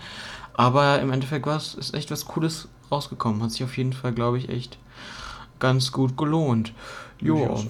Aber 0.54 1.00
im 1.00 1.12
Endeffekt 1.14 1.46
war 1.46 1.56
es, 1.56 1.76
ist 1.76 1.94
echt 1.94 2.12
was 2.12 2.26
Cooles 2.26 2.68
rausgekommen. 2.92 3.42
Hat 3.42 3.52
sich 3.52 3.64
auf 3.64 3.78
jeden 3.78 3.94
Fall, 3.94 4.12
glaube 4.12 4.38
ich, 4.38 4.50
echt 4.50 4.78
ganz 5.60 5.92
gut 5.92 6.18
gelohnt. 6.18 6.74
Jo. 7.22 7.64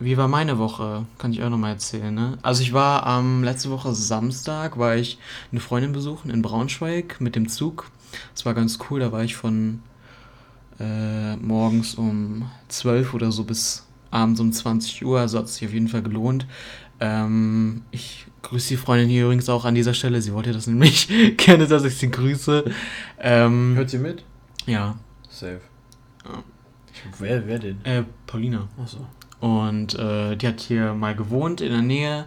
Wie 0.00 0.16
war 0.16 0.28
meine 0.28 0.58
Woche? 0.58 1.06
Kann 1.18 1.32
ich 1.32 1.42
auch 1.42 1.50
nochmal 1.50 1.72
erzählen, 1.72 2.14
ne? 2.14 2.38
Also 2.42 2.62
ich 2.62 2.72
war 2.72 3.04
am 3.04 3.42
letzte 3.42 3.70
Woche 3.70 3.92
Samstag, 3.94 4.78
war 4.78 4.96
ich 4.96 5.18
eine 5.50 5.60
Freundin 5.60 5.92
besuchen 5.92 6.30
in 6.30 6.40
Braunschweig 6.40 7.20
mit 7.20 7.34
dem 7.34 7.48
Zug. 7.48 7.90
Das 8.34 8.46
war 8.46 8.54
ganz 8.54 8.78
cool, 8.88 9.00
da 9.00 9.10
war 9.10 9.24
ich 9.24 9.34
von 9.34 9.82
äh, 10.78 11.36
morgens 11.36 11.96
um 11.96 12.48
12 12.68 13.12
oder 13.14 13.32
so 13.32 13.44
bis 13.44 13.86
abends 14.10 14.40
um 14.40 14.52
20 14.52 15.04
Uhr, 15.04 15.20
also 15.20 15.38
hat 15.38 15.48
sich 15.48 15.66
auf 15.66 15.74
jeden 15.74 15.88
Fall 15.88 16.02
gelohnt. 16.02 16.46
Ähm, 17.00 17.82
ich 17.90 18.26
grüße 18.42 18.68
die 18.68 18.76
Freundin 18.76 19.08
hier 19.08 19.24
übrigens 19.24 19.48
auch 19.48 19.64
an 19.64 19.74
dieser 19.74 19.94
Stelle, 19.94 20.22
sie 20.22 20.32
wollte 20.32 20.52
das 20.52 20.66
nämlich 20.68 21.08
gerne, 21.36 21.66
dass 21.66 21.84
ich 21.84 21.96
sie 21.96 22.10
grüße. 22.10 22.64
Ähm, 23.18 23.72
Hört 23.74 23.92
ihr 23.92 24.00
mit? 24.00 24.24
ja, 24.66 24.96
Safe. 25.28 25.60
Ja. 26.24 26.42
Wer, 27.18 27.46
wer 27.46 27.58
denn? 27.58 27.84
äh, 27.84 28.02
Paulina. 28.26 28.68
Achso. 28.82 29.06
Und 29.40 29.94
äh, 29.98 30.36
die 30.36 30.48
hat 30.48 30.60
hier 30.60 30.94
mal 30.94 31.14
gewohnt 31.14 31.60
in 31.60 31.70
der 31.70 31.82
Nähe 31.82 32.24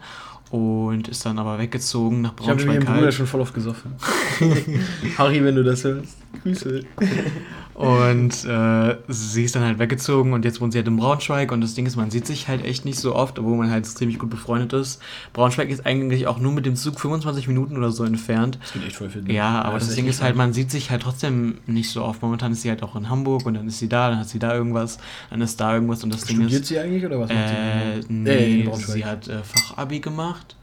und 0.50 1.08
ist 1.08 1.26
dann 1.26 1.40
aber 1.40 1.60
weggezogen 1.60 2.22
nach 2.22 2.34
Ich 2.40 2.48
habe 2.48 2.56
mit 2.56 2.66
Braunschweig 2.66 2.86
Bruder 2.86 3.02
halt. 3.06 3.14
schon 3.14 3.28
voll 3.28 3.42
oft 3.42 3.54
gesoffen. 3.54 3.94
Harry, 5.18 5.44
wenn 5.44 5.56
du 5.56 5.64
das 5.64 5.84
hörst. 5.84 6.18
Grüße. 6.44 6.84
Und 7.74 8.46
äh, 8.46 8.98
sie 9.08 9.44
ist 9.44 9.56
dann 9.56 9.64
halt 9.64 9.80
weggezogen 9.80 10.34
und 10.34 10.46
jetzt 10.46 10.62
wohnt 10.62 10.74
sie 10.74 10.80
halt 10.80 10.88
in 10.88 10.98
Braunschweig 10.98 11.52
und 11.52 11.62
das 11.62 11.74
Ding 11.74 11.86
ist, 11.86 11.96
man 11.96 12.12
sieht 12.12 12.28
sich 12.28 12.48
halt 12.48 12.64
echt 12.64 12.86
nicht 12.86 13.00
so 13.00 13.16
oft, 13.16 13.40
obwohl 13.40 13.58
man 13.58 13.72
halt 13.72 13.86
ziemlich 13.86 14.20
gut 14.20 14.30
befreundet 14.30 14.74
ist. 14.74 15.02
Braunschweig 15.34 15.70
ist 15.70 15.86
eigentlich 15.86 16.28
auch 16.28 16.40
nur 16.40 16.52
mit 16.52 16.66
dem 16.66 16.76
Zug 16.76 17.00
25 17.00 17.48
Minuten 17.48 17.78
oder 17.78 17.92
so 17.92 18.04
entfernt. 18.04 18.60
Das 18.62 18.74
geht 18.74 18.86
echt 18.86 18.96
voll 18.98 19.10
fit. 19.10 19.28
Ja, 19.30 19.62
aber 19.64 19.80
das 19.80 19.96
Ding 19.96 20.08
ist 20.08 20.22
halt, 20.22 20.36
man 20.36 20.54
sieht 20.54 20.70
sich 20.70 20.92
halt 20.92 21.02
trotzdem 21.02 21.60
nicht 21.66 21.90
so 21.90 22.04
oft. 22.04 22.22
Momentan 22.22 22.52
ist 22.52 22.62
sie 22.62 22.70
halt 22.70 22.84
auch 22.84 22.96
in 22.96 23.10
Hamburg 23.10 23.46
und 23.46 23.54
dann 23.56 23.68
ist 23.68 23.80
sie 23.80 23.90
da, 23.90 24.10
dann 24.10 24.20
hat 24.20 24.30
sie 24.30 24.40
da 24.40 24.54
irgendwas, 24.54 24.98
dann 25.30 25.42
ist 25.42 25.60
da 25.60 25.74
irgendwas 25.74 26.04
und 26.04 26.14
das 26.14 26.26
Ding 26.26 26.38
Studiert 26.38 26.62
ist. 26.62 26.68
sie 26.68 26.78
eigentlich 26.80 27.06
oder 27.06 27.20
was 27.20 27.30
macht 27.30 27.40
Äh, 27.40 28.00
in 28.02 28.24
nee, 28.24 28.64
Braunschweig. 28.64 28.94
sie 28.96 29.06
hat 29.06 29.28
äh, 29.28 29.44
Fachabi 29.44 30.00
gemacht 30.02 30.56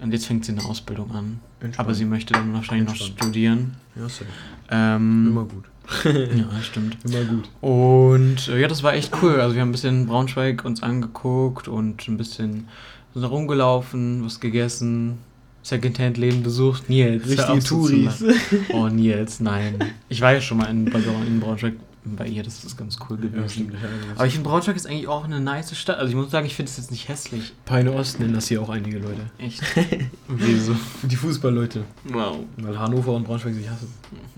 und 0.00 0.12
jetzt 0.12 0.26
fängt 0.26 0.44
sie 0.44 0.52
eine 0.52 0.64
Ausbildung 0.64 1.10
an. 1.12 1.40
Entspannt. 1.60 1.78
Aber 1.86 1.94
sie 1.94 2.04
möchte 2.04 2.32
dann 2.34 2.52
wahrscheinlich 2.54 2.86
noch 2.86 2.94
Entspannt. 2.94 3.20
studieren. 3.20 3.76
Ja, 3.96 4.08
safe. 4.08 4.26
Ähm, 4.70 5.26
Immer 5.28 5.44
gut. 5.44 5.64
ja, 6.04 6.62
stimmt. 6.62 6.96
Immer 7.04 7.24
gut. 7.24 7.48
Und 7.60 8.48
äh, 8.48 8.60
ja, 8.60 8.68
das 8.68 8.82
war 8.82 8.94
echt 8.94 9.12
cool. 9.22 9.40
Also 9.40 9.54
wir 9.54 9.62
haben 9.62 9.70
ein 9.70 9.72
bisschen 9.72 10.06
Braunschweig 10.06 10.64
uns 10.64 10.82
angeguckt 10.82 11.68
und 11.68 12.06
ein 12.08 12.16
bisschen 12.16 12.68
sind 13.14 13.24
rumgelaufen, 13.24 14.24
was 14.24 14.38
gegessen, 14.38 15.18
Secondhand-Läden 15.62 16.42
besucht. 16.42 16.88
Nils. 16.88 17.28
Richtige 17.28 17.58
Touris. 17.60 18.24
Oh, 18.72 18.86
Nils, 18.86 19.40
nein. 19.40 19.76
Ich 20.08 20.20
war 20.20 20.32
ja 20.32 20.40
schon 20.40 20.58
mal 20.58 20.66
in, 20.66 20.86
in 20.86 21.40
Braunschweig 21.40 21.74
bei 22.04 22.26
ihr, 22.26 22.42
das 22.42 22.64
ist 22.64 22.76
ganz 22.78 22.98
cool 23.08 23.18
Ja, 23.22 23.28
gewesen. 23.28 23.48
stimmt. 23.50 23.74
Aber 24.16 24.26
ich 24.26 24.32
finde, 24.34 24.48
Braunschweig 24.48 24.74
ist 24.76 24.86
eigentlich 24.86 25.06
auch 25.08 25.24
eine 25.24 25.38
nice 25.40 25.76
Stadt. 25.76 25.98
Also 25.98 26.08
ich 26.10 26.16
muss 26.16 26.30
sagen, 26.30 26.46
ich 26.46 26.54
finde 26.54 26.70
es 26.70 26.76
jetzt 26.78 26.90
nicht 26.90 27.08
hässlich. 27.08 27.52
Peine 27.66 27.92
Ost 27.92 28.20
nennen 28.20 28.32
das 28.34 28.48
hier 28.48 28.62
auch 28.62 28.70
einige 28.70 28.98
Leute. 28.98 29.20
Echt. 29.38 29.60
Wieso? 30.28 30.74
Die 31.02 31.16
Fußballleute. 31.16 31.84
Wow. 32.04 32.38
Weil 32.56 32.78
Hannover 32.78 33.12
und 33.12 33.24
Braunschweig 33.24 33.54
sich 33.54 33.68
hassen. 33.68 33.92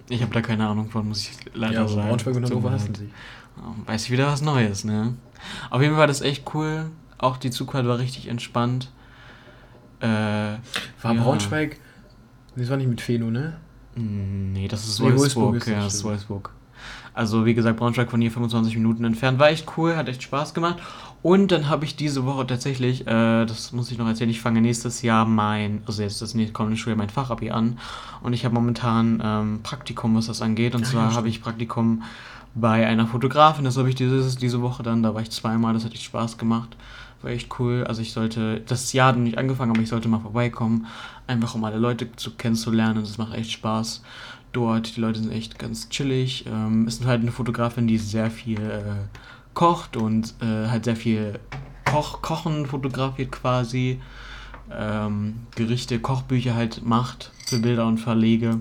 Ich 0.09 0.21
habe 0.23 0.33
da 0.35 0.41
keine 0.41 0.67
Ahnung 0.67 0.91
von, 0.91 1.07
muss 1.07 1.21
ich 1.21 1.31
leider 1.55 1.75
Ja, 1.75 1.89
sagen. 1.89 2.09
Braunschweig 2.09 2.35
und 2.35 2.45
Hannover 2.45 2.71
hassen 2.73 2.95
sich. 2.95 3.09
Weiß 3.87 4.05
ich 4.07 4.11
wieder 4.11 4.27
was 4.27 4.43
Neues, 4.43 4.85
ne? 4.85 5.15
Auf 5.71 5.81
jeden 5.81 5.93
Fall 5.95 6.01
war 6.01 6.07
das 6.09 6.21
echt 6.21 6.53
cool. 6.55 6.91
Auch 7.19 7.37
die 7.37 7.51
Zugfahrt 7.51 7.87
war 7.87 7.99
richtig 7.99 8.27
entspannt. 8.29 8.91
Äh, 10.01 10.07
War 10.07 10.59
Ja. 11.05 11.13
Braunschweig. 11.23 11.79
Das 12.57 12.69
war 12.69 12.77
nicht 12.77 12.89
mit 12.89 13.01
Feno, 13.01 13.31
ne? 13.31 13.57
nee, 13.95 14.67
das 14.69 14.85
ist 14.89 14.99
Nee, 15.01 15.07
Wolfsburg. 15.07 15.53
Wolfsburg 15.53 15.57
ist 15.57 15.67
ja, 15.69 15.85
das 15.85 15.95
ist. 15.95 16.05
Wolfsburg. 16.05 16.51
Also 17.15 17.45
wie 17.45 17.55
gesagt, 17.55 17.79
Braunschweig 17.79 18.11
von 18.11 18.21
hier 18.21 18.31
25 18.31 18.77
Minuten 18.77 19.05
entfernt. 19.05 19.39
War 19.39 19.51
echt 19.51 19.67
cool, 19.77 19.97
hat 19.97 20.09
echt 20.09 20.23
Spaß 20.23 20.55
gemacht. 20.55 20.79
Und 21.23 21.53
dann 21.53 21.69
habe 21.69 21.85
ich 21.85 21.95
diese 21.95 22.25
Woche 22.25 22.47
tatsächlich, 22.47 23.07
äh, 23.07 23.45
das 23.45 23.73
muss 23.73 23.91
ich 23.93 23.99
noch 23.99 24.09
erzählen, 24.09 24.31
ich 24.31 24.41
fange 24.41 24.61
nächstes 24.61 25.03
Jahr 25.03 25.25
mein, 25.25 25.83
also 25.87 26.03
jetzt 26.03 26.21
das 26.21 26.35
nächste 26.35 26.53
kommende 26.53 26.77
Schuljahr 26.77 26.99
mein 26.99 27.11
Fachabi 27.11 27.51
an. 27.51 27.79
Und 28.23 28.33
ich 28.33 28.45
habe 28.45 28.55
momentan 28.55 29.23
ähm, 29.25 29.61
Praktikum, 29.63 30.17
was 30.17 30.27
das 30.27 30.43
angeht. 30.43 30.75
Und 30.75 30.85
zwar 30.85 31.15
habe 31.15 31.29
ich 31.29 31.43
Praktikum 31.43 32.03
bei 32.55 32.87
einer 32.87 33.07
Fotografin. 33.07 33.65
Das 33.65 33.77
habe 33.77 33.89
ich 33.89 33.95
dieses, 33.95 34.37
diese 34.37 34.63
Woche 34.63 34.83
dann. 34.83 35.03
Da 35.03 35.15
war 35.15 35.23
ich 35.23 35.31
zweimal, 35.31 35.75
das 35.75 35.85
hat 35.85 35.93
echt 35.93 36.03
Spaß 36.05 36.39
gemacht. 36.39 36.77
War 37.23 37.31
echt 37.31 37.49
cool. 37.61 37.85
Also 37.87 38.03
ich 38.03 38.13
sollte, 38.13 38.61
das 38.67 38.93
Jahr 38.93 39.09
hat 39.09 39.17
noch 39.17 39.23
nicht 39.23 39.39
angefangen, 39.39 39.71
aber 39.71 39.81
ich 39.81 39.89
sollte 39.89 40.09
mal 40.09 40.19
vorbeikommen. 40.19 40.87
Einfach 41.29 41.55
um 41.55 41.63
alle 41.63 41.79
Leute 41.79 42.11
zu 42.17 42.33
kennenzulernen. 42.33 43.01
Das 43.01 43.19
macht 43.19 43.35
echt 43.35 43.53
Spaß 43.53 44.03
dort. 44.53 44.97
Die 44.97 45.01
Leute 45.01 45.21
sind 45.21 45.33
echt 45.33 45.59
ganz 45.59 45.89
chillig. 45.89 46.45
Ähm, 46.47 46.87
ist 46.87 47.05
halt 47.05 47.23
eine 47.23 47.33
Fotografin, 47.33 47.87
die 47.87 47.99
sehr 47.99 48.31
viel 48.31 48.61
äh, 48.61 48.83
kocht 49.55 49.97
und 49.97 50.35
äh, 50.41 50.69
halt 50.69 50.85
sehr 50.85 50.97
viel 50.97 51.39
Koch 51.85 52.23
Kochen 52.23 52.67
fotografiert 52.67 53.33
quasi. 53.33 54.01
Ähm, 54.71 55.41
Gerichte, 55.55 55.99
Kochbücher 55.99 56.55
halt 56.55 56.85
macht 56.85 57.33
für 57.47 57.59
Bilder 57.59 57.87
und 57.87 57.99
Verlege. 57.99 58.61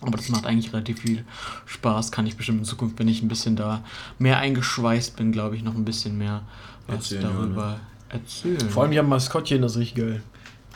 Aber 0.00 0.16
das 0.16 0.28
macht 0.30 0.46
eigentlich 0.46 0.72
relativ 0.72 1.00
viel 1.00 1.24
Spaß. 1.66 2.10
Kann 2.10 2.26
ich 2.26 2.36
bestimmt 2.36 2.58
in 2.58 2.64
Zukunft, 2.64 2.98
wenn 2.98 3.06
ich 3.08 3.22
ein 3.22 3.28
bisschen 3.28 3.54
da 3.54 3.84
mehr 4.18 4.38
eingeschweißt 4.38 5.16
bin, 5.16 5.30
glaube 5.30 5.54
ich, 5.56 5.62
noch 5.62 5.74
ein 5.76 5.84
bisschen 5.84 6.18
mehr 6.18 6.42
was 6.88 7.12
Erzählen, 7.12 7.22
ja, 7.22 7.28
darüber 7.30 7.66
ne? 7.68 7.80
erzählen. 8.08 8.68
Vor 8.68 8.82
allem, 8.82 8.90
die 8.92 8.98
haben 8.98 9.06
ein 9.06 9.10
Maskottchen, 9.10 9.62
das 9.62 9.72
ist 9.72 9.78
richtig 9.78 10.02
geil. 10.04 10.22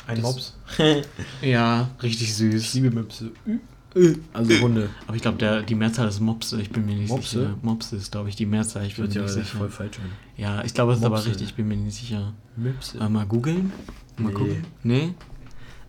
Ein 0.07 0.23
Das- 0.23 0.25
Mops. 0.25 0.57
ja, 1.43 1.89
richtig 2.03 2.29
Ich 2.29 2.35
süß. 2.37 2.75
liebe 2.75 2.93
Möpse. 2.93 3.33
Also 4.33 4.53
Hunde. 4.61 4.91
Aber 5.07 5.17
ich 5.17 5.23
glaube, 5.23 5.65
die 5.67 5.75
Mehrzahl 5.75 6.09
ist 6.09 6.21
Mopse. 6.21 6.61
Ich 6.61 6.71
bin 6.71 6.85
mir 6.87 6.95
nicht 6.97 7.09
Mopse? 7.09 7.39
sicher. 7.41 7.55
Mopse 7.63 7.97
ist, 7.97 8.13
glaube 8.13 8.29
ich, 8.29 8.37
die 8.37 8.47
Mehrzahl. 8.47 8.85
Ich 8.87 8.97
bin 8.97 9.09
mir 9.09 9.21
nicht 9.23 9.29
sicher. 9.31 9.57
voll 9.59 9.71
falsch 9.71 9.99
an. 9.99 10.11
Ja, 10.37 10.63
ich 10.65 10.75
glaube, 10.75 10.93
es 10.93 10.99
ist 10.99 11.05
aber 11.05 11.25
richtig. 11.25 11.43
Ich 11.49 11.55
bin 11.55 11.69
mir 11.69 11.77
nicht 11.77 11.97
sicher. 11.97 12.33
Möpse. 12.57 12.99
Äh, 12.99 13.09
mal 13.09 13.27
googeln? 13.27 13.73
Mal 14.19 14.29
Nee. 14.29 14.35
gucken? 14.35 14.65
Nee? 14.83 15.15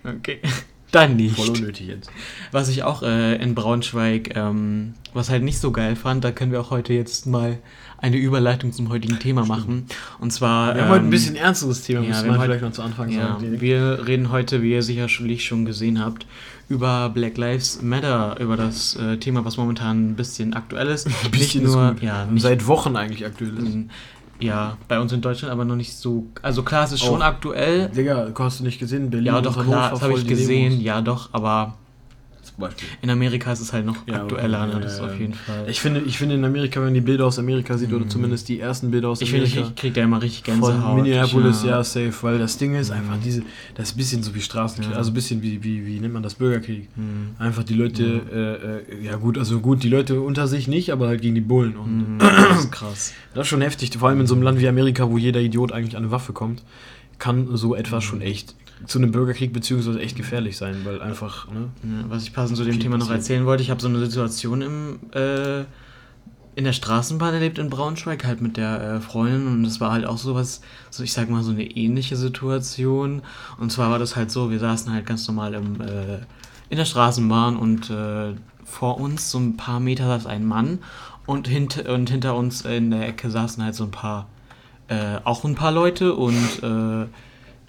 Okay. 0.04 0.40
Dann 0.92 1.18
nicht. 1.18 1.36
Voll 1.36 1.50
unnötig 1.50 1.88
jetzt. 1.88 2.10
Was 2.54 2.70
ich 2.70 2.84
auch 2.84 3.04
äh, 3.04 3.36
in 3.44 3.56
Braunschweig, 3.56 4.38
ähm, 4.38 4.94
was 5.14 5.30
halt 5.30 5.44
nicht 5.44 5.60
so 5.60 5.74
geil 5.74 5.98
fand, 5.98 6.24
da 6.24 6.32
können 6.32 6.54
wir 6.54 6.62
auch 6.62 6.72
heute 6.72 6.94
jetzt 6.94 7.28
mal 7.28 7.58
eine 7.98 8.16
Überleitung 8.16 8.72
zum 8.72 8.88
heutigen 8.88 9.20
Thema 9.20 9.46
machen. 9.46 9.88
Und 10.20 10.32
zwar. 10.32 10.76
Wir 10.76 10.84
haben 10.84 10.90
heute 10.90 11.00
ein 11.02 11.06
ähm, 11.06 11.10
bisschen 11.12 11.36
ernsteres 11.36 11.82
Thema, 11.82 12.04
ja, 12.04 12.10
müssen 12.10 12.28
wir 12.30 12.40
vielleicht 12.40 12.62
noch 12.62 12.72
zu 12.72 12.84
Anfang 12.84 13.10
Ja, 13.10 13.34
sagen. 13.40 13.60
wir 13.60 14.08
reden 14.08 14.32
heute, 14.32 14.62
wie 14.62 14.72
ihr 14.72 14.82
sicherlich 14.82 15.44
schon 15.44 15.66
gesehen 15.66 16.00
habt, 16.00 16.26
über 16.70 17.10
Black 17.10 17.38
Lives 17.38 17.82
Matter, 17.82 18.38
über 18.40 18.58
das 18.58 18.96
äh, 18.98 19.18
Thema, 19.18 19.46
was 19.46 19.58
momentan 19.58 20.10
ein 20.10 20.16
bisschen 20.16 20.54
aktuell 20.54 20.88
ist. 20.88 21.08
Ein 21.24 21.32
bisschen 21.32 21.64
nicht 21.64 21.74
nur, 21.74 21.96
ja, 22.02 22.26
nicht, 22.26 22.44
Seit 22.44 22.68
Wochen 22.68 22.96
eigentlich 22.96 23.26
aktuell 23.26 23.58
ist. 23.58 23.74
ähm, 23.74 23.90
ja, 24.40 24.78
bei 24.88 25.00
uns 25.00 25.12
in 25.14 25.22
Deutschland 25.22 25.52
aber 25.52 25.66
noch 25.66 25.76
nicht 25.76 25.96
so. 25.96 26.28
Also 26.42 26.62
klar, 26.62 26.84
es 26.84 26.92
ist 26.92 27.04
schon 27.04 27.22
Auch. 27.22 27.26
aktuell. 27.26 27.90
Digga, 27.90 28.32
hast 28.38 28.60
du 28.60 28.64
nicht 28.66 28.80
gesehen? 28.80 29.10
Berlin 29.10 29.28
Ja, 29.28 29.42
doch, 29.42 29.64
klar, 29.64 29.92
das 29.92 30.02
habe 30.02 30.14
ich 30.14 30.28
gesehen, 30.28 30.80
ja, 30.80 31.02
doch, 31.02 31.30
aber 31.32 31.76
Zum 32.58 32.66
Beispiel. 32.66 32.88
in 33.04 33.10
Amerika 33.12 33.52
ist 33.52 33.60
es 33.60 33.72
halt 33.72 33.86
noch 33.86 34.08
Ja, 34.08 34.24
aktueller, 34.24 34.66
ne? 34.66 34.74
ja, 34.74 34.80
Das 34.80 34.94
ist 34.94 35.00
ja, 35.00 35.06
auf 35.06 35.12
ja. 35.14 35.18
jeden 35.20 35.34
Fall. 35.36 35.66
Ich 35.70 35.80
finde, 35.80 36.02
ich 36.02 36.18
finde 36.18 36.34
in 36.36 36.44
Amerika, 36.44 36.80
wenn 36.80 36.86
man 36.88 36.94
die 36.96 37.02
Bilder 37.02 37.26
aus 37.28 37.38
Amerika 37.38 37.78
sieht, 37.78 37.94
oder 37.94 38.06
Mhm. 38.06 38.10
zumindest 38.10 38.50
die 38.50 38.60
ersten 38.60 38.90
Bilder 38.90 39.10
aus 39.10 39.22
Ich 39.22 39.30
finde, 39.30 39.46
Amerika. 39.46 39.68
ich 39.70 39.76
krieg 39.76 39.94
da 39.94 40.02
immer 40.02 40.20
richtig 40.22 40.44
Gänsehaut. 40.44 40.82
von 40.82 40.96
Minneapolis, 41.04 41.60
Ich, 41.64 41.70
ja, 41.70 41.84
safe, 41.84 42.14
weil 42.22 42.40
das 42.40 42.58
Ding 42.58 42.74
ist 42.74 42.90
Mhm. 42.90 42.98
einfach 42.98 43.18
diese, 43.24 43.44
das 43.76 43.90
ist 43.90 43.94
ein 43.96 43.98
bisschen 43.98 44.24
so 44.24 44.34
wie 44.34 44.42
Straßenkrieg, 44.42 44.92
Ja. 44.94 44.98
also 44.98 45.12
ein 45.12 45.14
bisschen 45.14 45.42
wie, 45.44 45.64
wie, 45.64 45.86
wie 45.86 46.00
nennt 46.00 46.14
man 46.16 46.24
das, 46.24 46.34
Bürgerkrieg. 46.34 46.88
Mhm. 46.96 47.36
Einfach 47.38 47.64
die 47.64 47.76
Leute, 47.76 48.22
äh, 48.92 49.02
äh, 49.02 49.06
ja 49.06 49.16
gut, 49.18 49.38
also 49.38 49.60
gut, 49.60 49.84
die 49.84 49.90
Leute 49.90 50.20
unter 50.22 50.48
sich 50.48 50.68
nicht, 50.68 50.92
aber 50.92 51.08
halt 51.10 51.22
gegen 51.22 51.36
die 51.36 51.42
Bullen. 51.42 51.78
Und 51.78 52.16
Mhm, 52.16 52.20
Das 52.48 52.60
ist 52.60 52.72
krass. 52.72 53.14
das 53.36 53.42
ist 53.44 53.48
schon 53.50 53.62
heftig, 53.62 53.96
vor 53.98 54.10
allem 54.10 54.20
in 54.22 54.26
so 54.28 54.34
einem 54.34 54.42
Land 54.44 54.60
wie 54.60 54.68
Amerika, 54.68 55.08
wo 55.10 55.18
jeder 55.20 55.42
Idiot 55.42 55.72
eigentlich 55.72 55.96
an 55.96 56.04
eine 56.04 56.12
Waffe 56.12 56.34
kommt, 56.34 56.64
kann 57.20 57.56
so 57.56 57.76
etwas 57.76 58.04
schon 58.04 58.22
echt 58.22 58.56
zu 58.86 59.00
einem 59.00 59.12
Bürgerkrieg 59.12 59.54
beziehungsweise 59.54 60.00
echt 60.00 60.16
gefährlich 60.16 60.58
sein, 60.58 60.82
weil 60.84 61.02
einfach, 61.02 61.48
ne? 61.52 61.70
Ja, 61.84 62.10
was 62.10 62.24
ich 62.24 62.34
passend 62.34 62.58
zu 62.58 62.64
dem 62.64 62.80
Thema 62.80 62.98
noch 62.98 63.10
erzählen 63.10 63.46
wollte, 63.46 63.64
ich 63.64 63.70
habe 63.70 63.82
so 63.82 63.88
eine 63.88 64.00
Situation 64.00 64.62
im, 64.62 65.00
äh, 65.14 65.62
in 66.56 66.64
der 66.64 66.74
Straßenbahn 66.74 67.36
erlebt 67.36 67.60
in 67.60 67.70
Braunschweig, 67.70 68.26
halt 68.26 68.42
mit 68.42 68.58
der 68.58 68.82
äh, 68.82 69.00
Freundin 69.00 69.48
und 69.48 69.64
das 69.64 69.80
war 69.80 69.92
halt 69.92 70.06
auch 70.06 70.18
sowas, 70.18 70.62
so 70.90 71.04
ich 71.04 71.14
sag 71.14 71.30
mal 71.30 71.44
so 71.44 71.52
eine 71.52 71.64
ähnliche 71.64 72.16
Situation. 72.16 73.22
Und 73.60 73.72
zwar 73.72 73.92
war 73.92 74.00
das 74.00 74.16
halt 74.16 74.32
so, 74.32 74.50
wir 74.50 74.60
saßen 74.60 74.92
halt 74.92 75.06
ganz 75.06 75.28
normal 75.28 75.54
im, 75.54 75.82
äh, 75.82 76.20
in 76.70 76.78
der 76.78 76.86
Straßenbahn 76.86 77.58
und 77.58 77.90
äh, 77.90 78.34
vor 78.64 79.00
uns, 79.00 79.32
so 79.32 79.40
ein 79.40 79.56
paar 79.56 79.80
Meter, 79.80 80.08
saß 80.08 80.26
ein 80.26 80.46
Mann 80.46 80.80
und, 81.26 81.48
hint 81.48 81.88
und 81.88 82.10
hinter 82.10 82.36
uns 82.36 82.62
in 82.62 82.92
der 82.92 83.08
Ecke 83.08 83.30
saßen 83.30 83.64
halt 83.64 83.76
so 83.76 83.84
ein 83.84 83.92
paar, 83.92 84.28
äh, 84.88 85.18
auch 85.24 85.44
ein 85.46 85.56
paar 85.56 85.72
Leute 85.72 86.16
und 86.16 86.64
äh, 86.64 87.06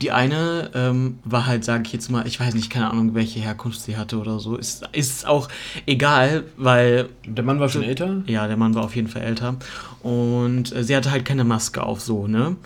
die 0.00 0.12
eine 0.12 0.70
ähm, 0.74 1.18
war 1.24 1.46
halt, 1.46 1.64
sage 1.64 1.82
ich 1.87 1.92
jetzt 1.92 2.08
mal, 2.11 2.26
ich 2.26 2.38
weiß 2.38 2.54
nicht, 2.54 2.70
keine 2.70 2.90
Ahnung, 2.90 3.14
welche 3.14 3.40
Herkunft 3.40 3.80
sie 3.80 3.96
hatte 3.96 4.18
oder 4.18 4.38
so. 4.38 4.56
Ist, 4.56 4.88
ist 4.92 5.26
auch 5.26 5.48
egal, 5.87 6.44
weil, 6.56 7.08
Der 7.26 7.42
Mann 7.42 7.58
war 7.58 7.68
schon 7.68 7.82
älter? 7.82 8.22
ja, 8.26 8.46
der 8.46 8.56
Mann 8.56 8.74
war 8.74 8.84
auf 8.84 8.94
jeden 8.94 9.08
Fall 9.08 9.22
älter. 9.22 9.56
Und 10.02 10.74
äh, 10.74 10.84
sie 10.84 10.94
hatte 10.94 11.11
halt 11.11 11.24
keine 11.24 11.44
Maske 11.44 11.82
auf, 11.82 12.00
so, 12.00 12.28
ne? 12.28 12.56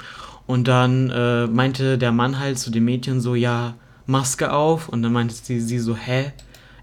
Und 0.47 0.69
dann 0.69 1.09
äh, 1.11 1.47
meinte 1.47 1.97
der 1.97 2.13
Mann 2.13 2.39
halt 2.39 2.59
zu 2.59 2.71
dem 2.71 2.85
Mädchen 2.85 3.21
so, 3.21 3.35
ja, 3.35 3.75
Maske 4.07 4.53
auf. 4.53 4.89
Und 4.89 5.03
dann 5.03 5.13
meinte 5.13 5.35
sie, 5.35 5.61
sie 5.61 5.79
so, 5.79 5.97
hä? 5.97 6.33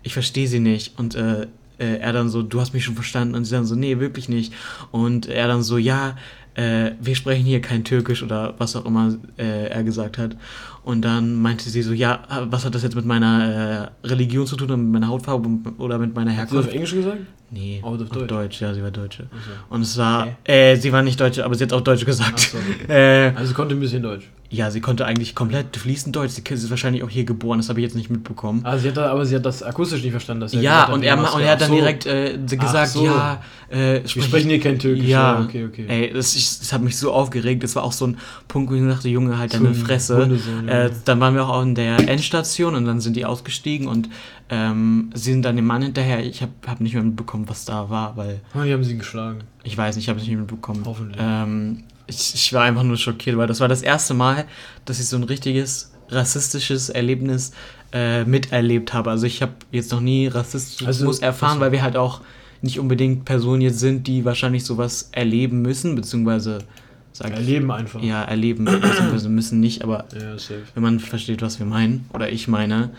Ich 0.01 0.13
verstehe 0.13 0.47
sie 0.47 0.59
nicht. 0.59 0.97
Und 0.97 1.13
äh, 1.13 1.43
äh, 1.77 1.97
er 1.99 2.13
dann 2.13 2.29
so, 2.29 2.41
du 2.41 2.59
hast 2.59 2.73
mich 2.73 2.85
schon 2.85 2.95
verstanden. 2.95 3.35
Und 3.35 3.45
sie 3.45 3.51
dann 3.51 3.65
so, 3.65 3.75
nee, 3.75 3.99
wirklich 3.99 4.29
nicht. 4.29 4.53
Und 4.91 5.27
er 5.27 5.47
dann 5.47 5.62
so, 5.62 5.77
ja, 5.77 6.15
äh, 6.60 6.91
wir 7.00 7.15
sprechen 7.15 7.45
hier 7.45 7.62
kein 7.62 7.84
Türkisch 7.86 8.22
oder 8.22 8.54
was 8.58 8.76
auch 8.76 8.86
immer 8.86 9.15
äh, 9.38 9.69
er 9.69 9.84
gesagt 9.84 10.17
hat. 10.17 10.36
Und 10.84 11.04
dann 11.04 11.41
meinte 11.41 11.69
sie 11.69 11.82
so, 11.82 11.93
ja, 11.93 12.24
was 12.50 12.65
hat 12.65 12.76
das 12.76 12.84
jetzt 12.84 12.95
mit 12.95 13.06
meiner 13.06 13.91
äh, 14.04 14.08
Religion 14.08 14.45
zu 14.45 14.58
tun 14.58 14.67
oder 14.67 14.78
mit 14.78 14.91
meiner 14.91 15.08
Hautfarbe 15.08 15.50
oder 15.78 15.98
mit 15.98 16.15
meiner 16.15 16.36
Hat 16.36 16.50
sie 16.50 16.56
das 16.56 16.65
auf 16.65 16.72
Herkunft? 16.74 16.93
Englisch 16.93 16.93
gesagt? 16.93 17.38
Nee, 17.51 17.81
Oh, 17.83 17.95
auf 17.95 18.09
Deutsch. 18.27 18.62
ja, 18.62 18.73
sie 18.73 18.83
war 18.83 18.91
Deutsche. 18.91 19.23
Achso. 19.23 19.49
Und 19.69 19.81
es 19.81 19.97
war, 19.97 20.27
Hä? 20.45 20.73
äh, 20.73 20.75
sie 20.75 20.91
war 20.91 21.01
nicht 21.01 21.19
Deutsche, 21.19 21.43
aber 21.43 21.55
sie 21.55 21.63
hat 21.63 21.73
auch 21.73 21.81
Deutsch 21.81 22.05
gesagt. 22.05 22.39
So. 22.39 22.57
Äh, 22.93 23.31
Also 23.35 23.47
sie 23.49 23.53
konnte 23.53 23.73
ein 23.75 23.79
bisschen 23.79 24.03
Deutsch. 24.03 24.25
ja, 24.51 24.69
sie 24.71 24.81
konnte 24.81 25.05
eigentlich 25.05 25.33
komplett 25.35 25.75
fließend 25.77 26.15
Deutsch. 26.15 26.33
Sie 26.33 26.41
ist 26.53 26.69
wahrscheinlich 26.69 27.03
auch 27.03 27.09
hier 27.09 27.23
geboren, 27.23 27.57
das 27.59 27.69
habe 27.69 27.79
ich 27.79 27.83
jetzt 27.85 27.95
nicht 27.95 28.09
mitbekommen. 28.09 28.62
Ah, 28.63 28.77
sie 28.77 28.89
hat 28.89 28.97
da, 28.97 29.09
aber 29.12 29.25
sie 29.25 29.35
hat 29.35 29.45
das 29.45 29.63
akustisch 29.63 30.01
nicht 30.03 30.12
verstanden, 30.12 30.41
dass 30.41 30.53
er 30.53 30.62
ja, 30.62 30.88
hat, 30.88 30.93
und 30.93 31.03
er, 31.03 31.17
und 31.17 31.41
er 31.41 31.51
hat 31.51 31.62
dann 31.62 31.69
so. 31.69 31.75
direkt 31.75 32.05
äh, 32.05 32.38
gesagt, 32.47 32.89
so. 32.91 33.05
ja, 33.05 33.41
äh, 33.69 34.01
Wir 34.01 34.07
sprich- 34.07 34.25
sprechen 34.25 34.49
hier 34.49 34.59
kein 34.59 34.77
Türkisch. 34.79 35.05
Ja, 35.05 35.41
okay, 35.41 35.65
okay. 35.65 35.85
Ey, 35.88 36.13
das, 36.13 36.35
ich, 36.35 36.59
das 36.59 36.71
hat 36.73 36.81
mich 36.83 36.97
so 36.97 37.12
aufgeregt. 37.12 37.63
Das 37.63 37.75
war 37.75 37.83
auch 37.83 37.91
so 37.93 38.05
ein 38.07 38.17
Punkt, 38.47 38.71
wo 38.71 38.75
ich 38.75 38.83
dachte, 38.88 39.09
Junge, 39.09 39.38
halt 39.39 39.51
So 39.51 39.57
deine 39.57 39.69
ein 39.69 39.75
Fresse. 39.75 40.39
Äh, 40.67 40.89
dann 41.05 41.19
waren 41.19 41.33
wir 41.35 41.47
auch 41.47 41.62
in 41.63 41.73
der 41.75 42.07
Endstation 42.09 42.75
und 42.75 42.85
dann 42.85 42.99
sind 43.01 43.15
die 43.15 43.25
ausgestiegen 43.25 43.88
und 43.88 44.09
ähm, 44.51 45.12
sie 45.13 45.31
sind 45.31 45.43
dann 45.43 45.55
dem 45.55 45.65
Mann 45.67 45.83
hinterher. 45.83 46.25
Ich 46.25 46.41
habe 46.41 46.51
hab 46.65 46.81
nicht 46.81 46.95
mehr 46.95 47.03
mitbekommen, 47.03 47.38
was 47.47 47.65
da 47.65 47.89
war, 47.89 48.17
weil 48.17 48.41
Ah, 48.54 48.63
die 48.63 48.73
haben 48.73 48.84
sie 48.84 48.97
geschlagen. 48.97 49.41
ich 49.63 49.78
weiß 49.78 49.95
nicht, 49.95 50.06
ich 50.06 50.10
habe 50.10 50.19
es 50.19 50.28
nicht 50.28 50.36
mitbekommen. 50.38 50.82
Hoffentlich. 50.86 51.17
Ähm, 51.19 51.84
ich, 52.08 52.34
ich 52.34 52.54
war 52.54 52.63
einfach 52.63 52.84
nur 52.84 52.97
schockiert, 52.97 53.38
weil 53.38 53.47
das 53.47 53.60
war 53.60 53.67
das 53.67 53.82
erste 53.84 54.13
Mal, 54.15 54.45
dass 54.86 54.99
ich 54.99 55.08
so 55.08 55.15
ein 55.15 55.23
richtiges 55.23 55.91
rassistisches 56.10 56.89
Erlebnis 56.89 57.52
äh, 57.93 58.23
miterlebt 58.25 58.93
habe. 58.93 59.12
Also 59.12 59.25
ich 59.28 59.41
habe 59.41 59.54
jetzt 59.71 59.91
noch 59.91 60.02
nie 60.02 60.28
Rassismus 60.28 60.88
Also, 60.88 61.12
erfahren, 61.21 61.52
achso. 61.52 61.62
weil 61.62 61.71
wir 61.71 61.82
halt 61.84 61.97
auch 61.97 62.21
nicht 62.62 62.80
unbedingt 62.80 63.25
Personen 63.25 63.62
jetzt 63.62 63.80
sind, 63.80 64.06
die 64.08 64.25
wahrscheinlich 64.25 64.65
sowas 64.65 65.10
erleben 65.12 65.62
müssen, 65.62 65.95
beziehungsweise 65.95 66.60
sag 67.13 67.28
ich, 67.32 67.36
Erleben 67.38 67.71
einfach. 67.71 68.02
ja, 68.02 68.23
erleben, 68.23 68.65
beziehungsweise 68.65 69.30
müssen 69.30 69.60
nicht, 69.60 69.84
aber 69.84 70.06
Ja, 70.13 70.36
wenn 70.73 70.84
man 70.84 70.99
versteht, 70.99 71.41
was 71.41 71.60
wir 71.60 71.65
meinen, 71.65 72.06
oder 72.13 72.30
ich 72.32 72.47
meine. 72.47 72.89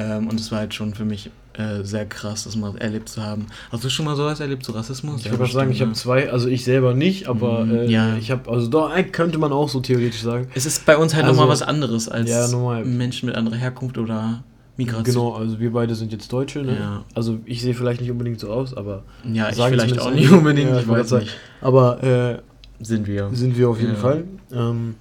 Ähm, 0.00 0.28
und 0.28 0.40
es 0.40 0.50
war 0.50 0.60
halt 0.60 0.72
schon 0.74 0.94
für 0.94 1.04
mich 1.04 1.30
äh, 1.54 1.82
sehr 1.84 2.06
krass, 2.06 2.44
das 2.44 2.56
mal 2.56 2.76
erlebt 2.78 3.08
zu 3.08 3.22
haben. 3.22 3.46
Hast 3.70 3.84
du 3.84 3.90
schon 3.90 4.06
mal 4.06 4.16
sowas 4.16 4.40
erlebt, 4.40 4.64
so 4.64 4.72
Rassismus? 4.72 5.20
Ich 5.24 5.30
würde 5.30 5.42
mal 5.42 5.50
sagen, 5.50 5.70
ich 5.72 5.80
habe 5.82 5.92
zwei, 5.92 6.30
also 6.30 6.48
ich 6.48 6.64
selber 6.64 6.94
nicht, 6.94 7.26
aber 7.28 7.64
Mhm, 7.64 7.74
äh, 7.74 7.84
ja. 7.86 8.16
ich 8.16 8.30
habe, 8.30 8.50
also 8.50 8.68
da 8.68 9.02
könnte 9.02 9.36
man 9.38 9.52
auch 9.52 9.68
so 9.68 9.80
theoretisch 9.80 10.22
sagen. 10.22 10.46
Es 10.54 10.64
ist 10.64 10.86
bei 10.86 10.96
uns 10.96 11.14
halt 11.14 11.24
Also- 11.24 11.34
nochmal 11.40 11.52
was 11.52 11.62
anderes 11.62 12.08
als 12.08 12.30
Ja. 12.30 12.46
Menschen 12.84 13.26
mit 13.26 13.34
anderer 13.36 13.56
Herkunft 13.56 13.98
oder 13.98 14.42
Migration. 14.76 15.04
Genau, 15.04 15.34
also 15.34 15.60
wir 15.60 15.72
beide 15.72 15.94
sind 15.94 16.12
jetzt 16.12 16.32
Deutsche, 16.32 16.60
ne? 16.62 16.76
Ja. 16.78 17.04
Also 17.14 17.40
ich 17.44 17.60
sehe 17.60 17.74
vielleicht 17.74 18.00
nicht 18.00 18.10
unbedingt 18.10 18.40
so 18.40 18.48
aus, 18.50 18.72
aber 18.74 19.02
Ja, 19.30 19.50
ich 19.50 19.56
vielleicht 19.56 19.98
auch 20.00 20.12
nicht 20.12 20.30
unbedingt, 20.30 20.70
Ja, 20.70 20.78
ich 20.80 20.88
weiß 20.88 21.10
nicht. 21.12 21.36
aber 21.60 22.02
äh, 22.02 22.38
Sind 22.82 23.06
wir. 23.06 23.28
sind 23.32 23.58
wir 23.58 23.68
auf 23.68 23.78
jeden 23.78 23.92
Ja. 23.94 23.98
Fall. 23.98 24.24
Ähm, 24.52 24.94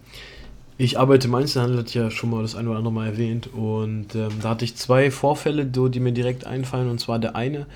ich 0.79 0.97
arbeite 0.97 1.27
im 1.27 1.35
Einzelhandel, 1.35 1.83
ich 1.85 1.93
ja 1.93 2.09
schon 2.09 2.29
mal 2.29 2.41
das 2.41 2.55
ein 2.55 2.65
oder 2.65 2.77
andere 2.77 2.93
Mal 2.93 3.07
erwähnt. 3.07 3.47
Und 3.53 4.15
ähm, 4.15 4.29
da 4.41 4.49
hatte 4.51 4.63
ich 4.63 4.77
zwei 4.77 5.11
Vorfälle, 5.11 5.65
die 5.65 5.99
mir 5.99 6.13
direkt 6.13 6.47
einfallen. 6.47 6.89
Und 6.89 7.01
zwar 7.01 7.19
der 7.19 7.35
eine, 7.35 7.67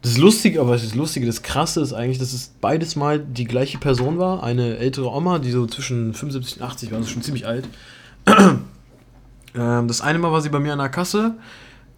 das 0.00 0.16
Lustige, 0.16 0.62
aber 0.62 0.72
das 0.72 0.94
Lustige, 0.94 1.26
das 1.26 1.42
Krasse 1.42 1.82
ist 1.82 1.92
eigentlich, 1.92 2.18
dass 2.18 2.32
es 2.32 2.54
beides 2.58 2.96
mal 2.96 3.18
die 3.18 3.44
gleiche 3.44 3.76
Person 3.76 4.18
war. 4.18 4.42
Eine 4.42 4.78
ältere 4.78 5.12
Oma, 5.12 5.40
die 5.40 5.50
so 5.50 5.66
zwischen 5.66 6.14
75 6.14 6.56
und 6.56 6.66
80 6.66 6.90
war, 6.90 6.98
also 6.98 7.10
schon 7.10 7.20
ziemlich 7.20 7.46
alt. 7.46 7.68
ähm, 9.54 9.86
das 9.86 10.00
eine 10.00 10.18
Mal 10.18 10.32
war 10.32 10.40
sie 10.40 10.48
bei 10.48 10.58
mir 10.58 10.72
an 10.72 10.78
der 10.78 10.88
Kasse. 10.88 11.34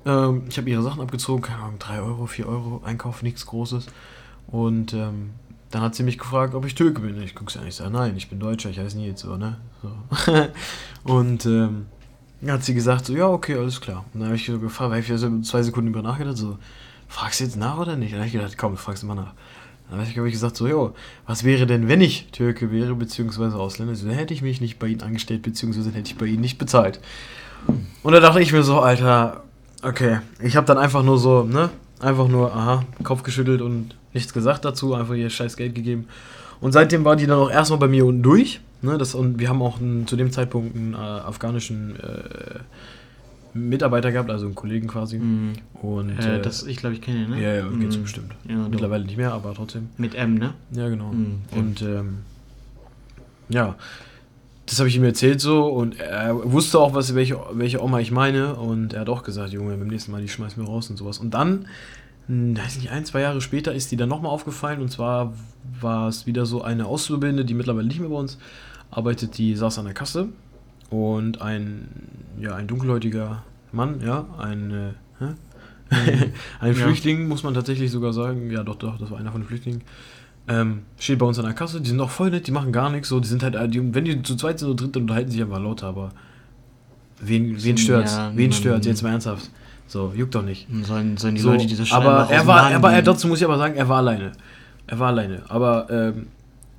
Ähm, 0.04 0.42
ich 0.48 0.58
habe 0.58 0.68
ihre 0.68 0.82
Sachen 0.82 1.00
abgezogen, 1.00 1.42
keine 1.42 1.60
Ahnung, 1.60 1.78
3 1.78 2.00
Euro, 2.00 2.26
4 2.26 2.48
Euro, 2.48 2.82
Einkauf, 2.84 3.22
nichts 3.22 3.46
Großes. 3.46 3.86
Und 4.48 4.94
ähm, 4.94 5.30
dann 5.74 5.82
hat 5.82 5.96
sie 5.96 6.04
mich 6.04 6.18
gefragt, 6.18 6.54
ob 6.54 6.64
ich 6.64 6.76
Türke 6.76 7.00
bin. 7.00 7.20
Ich 7.20 7.34
gucke 7.34 7.50
sie 7.50 7.58
an, 7.58 7.66
ich 7.66 7.74
sage, 7.74 7.90
nein, 7.90 8.16
ich 8.16 8.28
bin 8.28 8.38
Deutscher, 8.38 8.70
ich 8.70 8.78
heiße 8.78 8.96
nie 8.96 9.08
jetzt 9.08 9.22
so, 9.22 9.36
ne? 9.36 9.56
So. 9.82 9.90
und 11.12 11.46
ähm, 11.46 11.86
hat 12.46 12.62
sie 12.62 12.74
gesagt, 12.74 13.06
so, 13.06 13.12
ja, 13.12 13.26
okay, 13.26 13.56
alles 13.56 13.80
klar. 13.80 14.04
Und 14.14 14.20
dann 14.20 14.28
habe 14.28 14.36
ich 14.36 14.46
so 14.46 14.60
gefragt, 14.60 14.92
weil 14.92 15.00
ich 15.00 15.08
so 15.08 15.40
zwei 15.40 15.62
Sekunden 15.62 15.90
über 15.90 16.00
nachgedacht, 16.00 16.36
so, 16.36 16.58
fragst 17.08 17.40
du 17.40 17.44
jetzt 17.44 17.56
nach 17.56 17.76
oder 17.78 17.96
nicht? 17.96 18.12
Dann 18.12 18.20
habe 18.20 18.28
ich 18.28 18.34
gedacht, 18.34 18.56
komm, 18.56 18.76
fragst 18.76 19.02
du 19.02 19.08
mal 19.08 19.16
nach. 19.16 19.32
Dann 19.90 19.98
habe 19.98 20.08
ich, 20.08 20.14
glaube 20.14 20.28
ich, 20.28 20.34
gesagt, 20.34 20.56
so, 20.56 20.68
jo, 20.68 20.94
was 21.26 21.42
wäre 21.42 21.66
denn, 21.66 21.88
wenn 21.88 22.00
ich 22.00 22.28
Türke 22.30 22.70
wäre, 22.70 22.94
beziehungsweise 22.94 23.56
Ausländer? 23.56 23.96
So, 23.96 24.06
dann 24.06 24.14
hätte 24.14 24.32
ich 24.32 24.42
mich 24.42 24.60
nicht 24.60 24.78
bei 24.78 24.86
ihnen 24.86 25.02
angestellt, 25.02 25.42
beziehungsweise 25.42 25.90
hätte 25.90 26.12
ich 26.12 26.16
bei 26.16 26.26
ihnen 26.26 26.40
nicht 26.40 26.58
bezahlt. 26.58 27.00
Und 28.04 28.12
da 28.12 28.20
dachte 28.20 28.40
ich 28.40 28.52
mir 28.52 28.62
so, 28.62 28.78
Alter, 28.78 29.42
okay, 29.82 30.20
ich 30.40 30.54
habe 30.54 30.68
dann 30.68 30.78
einfach 30.78 31.02
nur 31.02 31.18
so, 31.18 31.42
ne, 31.42 31.70
einfach 31.98 32.28
nur, 32.28 32.54
aha, 32.54 32.84
Kopf 33.02 33.24
geschüttelt 33.24 33.60
und 33.60 33.96
nichts 34.14 34.32
gesagt 34.32 34.64
dazu, 34.64 34.94
einfach 34.94 35.14
ihr 35.14 35.28
scheiß 35.30 35.56
Geld 35.56 35.74
gegeben. 35.74 36.06
Und 36.60 36.72
seitdem 36.72 37.04
war 37.04 37.16
die 37.16 37.26
dann 37.26 37.38
auch 37.38 37.50
erstmal 37.50 37.80
bei 37.80 37.88
mir 37.88 38.06
unten 38.06 38.22
durch. 38.22 38.60
Ne, 38.80 38.96
das, 38.98 39.14
und 39.14 39.38
wir 39.38 39.48
haben 39.48 39.62
auch 39.62 39.80
einen, 39.80 40.06
zu 40.06 40.14
dem 40.16 40.30
Zeitpunkt 40.30 40.76
einen 40.76 40.94
äh, 40.94 40.96
afghanischen 40.96 41.96
äh, 42.00 42.58
Mitarbeiter 43.54 44.12
gehabt, 44.12 44.30
also 44.30 44.46
einen 44.46 44.54
Kollegen 44.54 44.88
quasi. 44.88 45.18
Mhm. 45.18 45.52
Und 45.80 46.18
Äh, 46.18 46.38
äh, 46.38 46.42
das, 46.42 46.64
ich 46.64 46.76
glaube, 46.78 46.94
ich 46.94 47.00
kenne 47.00 47.24
ihn, 47.24 47.30
ne? 47.30 47.42
ja, 47.42 47.54
ja, 47.54 47.68
geht's 47.68 47.96
Mhm. 47.96 48.02
bestimmt. 48.02 48.32
Ja, 48.48 48.56
doch. 48.56 48.68
Mittlerweile 48.68 49.04
nicht 49.04 49.16
mehr, 49.16 49.32
aber 49.32 49.54
trotzdem. 49.54 49.88
Mit 49.96 50.14
M, 50.14 50.34
ne? 50.34 50.54
Ja, 50.72 50.88
genau. 50.88 51.12
Ja. 51.12 51.58
Und 51.58 51.82
ähm, 51.82 52.18
ja, 53.48 53.76
das 54.66 54.78
habe 54.78 54.88
ich 54.88 54.96
ihm 54.96 55.04
erzählt 55.04 55.40
so 55.40 55.66
und 55.66 56.00
er 56.00 56.50
wusste 56.52 56.78
auch, 56.78 56.94
was, 56.94 57.14
welche, 57.14 57.38
welche 57.52 57.82
Oma 57.82 58.00
ich 58.00 58.10
meine 58.10 58.54
und 58.54 58.94
er 58.94 59.02
hat 59.02 59.08
auch 59.08 59.22
gesagt, 59.22 59.52
Junge, 59.52 59.76
beim 59.76 59.88
nächsten 59.88 60.10
Mal, 60.12 60.22
die 60.22 60.28
schmeiß 60.28 60.56
mir 60.56 60.64
raus 60.64 60.88
und 60.90 60.96
sowas. 60.96 61.18
Und 61.18 61.32
dann, 61.34 61.66
weiß 62.28 62.76
nicht, 62.76 62.90
ein, 62.90 63.04
zwei 63.04 63.20
Jahre 63.20 63.40
später 63.40 63.74
ist 63.74 63.90
die 63.92 63.96
dann 63.96 64.08
nochmal 64.08 64.30
aufgefallen 64.32 64.80
und 64.80 64.90
zwar 64.90 65.34
war 65.80 66.08
es 66.08 66.26
wieder 66.26 66.46
so 66.46 66.62
eine 66.62 66.86
Auszubildende, 66.86 67.44
die 67.44 67.54
mittlerweile 67.54 67.86
nicht 67.86 68.00
mehr 68.00 68.08
bei 68.08 68.16
uns 68.16 68.38
arbeitet, 68.90 69.36
die 69.38 69.54
saß 69.56 69.78
an 69.78 69.84
der 69.86 69.94
Kasse 69.94 70.28
und 70.90 71.42
ein, 71.42 71.88
ja, 72.40 72.54
ein 72.54 72.66
dunkelhäutiger 72.66 73.42
Mann, 73.72 74.00
ja, 74.00 74.26
ein, 74.38 74.70
äh, 74.70 74.92
hä? 75.18 75.26
ein 76.60 76.68
Ja. 76.68 76.74
Flüchtling, 76.74 77.28
muss 77.28 77.42
man 77.42 77.52
tatsächlich 77.54 77.90
sogar 77.90 78.12
sagen. 78.12 78.50
Ja, 78.50 78.62
doch, 78.62 78.76
doch, 78.76 78.98
das 78.98 79.10
war 79.10 79.18
einer 79.18 79.32
von 79.32 79.42
den 79.42 79.46
Flüchtlingen. 79.48 79.82
Ähm, 80.46 80.82
steht 80.98 81.18
bei 81.18 81.26
uns 81.26 81.38
an 81.38 81.44
der 81.44 81.54
Kasse, 81.54 81.80
die 81.80 81.88
sind 81.88 82.00
auch 82.00 82.10
voll 82.10 82.30
nett, 82.30 82.46
die 82.46 82.52
machen 82.52 82.72
gar 82.72 82.90
nichts, 82.90 83.08
so, 83.08 83.18
die 83.20 83.28
sind 83.28 83.42
halt, 83.42 83.54
äh, 83.54 83.68
die, 83.68 83.94
wenn 83.94 84.04
die 84.04 84.22
zu 84.22 84.36
zweit 84.36 84.58
sind 84.58 84.68
oder 84.68 84.76
dritt, 84.76 84.94
dann 84.96 85.02
unterhalten 85.02 85.30
sich 85.30 85.42
einfach 85.42 85.60
lauter, 85.60 85.86
aber 85.88 86.10
wen, 87.20 87.62
wen 87.62 87.76
stört's? 87.78 88.12
Ja, 88.12 88.32
wen 88.34 88.52
stört's? 88.52 88.86
Jetzt 88.86 89.02
mal 89.02 89.10
ernsthaft. 89.10 89.50
So, 89.94 90.12
juckt 90.12 90.34
doch 90.34 90.42
nicht. 90.42 90.66
Sollen, 90.82 91.16
sollen 91.16 91.36
die 91.36 91.40
So, 91.40 91.52
Leute 91.52 91.66
diese 91.68 91.84
aber 91.94 92.26
er 92.28 92.48
war, 92.48 92.68
er 92.68 92.82
war, 92.82 92.92
er, 92.92 93.00
dort 93.02 93.16
dazu 93.18 93.28
muss 93.28 93.38
ich 93.38 93.44
aber 93.44 93.58
sagen, 93.58 93.76
er 93.76 93.88
war 93.88 93.98
alleine. 93.98 94.32
Er 94.88 94.98
war 94.98 95.06
alleine. 95.06 95.42
Aber 95.48 95.86
ähm, 95.88 96.26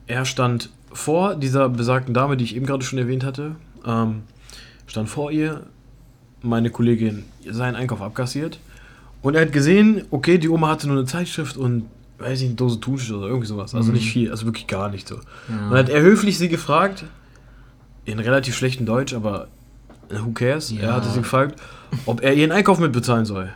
er 0.06 0.26
stand 0.26 0.70
vor 0.92 1.36
dieser 1.36 1.70
besagten 1.70 2.14
Dame, 2.14 2.36
die 2.36 2.44
ich 2.44 2.58
eben 2.58 2.66
gerade 2.66 2.84
schon 2.84 3.00
erwähnt 3.00 3.24
hatte, 3.24 3.56
ähm, 3.88 4.24
stand 4.86 5.08
vor 5.08 5.32
ihr, 5.32 5.62
meine 6.42 6.70
Kollegin 6.70 7.24
seinen 7.50 7.78
Einkauf 7.78 8.02
abkassiert 8.02 8.60
und 9.22 9.36
er 9.36 9.44
hat 9.44 9.54
gesehen, 9.54 10.04
okay, 10.12 10.38
die 10.38 10.50
Oma 10.50 10.68
hatte 10.68 10.88
nur 10.90 10.98
eine 10.98 11.06
Zeitschrift 11.06 11.56
und 11.56 11.86
weiß 12.20 12.42
ich, 12.42 12.48
eine 12.48 12.56
Dose 12.56 12.82
Thunfisch 12.82 13.12
oder 13.14 13.28
irgendwie 13.28 13.48
sowas. 13.48 13.74
Also 13.74 13.88
Mhm. 13.92 13.94
nicht 13.96 14.12
viel, 14.12 14.30
also 14.30 14.46
wirklich 14.46 14.68
gar 14.68 14.90
nicht 14.90 15.08
so. 15.08 15.16
Ja. 15.16 15.22
Und 15.64 15.70
dann 15.70 15.78
hat 15.78 15.88
er 15.90 16.02
höflich 16.02 16.38
sie 16.38 16.50
gefragt, 16.50 17.06
in 18.04 18.20
relativ 18.20 18.58
schlechtem 18.58 18.86
Deutsch, 18.86 19.14
aber 19.14 19.48
who 20.10 20.32
cares? 20.34 20.70
Ja. 20.72 20.82
Er 20.82 20.94
hatte 20.96 21.08
sie 21.10 21.20
gefragt, 21.20 21.62
ob 22.06 22.22
er 22.24 22.34
ihren 22.34 22.52
Einkauf 22.52 22.80
mitbezahlen 22.80 23.26
soll. 23.26 23.50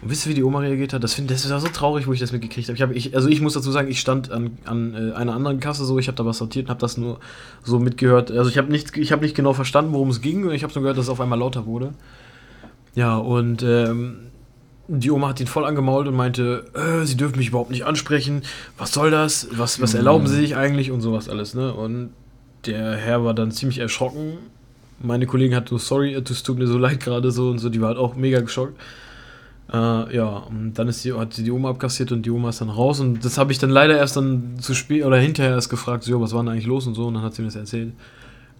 Und 0.00 0.10
wisst 0.10 0.26
ihr, 0.26 0.30
wie 0.30 0.34
die 0.34 0.44
Oma 0.44 0.60
reagiert 0.60 0.92
hat? 0.92 1.02
Das, 1.02 1.14
find, 1.14 1.28
das 1.30 1.50
war 1.50 1.60
so 1.60 1.66
traurig, 1.68 2.06
wo 2.06 2.12
ich 2.12 2.20
das 2.20 2.30
mitgekriegt 2.30 2.68
habe. 2.68 2.76
Ich 2.76 2.82
hab, 2.82 2.92
ich, 2.94 3.16
also 3.16 3.28
ich 3.28 3.40
muss 3.40 3.54
dazu 3.54 3.72
sagen, 3.72 3.88
ich 3.90 3.98
stand 3.98 4.30
an, 4.30 4.56
an 4.64 4.94
äh, 4.94 5.12
einer 5.14 5.34
anderen 5.34 5.58
Kasse 5.58 5.84
so, 5.84 5.98
ich 5.98 6.06
habe 6.06 6.16
da 6.16 6.24
was 6.24 6.38
sortiert 6.38 6.66
und 6.66 6.70
habe 6.70 6.80
das 6.80 6.96
nur 6.96 7.18
so 7.64 7.80
mitgehört. 7.80 8.30
Also 8.30 8.48
ich 8.48 8.58
habe 8.58 8.70
nicht, 8.70 8.96
ich 8.96 9.10
hab 9.10 9.20
nicht 9.20 9.34
genau 9.34 9.54
verstanden, 9.54 9.92
worum 9.92 10.10
es 10.10 10.20
ging 10.20 10.44
und 10.46 10.52
ich 10.52 10.62
habe 10.62 10.72
nur 10.74 10.82
gehört, 10.82 10.98
dass 10.98 11.06
es 11.06 11.10
auf 11.10 11.20
einmal 11.20 11.38
lauter 11.38 11.66
wurde. 11.66 11.94
Ja, 12.94 13.16
und 13.16 13.62
ähm, 13.64 14.18
die 14.86 15.10
Oma 15.10 15.28
hat 15.28 15.40
ihn 15.40 15.46
voll 15.48 15.64
angemault 15.64 16.06
und 16.06 16.14
meinte, 16.14 16.64
äh, 16.74 17.04
sie 17.04 17.16
dürfen 17.16 17.38
mich 17.38 17.48
überhaupt 17.48 17.70
nicht 17.70 17.84
ansprechen. 17.84 18.42
Was 18.78 18.92
soll 18.92 19.10
das? 19.10 19.48
Was, 19.52 19.80
was 19.80 19.92
Mhm. 19.94 19.98
erlauben 19.98 20.26
sie 20.28 20.36
sich 20.36 20.56
eigentlich 20.56 20.90
und 20.92 21.00
sowas 21.00 21.28
alles, 21.28 21.54
ne? 21.54 21.74
Und 21.74 22.10
der 22.66 22.96
Herr 22.96 23.24
war 23.24 23.34
dann 23.34 23.50
ziemlich 23.50 23.78
erschrocken. 23.78 24.34
Meine 25.00 25.26
Kollegin 25.26 25.56
hat 25.56 25.68
so, 25.68 25.78
sorry, 25.78 26.14
es 26.14 26.42
tut 26.42 26.58
mir 26.58 26.66
so 26.66 26.78
leid 26.78 27.00
gerade 27.00 27.30
so 27.30 27.50
und 27.50 27.58
so, 27.58 27.68
die 27.68 27.80
war 27.80 27.88
halt 27.88 27.98
auch 27.98 28.16
mega 28.16 28.40
geschockt. 28.40 28.78
Äh, 29.72 30.16
ja, 30.16 30.24
und 30.24 30.74
dann 30.74 30.88
ist 30.88 31.04
die, 31.04 31.12
hat 31.12 31.34
sie 31.34 31.44
die 31.44 31.50
Oma 31.50 31.70
abkassiert 31.70 32.10
und 32.10 32.22
die 32.22 32.30
Oma 32.30 32.48
ist 32.48 32.60
dann 32.60 32.70
raus 32.70 33.00
und 33.00 33.24
das 33.24 33.36
habe 33.36 33.52
ich 33.52 33.58
dann 33.58 33.70
leider 33.70 33.96
erst 33.98 34.16
dann 34.16 34.58
zu 34.58 34.74
spät 34.74 35.04
oder 35.04 35.18
hinterher 35.18 35.52
erst 35.52 35.68
gefragt, 35.68 36.04
so, 36.04 36.20
was 36.20 36.32
war 36.32 36.42
denn 36.42 36.52
eigentlich 36.52 36.66
los 36.66 36.86
und 36.86 36.94
so 36.94 37.06
und 37.06 37.14
dann 37.14 37.22
hat 37.22 37.34
sie 37.34 37.42
mir 37.42 37.48
das 37.48 37.56
erzählt. 37.56 37.92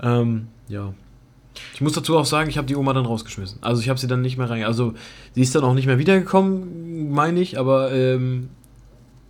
Ähm, 0.02 0.48
ja. 0.68 0.92
Ich 1.74 1.80
muss 1.80 1.94
dazu 1.94 2.16
auch 2.16 2.26
sagen, 2.26 2.50
ich 2.50 2.58
habe 2.58 2.66
die 2.68 2.76
Oma 2.76 2.92
dann 2.92 3.06
rausgeschmissen. 3.06 3.58
Also 3.62 3.80
ich 3.80 3.88
habe 3.88 3.98
sie 3.98 4.06
dann 4.06 4.20
nicht 4.20 4.36
mehr 4.36 4.48
rein. 4.48 4.64
Also 4.64 4.94
sie 5.34 5.40
ist 5.40 5.54
dann 5.54 5.64
auch 5.64 5.74
nicht 5.74 5.86
mehr 5.86 5.98
wiedergekommen, 5.98 7.10
meine 7.10 7.40
ich, 7.40 7.58
aber 7.58 7.90
ähm, 7.90 8.50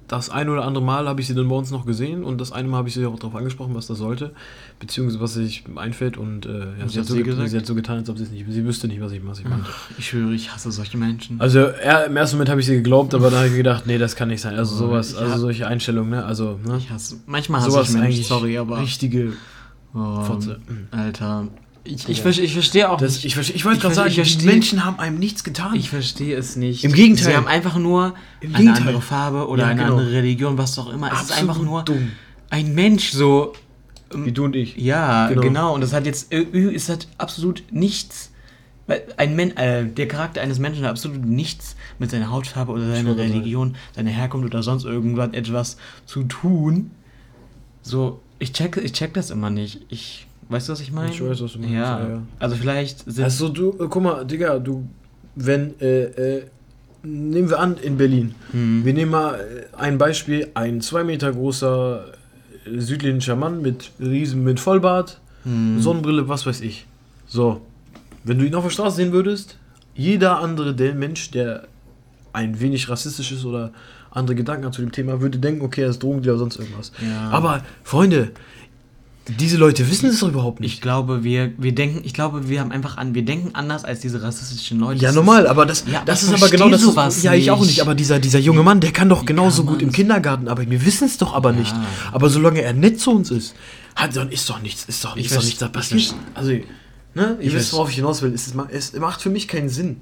das 0.09 0.31
ein 0.31 0.49
oder 0.49 0.65
andere 0.65 0.83
Mal 0.83 1.07
habe 1.07 1.21
ich 1.21 1.27
sie 1.27 1.35
dann 1.35 1.49
bei 1.49 1.55
uns 1.55 1.71
noch 1.71 1.87
gesehen 1.87 2.25
und 2.25 2.41
das 2.41 2.51
eine 2.51 2.67
Mal 2.67 2.79
habe 2.79 2.89
ich 2.89 2.95
sie 2.95 3.05
auch 3.07 3.19
darauf 3.19 3.35
angesprochen, 3.37 3.75
was 3.75 3.87
das 3.87 3.99
sollte, 3.99 4.33
beziehungsweise 4.81 5.21
was 5.21 5.35
sich 5.35 5.65
einfällt 5.77 6.17
und 6.17 6.47
äh, 6.47 6.61
ja, 6.81 6.89
sie, 6.89 6.99
hat 7.01 7.07
so 7.07 7.17
gesagt? 7.17 7.51
sie 7.51 7.57
hat 7.57 7.67
so 7.67 7.75
getan, 7.75 7.99
als 7.99 8.09
ob 8.11 8.17
sie 8.19 8.25
es 8.25 8.31
nicht, 8.31 8.47
sie 8.49 8.65
wüsste 8.65 8.89
nicht, 8.89 9.01
was 9.01 9.13
ich, 9.13 9.21
was 9.25 9.39
ich 9.39 9.49
meinte. 9.49 9.67
Ich 9.99 10.09
schwöre, 10.09 10.35
ich 10.35 10.53
hasse 10.53 10.73
solche 10.73 10.97
Menschen. 10.99 11.41
Also 11.41 11.61
er, 11.61 12.07
im 12.07 12.17
ersten 12.17 12.37
Moment 12.37 12.51
habe 12.51 12.61
ich 12.61 12.67
sie 12.67 12.75
geglaubt, 12.75 13.15
aber 13.15 13.31
dann 13.31 13.41
habe 13.41 13.49
ich 13.49 13.57
gedacht, 13.57 13.87
nee, 13.87 13.99
das 13.99 14.17
kann 14.17 14.29
nicht 14.29 14.41
sein. 14.41 14.57
Also 14.57 14.75
sowas, 14.77 15.13
Ja. 15.13 15.19
also 15.21 15.39
solche 15.39 15.67
Einstellungen, 15.67 16.11
ne? 16.11 16.25
Also, 16.25 16.59
ne? 16.67 16.79
ich 16.79 16.91
hasse, 16.91 17.17
manchmal 17.27 17.61
hasse 17.61 17.71
Sowas 17.71 17.91
ich 17.91 17.97
Menschen, 18.01 18.25
sorry, 18.25 18.59
aber. 18.59 18.81
richtige 18.81 19.33
Oh, 19.95 20.21
Fotze. 20.23 20.61
Alter. 20.91 21.49
Ich, 21.85 22.09
ich, 22.09 22.19
Ja. 22.19 22.25
verste- 22.25 22.41
ich 22.43 22.53
verstehe 22.53 22.91
auch 22.91 22.99
Das, 22.99 23.15
nicht. 23.23 23.25
ich 23.39 23.55
ich 23.55 23.65
wollte 23.65 23.81
gerade 23.81 23.95
sagen, 23.95 24.09
ich 24.09 24.15
die 24.15 24.21
verstehe- 24.21 24.47
Menschen 24.47 24.85
haben 24.85 24.99
einem 24.99 25.19
nichts 25.19 25.43
getan. 25.45 25.75
Ich 25.75 25.89
verstehe 25.91 26.37
es 26.37 26.57
nicht. 26.57 26.85
Im 26.85 26.93
Gegenteil. 26.93 27.25
Sie 27.25 27.37
haben 27.37 27.47
einfach 27.47 27.77
nur 27.79 28.15
Im 28.41 28.51
eine 28.55 28.59
Gegenteil. 28.59 28.83
andere 28.89 29.03
Farbe 29.03 29.49
oder 29.49 29.63
Ja, 29.65 29.69
eine 29.71 29.83
genau. 29.83 29.97
andere 29.97 30.13
Religion, 30.13 30.59
was 30.59 30.79
auch 30.79 30.91
immer. 30.93 31.11
Es 31.13 31.23
ist 31.23 31.33
einfach 31.33 31.59
nur 31.61 31.83
dumm. 31.85 32.13
ein 32.51 32.75
Mensch, 32.75 33.11
so. 33.13 33.53
Wie 34.15 34.33
du 34.33 34.45
und 34.45 34.57
ich. 34.57 34.77
Ja, 34.77 35.29
Genau. 35.29 35.41
genau. 35.43 35.75
Und 35.75 35.83
das 35.83 35.93
hat 35.93 36.07
jetzt, 36.07 36.33
äh, 36.33 36.43
es 36.75 36.89
hat 36.89 37.07
absolut 37.19 37.63
nichts. 37.71 38.31
weil 38.87 39.03
Ein 39.19 39.37
Men 39.37 39.55
äh, 39.59 39.85
der 39.87 40.09
Charakter 40.09 40.41
eines 40.41 40.59
Menschen 40.59 40.83
hat 40.85 40.93
absolut 40.93 41.23
nichts 41.27 41.77
mit 41.99 42.11
seiner 42.11 42.31
Hautfarbe 42.31 42.73
oder 42.73 42.89
seiner 42.91 43.17
Religion, 43.19 43.77
seiner 43.95 44.09
Herkunft 44.11 44.47
oder 44.47 44.63
sonst 44.63 44.85
irgendwas 44.85 45.29
etwas 45.35 45.77
zu 46.07 46.23
tun. 46.25 46.91
So, 47.83 48.21
ich 48.39 48.53
check, 48.55 48.79
ich 48.79 48.93
check 48.93 49.13
das 49.13 49.31
immer 49.31 49.51
nicht. 49.51 49.81
Ich, 49.91 50.27
weißt 50.49 50.69
du, 50.69 50.73
was 50.73 50.81
ich 50.81 50.93
meine? 50.93 51.11
Ich 51.11 51.21
weiß, 51.23 51.41
was 51.43 51.53
du 51.53 51.59
meinst, 51.59 51.75
Ja, 51.75 52.01
ja, 52.01 52.09
ja. 52.09 52.23
also 52.39 52.57
vielleicht 52.57 53.11
sind 53.11 53.25
Also 53.25 53.49
du, 53.49 53.71
äh, 53.73 53.87
guck 53.89 54.03
mal, 54.03 54.25
Digga, 54.25 54.59
du, 54.59 54.87
wenn, 55.35 55.79
äh, 55.81 56.05
äh, 56.39 56.43
nehmen 57.03 57.49
wir 57.51 57.59
an, 57.61 57.77
in 57.77 57.97
Berlin. 57.97 58.35
Hm. 58.53 58.85
Wir 58.85 58.93
nehmen 58.95 59.11
mal 59.13 59.35
äh, 59.35 59.77
ein 59.77 59.99
Beispiel, 59.99 60.49
ein 60.55 60.81
zwei 60.81 61.05
Meter 61.05 61.33
großer 61.33 62.05
äh, 62.67 62.81
südländischer 62.81 63.37
Mann 63.37 63.63
mit 63.63 63.91
Riesen, 64.01 64.45
mit 64.45 64.61
Vollbart, 64.61 65.21
Hm. 65.45 65.81
Sonnenbrille, 65.81 66.29
was 66.29 66.45
weiß 66.47 66.61
ich. 66.63 66.85
So, 67.27 67.61
wenn 68.25 68.39
du 68.39 68.45
ihn 68.45 68.55
auf 68.57 68.65
der 68.65 68.71
Straße 68.71 68.97
sehen 68.97 69.13
würdest, 69.13 69.57
jeder 69.95 70.41
andere 70.41 70.75
der 70.75 70.95
Mensch, 70.95 71.31
der 71.31 71.69
ein 72.33 72.59
wenig 72.61 72.89
rassistisch 72.89 73.33
ist 73.33 73.45
oder 73.45 73.71
andere 74.11 74.35
Gedanken 74.35 74.65
hat 74.67 74.75
zu 74.75 74.81
dem 74.81 74.91
Thema, 74.93 75.21
würde 75.21 75.39
denken, 75.39 75.63
okay, 75.65 75.83
er 75.83 75.91
ist 75.91 76.03
Drogendealer 76.03 76.35
oder 76.35 76.41
sonst 76.41 76.59
irgendwas. 76.59 76.93
Ja. 77.01 77.31
Aber, 77.31 77.65
Freunde, 77.85 78.33
diese 79.29 79.57
Leute 79.57 79.91
wissen 79.91 80.09
es 80.09 80.21
doch 80.21 80.29
überhaupt 80.29 80.61
nicht. 80.61 80.75
Ich 80.75 80.81
glaube, 80.81 81.23
wir, 81.25 81.53
wir 81.59 81.75
denken, 81.75 82.01
ich 82.05 82.15
glaube, 82.15 82.49
wir 82.49 82.61
haben 82.61 82.73
einfach 82.73 82.97
an, 82.97 83.15
wir 83.15 83.25
denken 83.25 83.51
anders 83.55 83.85
als 83.85 84.01
diese 84.01 84.23
rassistischen 84.23 84.79
Leute. 84.81 85.01
Ja, 85.03 85.13
normal, 85.13 85.47
aber 85.47 85.67
das, 85.67 85.85
Ja, 85.91 86.03
das 86.05 86.23
ist 86.23 86.33
aber 86.33 86.49
genau 86.49 86.69
das. 86.69 86.83
sowas 86.83 87.23
ja, 87.23 87.35
ich 87.35 87.51
auch 87.51 87.61
nicht. 87.61 87.69
nicht, 87.69 87.83
aber 87.83 87.95
dieser, 87.95 88.19
dieser 88.19 88.39
junge 88.39 88.63
Mann, 88.63 88.81
der 88.81 88.93
kann 88.93 89.09
doch 89.09 89.25
genauso 89.25 89.65
gut 89.65 89.83
im? 89.83 89.93
Kindergarten 89.93 90.49
arbeiten. 90.49 90.71
Wir 90.71 90.85
wissen 90.87 91.05
es 91.07 91.19
doch 91.19 91.35
aber 91.35 91.53
nicht. 91.53 91.73
Ja. 91.73 91.85
Aber 92.13 92.31
solange 92.31 92.63
er 92.63 92.73
nett 92.73 93.01
zu 93.01 93.11
uns 93.11 93.31
ist, 93.31 93.55
hat, 93.95 94.15
dann 94.17 94.31
ist 94.31 94.49
doch 94.49 94.63
nichts, 94.63 94.85
ist 94.87 95.05
doch, 95.05 95.17
Ich 95.17 95.27
ist 95.27 95.37
doch 95.37 95.43
nichts 95.43 95.59
da 95.59 95.69
passiert. 95.69 96.15
Also, 96.35 96.53
ne, 97.15 97.37
ihr 97.41 97.47
Ich 97.49 97.55
wisst, 97.55 97.73
worauf 97.73 97.89
ich 97.91 97.97
hinaus 97.97 98.23
will. 98.23 98.33
Es, 98.35 98.55
es 98.71 98.93
macht 98.99 99.21
für 99.23 99.31
mich 99.31 99.49
keinen 99.49 99.69
Sinn. 99.69 99.97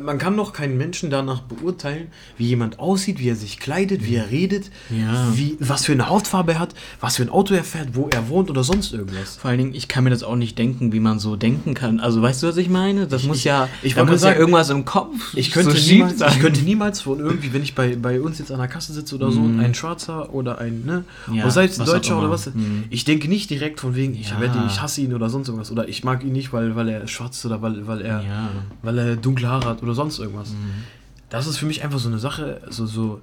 Man 0.00 0.18
kann 0.18 0.36
doch 0.36 0.52
keinen 0.52 0.76
Menschen 0.76 1.08
danach 1.10 1.40
beurteilen, 1.42 2.08
wie 2.36 2.46
jemand 2.46 2.78
aussieht, 2.78 3.18
wie 3.20 3.28
er 3.28 3.36
sich 3.36 3.58
kleidet, 3.58 4.04
wie 4.04 4.16
er 4.16 4.30
redet, 4.30 4.70
Ja. 4.90 5.28
wie, 5.34 5.56
was 5.60 5.84
für 5.84 5.92
eine 5.92 6.08
Hautfarbe 6.08 6.52
er 6.54 6.58
hat, 6.58 6.74
was 7.00 7.16
für 7.16 7.22
ein 7.22 7.28
Auto 7.28 7.54
er 7.54 7.62
fährt, 7.64 7.94
wo 7.94 8.08
er 8.10 8.28
wohnt 8.28 8.50
oder 8.50 8.64
sonst 8.64 8.92
irgendwas. 8.92 9.36
Vor 9.36 9.50
allen 9.50 9.58
Dingen, 9.58 9.74
ich 9.74 9.88
kann 9.88 10.04
mir 10.04 10.10
das 10.10 10.22
auch 10.22 10.36
nicht 10.36 10.58
denken, 10.58 10.92
wie 10.92 11.00
man 11.00 11.18
so 11.20 11.36
denken 11.36 11.74
kann. 11.74 12.00
Also, 12.00 12.20
weißt 12.22 12.42
du, 12.42 12.48
was 12.48 12.56
ich 12.56 12.68
meine? 12.68 13.06
Das 13.06 13.22
muss 13.24 13.38
ich- 13.38 13.44
ja, 13.44 13.68
ich 13.82 13.94
da 13.94 14.00
muss 14.02 14.08
gerade 14.10 14.14
ja 14.14 14.18
sagen, 14.18 14.40
irgendwas 14.40 14.70
im 14.70 14.84
Kopf 14.84 15.34
Ich 15.36 15.52
könnte, 15.52 15.76
so 15.76 15.92
niemals, 15.92 16.20
ich 16.20 16.40
könnte 16.40 16.60
niemals 16.62 17.00
von 17.02 17.18
irgendwie, 17.20 17.52
wenn 17.52 17.62
ich 17.62 17.74
bei, 17.74 17.96
bei 17.96 18.20
uns 18.20 18.38
jetzt 18.38 18.50
an 18.50 18.58
der 18.58 18.68
Kasse 18.68 18.92
sitze 18.92 19.14
oder 19.14 19.30
so, 19.30 19.40
ein 19.40 19.74
Schwarzer 19.74 20.34
oder 20.34 20.58
ein, 20.58 20.84
ne? 20.84 21.04
Ja, 21.32 21.42
oder 21.44 21.50
sei 21.50 21.64
es 21.64 21.78
ein 21.78 21.86
Deutscher 21.86 22.18
oder 22.18 22.30
was. 22.30 22.46
Mhm. 22.52 22.84
Ich 22.90 23.04
denke 23.04 23.28
nicht 23.28 23.48
direkt 23.50 23.80
von 23.80 23.94
wegen, 23.94 24.14
ich, 24.14 24.30
Ja. 24.30 24.40
wette, 24.40 24.58
ich 24.66 24.82
hasse 24.82 25.00
ihn 25.02 25.14
oder 25.14 25.30
sonst 25.30 25.48
irgendwas. 25.48 25.70
Oder 25.70 25.88
ich 25.88 25.99
mag 26.04 26.22
ihn 26.24 26.32
nicht, 26.32 26.52
weil, 26.52 26.76
weil 26.76 26.88
er 26.88 27.06
schwarz 27.06 27.44
oder 27.44 27.60
weil, 27.62 27.86
weil, 27.86 28.00
er, 28.02 28.20
Ja. 28.22 28.48
weil 28.82 28.98
er 28.98 29.16
dunkle 29.16 29.48
Haare 29.48 29.68
hat 29.68 29.82
oder 29.82 29.94
sonst 29.94 30.18
irgendwas. 30.18 30.50
Mhm. 30.50 30.84
Das 31.28 31.46
ist 31.46 31.58
für 31.58 31.66
mich 31.66 31.82
einfach 31.84 31.98
so 31.98 32.08
eine 32.08 32.18
Sache, 32.18 32.60
so, 32.70 32.86
so 32.86 33.20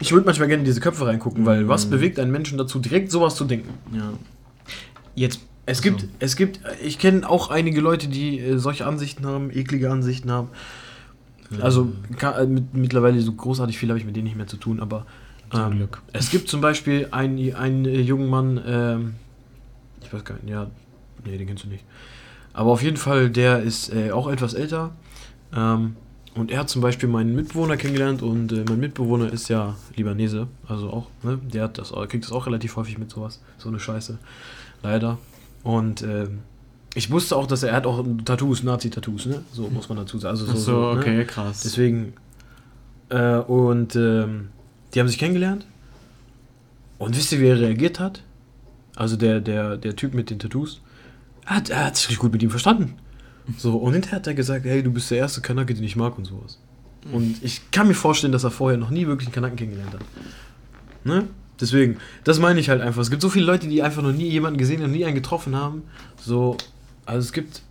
ich 0.00 0.12
würde 0.12 0.24
manchmal 0.26 0.48
gerne 0.48 0.60
in 0.62 0.64
diese 0.64 0.80
Köpfe 0.80 1.06
reingucken, 1.06 1.44
weil 1.46 1.68
was 1.68 1.86
Mhm. 1.86 1.90
bewegt 1.90 2.18
einen 2.18 2.30
Menschen 2.32 2.56
dazu, 2.58 2.78
direkt 2.78 3.10
sowas 3.10 3.34
zu 3.36 3.44
denken? 3.44 3.74
Ja. 3.96 4.12
Jetzt. 5.14 5.40
Es 5.66 5.78
So. 5.78 5.82
gibt, 5.84 6.08
es 6.20 6.36
gibt, 6.36 6.60
ich 6.82 6.98
kenne 6.98 7.28
auch 7.28 7.50
einige 7.50 7.80
Leute, 7.82 8.08
die 8.08 8.38
äh, 8.40 8.56
solche 8.58 8.86
Ansichten 8.86 9.26
haben, 9.26 9.50
eklige 9.50 9.90
Ansichten 9.90 10.30
haben. 10.30 10.48
Also 11.60 11.92
ka- 12.18 12.38
äh, 12.40 12.46
mit, 12.46 12.74
mittlerweile 12.74 13.20
so 13.20 13.32
großartig 13.32 13.78
viel 13.78 13.88
habe 13.88 13.98
ich 13.98 14.04
mit 14.06 14.14
denen 14.16 14.24
nicht 14.24 14.36
mehr 14.36 14.46
zu 14.46 14.56
tun, 14.58 14.80
aber 14.80 15.06
Zum 15.50 15.60
ähm, 15.60 15.70
Glück. 15.78 16.02
es 16.12 16.30
gibt 16.30 16.48
zum 16.48 16.60
Beispiel 16.60 17.08
einen, 17.10 17.54
einen 17.54 17.84
jungen 17.84 18.28
Mann, 18.28 18.60
ähm, 18.66 19.14
ich 20.02 20.12
weiß 20.12 20.24
gar 20.24 20.34
nicht, 20.36 20.48
ja, 20.48 20.70
nee, 21.24 21.38
den 21.38 21.46
kennst 21.46 21.64
du 21.64 21.68
nicht. 21.68 21.84
Aber 22.52 22.70
auf 22.70 22.82
jeden 22.82 22.96
Fall, 22.96 23.30
der 23.30 23.62
ist 23.62 23.92
äh, 23.94 24.10
auch 24.10 24.28
etwas 24.28 24.54
älter. 24.54 24.92
Ähm, 25.54 25.96
und 26.34 26.50
er 26.50 26.60
hat 26.60 26.68
zum 26.68 26.82
Beispiel 26.82 27.08
meinen 27.08 27.34
Mitbewohner 27.34 27.76
kennengelernt 27.76 28.22
und 28.22 28.52
äh, 28.52 28.64
mein 28.68 28.78
Mitbewohner 28.78 29.32
ist 29.32 29.48
ja 29.48 29.74
Libanese, 29.96 30.46
also 30.68 30.90
auch, 30.90 31.06
ne? 31.22 31.38
Der 31.52 31.64
hat 31.64 31.78
das, 31.78 31.92
kriegt 32.08 32.24
das 32.24 32.32
auch 32.32 32.46
relativ 32.46 32.76
häufig 32.76 32.98
mit 32.98 33.10
sowas, 33.10 33.40
so 33.56 33.68
eine 33.68 33.80
Scheiße. 33.80 34.18
Leider. 34.82 35.18
Und 35.64 36.02
ähm, 36.02 36.40
ich 36.94 37.10
wusste 37.10 37.36
auch, 37.36 37.46
dass 37.46 37.62
er, 37.62 37.70
er 37.70 37.76
hat 37.76 37.86
auch 37.86 38.04
Tattoos, 38.24 38.62
Nazi-Tattoos, 38.62 39.26
ne? 39.26 39.42
So 39.52 39.68
muss 39.68 39.88
man 39.88 39.98
dazu 39.98 40.18
sagen. 40.18 40.30
Also 40.30 40.46
so, 40.46 40.52
Ach 40.52 40.56
so, 40.56 40.94
ne? 40.94 41.00
okay, 41.00 41.24
krass. 41.24 41.60
Deswegen. 41.60 42.12
Äh, 43.08 43.38
und 43.38 43.96
ähm, 43.96 44.48
die 44.94 45.00
haben 45.00 45.08
sich 45.08 45.18
kennengelernt. 45.18 45.66
Und 46.98 47.16
wisst 47.16 47.32
ihr, 47.32 47.40
wie 47.40 47.46
er 47.48 47.60
reagiert 47.60 48.00
hat? 48.00 48.22
Also 48.96 49.16
der, 49.16 49.40
der, 49.40 49.76
der 49.76 49.96
Typ 49.96 50.14
mit 50.14 50.30
den 50.30 50.38
Tattoos. 50.38 50.80
Er 51.48 51.56
hat, 51.56 51.70
er 51.70 51.86
hat 51.86 51.96
sich 51.96 52.06
richtig 52.08 52.20
gut 52.20 52.32
mit 52.32 52.42
ihm 52.42 52.50
verstanden. 52.50 52.94
So, 53.56 53.76
und 53.76 53.94
hinterher 53.94 54.16
hat 54.16 54.26
er 54.26 54.34
gesagt, 54.34 54.64
hey, 54.66 54.82
du 54.82 54.90
bist 54.92 55.10
der 55.10 55.18
erste 55.18 55.40
Kanake, 55.40 55.72
den 55.74 55.82
ich 55.84 55.96
mag 55.96 56.18
und 56.18 56.26
sowas. 56.26 56.58
Und 57.12 57.42
ich 57.42 57.70
kann 57.70 57.88
mir 57.88 57.94
vorstellen, 57.94 58.32
dass 58.32 58.44
er 58.44 58.50
vorher 58.50 58.76
noch 58.78 58.90
nie 58.90 59.06
wirklich 59.06 59.28
einen 59.28 59.34
Kanaken 59.34 59.56
kennengelernt 59.56 59.94
hat. 59.94 60.00
Ne? 61.04 61.24
Deswegen, 61.58 61.96
das 62.24 62.38
meine 62.38 62.60
ich 62.60 62.68
halt 62.68 62.82
einfach. 62.82 63.00
Es 63.00 63.08
gibt 63.10 63.22
so 63.22 63.30
viele 63.30 63.46
Leute, 63.46 63.66
die 63.66 63.82
einfach 63.82 64.02
noch 64.02 64.12
nie 64.12 64.28
jemanden 64.28 64.58
gesehen 64.58 64.82
und 64.82 64.90
nie 64.90 65.04
einen 65.06 65.14
getroffen 65.14 65.56
haben. 65.56 65.82
So, 66.20 66.56
also 67.06 67.20
es 67.20 67.32
gibt. 67.32 67.62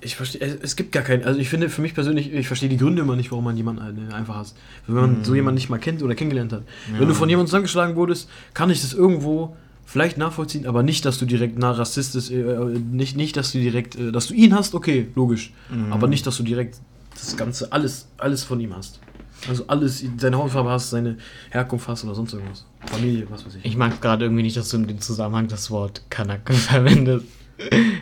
Ich 0.00 0.16
verstehe, 0.16 0.40
es, 0.62 0.76
gibt 0.76 0.92
gar 0.92 1.02
keinen. 1.02 1.24
Also 1.24 1.38
ich 1.38 1.50
finde 1.50 1.68
für 1.68 1.82
mich 1.82 1.92
persönlich, 1.94 2.32
ich 2.32 2.46
verstehe 2.46 2.70
die 2.70 2.78
Gründe 2.78 3.02
immer 3.02 3.16
nicht, 3.16 3.30
warum 3.30 3.44
man 3.44 3.56
jemanden 3.56 4.10
äh, 4.10 4.14
einfach 4.14 4.36
hasst. 4.36 4.56
Wenn 4.86 4.94
man 4.96 5.18
Mhm. 5.18 5.24
so 5.24 5.34
jemanden 5.34 5.56
nicht 5.56 5.68
mal 5.68 5.78
kennt 5.78 6.02
oder 6.02 6.14
kennengelernt 6.14 6.54
hat. 6.54 6.62
Ja. 6.90 7.00
Wenn 7.00 7.08
du 7.08 7.14
von 7.14 7.28
jemandem 7.28 7.48
zusammengeschlagen 7.48 7.94
wurdest, 7.94 8.30
kann 8.54 8.70
ich 8.70 8.80
das 8.80 8.94
irgendwo 8.94 9.54
vielleicht 9.84 10.18
nachvollziehen, 10.18 10.66
aber 10.66 10.82
nicht, 10.82 11.04
dass 11.04 11.18
du 11.18 11.26
direkt 11.26 11.58
na 11.58 11.70
rassistisch, 11.72 12.30
äh, 12.30 12.42
nicht, 12.78 13.16
nicht, 13.16 13.36
dass 13.36 13.52
du 13.52 13.58
direkt, 13.58 13.96
äh, 13.96 14.12
dass 14.12 14.28
du 14.28 14.34
ihn 14.34 14.54
hast, 14.54 14.74
okay, 14.74 15.08
logisch. 15.14 15.52
Mhm. 15.70 15.92
Aber 15.92 16.06
nicht, 16.08 16.26
dass 16.26 16.36
du 16.36 16.42
direkt 16.42 16.78
das 17.14 17.36
Ganze, 17.36 17.72
alles, 17.72 18.08
alles 18.18 18.42
von 18.44 18.58
ihm 18.60 18.74
hast. 18.74 19.00
Also 19.48 19.64
alles, 19.66 20.02
seine 20.16 20.38
Hautfarbe 20.38 20.70
hast, 20.70 20.90
seine 20.90 21.18
Herkunft 21.50 21.86
hast 21.88 22.04
oder 22.04 22.14
sonst 22.14 22.32
irgendwas. 22.32 22.64
Familie, 22.86 23.26
was 23.30 23.44
weiß 23.44 23.56
ich. 23.56 23.64
Ich 23.64 23.76
mag 23.76 24.00
gerade 24.00 24.24
irgendwie 24.24 24.42
nicht, 24.42 24.56
dass 24.56 24.70
du 24.70 24.78
in 24.78 24.86
dem 24.86 25.00
Zusammenhang 25.00 25.48
das 25.48 25.70
Wort 25.70 26.02
Kanaken 26.08 26.54
verwendest. 26.56 27.26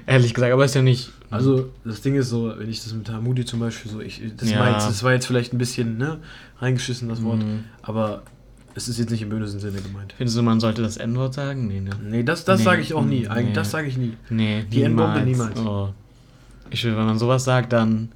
Ehrlich 0.07 0.33
gesagt, 0.35 0.53
aber 0.53 0.65
ist 0.65 0.75
ja 0.75 0.83
nicht. 0.83 1.11
Also, 1.31 1.71
das 1.85 2.01
Ding 2.01 2.15
ist 2.15 2.29
so, 2.31 2.53
wenn 2.57 2.69
ich 2.71 2.83
das 2.83 2.93
mit 2.95 3.09
Hamudi 3.11 3.45
zum 3.45 3.61
Beispiel 3.61 3.91
so, 3.91 4.01
ich, 4.01 4.23
das, 4.37 4.51
Ja. 4.51 4.61
war 4.61 4.71
jetzt, 4.73 4.89
das 4.89 5.03
war 5.03 5.13
jetzt 5.13 5.27
vielleicht 5.27 5.53
ein 5.53 5.59
bisschen, 5.59 5.99
ne, 5.99 6.19
reingeschissen, 6.61 7.09
das 7.09 7.23
Wort, 7.23 7.41
Mhm. 7.41 7.65
aber 7.83 8.23
es 8.75 8.89
ist 8.89 8.99
jetzt 8.99 9.11
nicht 9.11 9.23
im 9.23 9.29
bösen 9.29 9.61
Sinne 9.61 9.81
gemeint. 9.81 10.15
Findest 10.17 10.37
du, 10.39 10.43
man 10.43 10.61
sollte 10.61 10.83
das 10.83 10.97
N-Wort 10.97 11.35
sagen? 11.35 11.67
Nee, 11.69 11.81
ne? 11.81 11.91
Nee, 12.03 12.23
das, 12.23 12.45
das 12.45 12.59
Nee. 12.61 12.65
sage 12.65 12.81
ich 12.83 12.95
auch 12.95 13.05
nie. 13.05 13.27
Eigentlich, 13.29 13.49
Nee. 13.49 13.53
das 13.55 13.71
sage 13.71 13.89
ich 13.89 13.97
nie. 13.97 14.15
Nee, 14.31 14.65
Die 14.71 14.83
N-Bombe 14.83 15.21
niemals. 15.23 15.59
Oh. 15.61 15.91
Ich 16.71 16.85
will, 16.85 16.97
wenn 16.97 17.05
man 17.07 17.19
sowas 17.19 17.45
sagt, 17.45 17.73
dann. 17.73 18.09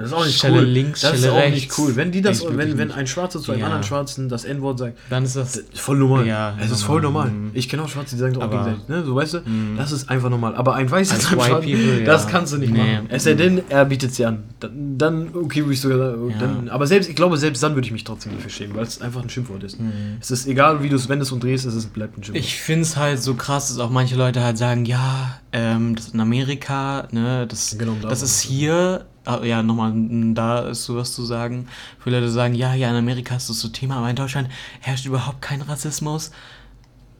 Das 0.00 0.08
ist 0.08 0.12
auch 0.14 0.24
nicht 0.24 0.38
Schelle 0.40 0.58
cool. 0.58 0.64
links, 0.64 1.00
das 1.02 1.12
ist 1.14 1.20
Schelle 1.20 1.32
auch 1.32 1.36
rechts. 1.38 1.54
nicht 1.54 1.78
cool. 1.78 1.96
Wenn 1.96 2.10
die 2.12 2.22
das, 2.22 2.42
wenn, 2.44 2.78
wenn 2.78 2.88
nicht. 2.88 2.96
ein 2.96 3.06
Schwarzer 3.06 3.40
zu 3.40 3.52
einem 3.52 3.60
Ja. 3.60 3.66
anderen 3.66 3.84
Schwarzen 3.84 4.28
das 4.28 4.44
N-Wort 4.44 4.78
sagt, 4.78 4.96
Dann 5.10 5.24
ist 5.24 5.36
das 5.36 5.56
ist 5.56 5.78
voll 5.78 5.98
normal. 5.98 6.26
Ja, 6.26 6.54
es 6.60 6.70
ist 6.70 6.82
voll 6.82 7.02
normal. 7.02 7.28
Mhm. 7.30 7.50
Ich 7.54 7.68
kenne 7.68 7.82
auch 7.82 7.88
Schwarze, 7.88 8.14
die 8.16 8.20
sagen 8.20 8.34
das 8.34 8.42
auch 8.42 8.50
gegenseitig. 8.50 8.88
Ne? 8.88 9.04
So 9.04 9.14
weißt 9.14 9.34
du, 9.34 9.38
Mhm. 9.44 9.76
das 9.76 9.92
ist 9.92 10.08
einfach 10.08 10.30
normal. 10.30 10.54
Aber 10.56 10.74
ein 10.74 10.90
Weißer 10.90 11.18
zu 11.18 11.28
einem 11.32 11.40
Schwarzen, 11.42 11.70
People, 11.70 12.04
das 12.04 12.24
ja. 12.24 12.30
kannst 12.30 12.52
du 12.52 12.58
nicht 12.58 12.72
Nee. 12.72 12.78
machen. 12.78 13.06
Es 13.10 13.24
sei 13.24 13.34
denn, 13.34 13.60
er 13.68 13.84
bietet 13.84 14.14
sie 14.14 14.24
an. 14.24 14.44
Dann, 14.60 14.96
dann 14.98 15.28
okay, 15.34 15.60
würde 15.60 15.74
ich 15.74 15.80
sogar 15.80 15.98
sagen. 15.98 16.34
Dann, 16.40 16.68
aber 16.70 16.86
selbst, 16.86 17.08
ich 17.10 17.16
glaube, 17.16 17.36
selbst 17.36 17.62
dann 17.62 17.74
würde 17.74 17.86
ich 17.86 17.92
mich 17.92 18.04
trotzdem 18.04 18.32
dafür 18.34 18.50
schämen, 18.50 18.74
weil 18.76 18.84
es 18.84 19.00
einfach 19.02 19.22
ein 19.22 19.28
Schimpfwort 19.30 19.62
ist. 19.64 19.78
Mhm. 19.80 19.92
Es 20.20 20.30
ist 20.30 20.46
egal, 20.46 20.82
wie 20.82 20.88
du 20.88 20.96
es 20.96 21.08
wendest 21.08 21.32
und 21.32 21.42
drehst, 21.44 21.66
es 21.66 21.74
ist, 21.74 21.92
bleibt 21.92 22.16
ein 22.16 22.24
Schimpfwort. 22.24 22.44
Ich 22.44 22.60
finde 22.60 22.82
es 22.82 22.96
halt 22.96 23.22
so 23.22 23.34
krass, 23.34 23.68
dass 23.68 23.78
auch 23.78 23.90
manche 23.90 24.14
Leute 24.16 24.42
halt 24.42 24.56
sagen, 24.56 24.84
ja, 24.86 25.38
ähm, 25.52 25.96
das 25.96 26.08
in 26.08 26.20
Amerika, 26.20 27.08
ne, 27.10 27.46
das, 27.46 27.76
Genau, 27.78 27.96
da 28.00 28.08
das 28.08 28.22
ist 28.22 28.40
hier, 28.40 29.06
ah, 29.24 29.42
ja, 29.42 29.62
nochmal, 29.62 29.92
da 30.34 30.60
ist 30.68 30.84
sowas 30.84 31.12
zu 31.12 31.24
sagen. 31.24 31.66
Viele 32.02 32.20
Leute 32.20 32.30
sagen, 32.30 32.54
ja, 32.54 32.74
ja, 32.74 32.90
in 32.90 32.96
Amerika 32.96 33.36
ist 33.36 33.50
das 33.50 33.60
so 33.60 33.68
Thema, 33.68 33.96
aber 33.96 34.10
in 34.10 34.16
Deutschland 34.16 34.48
herrscht 34.80 35.06
überhaupt 35.06 35.42
kein 35.42 35.62
Rassismus. 35.62 36.30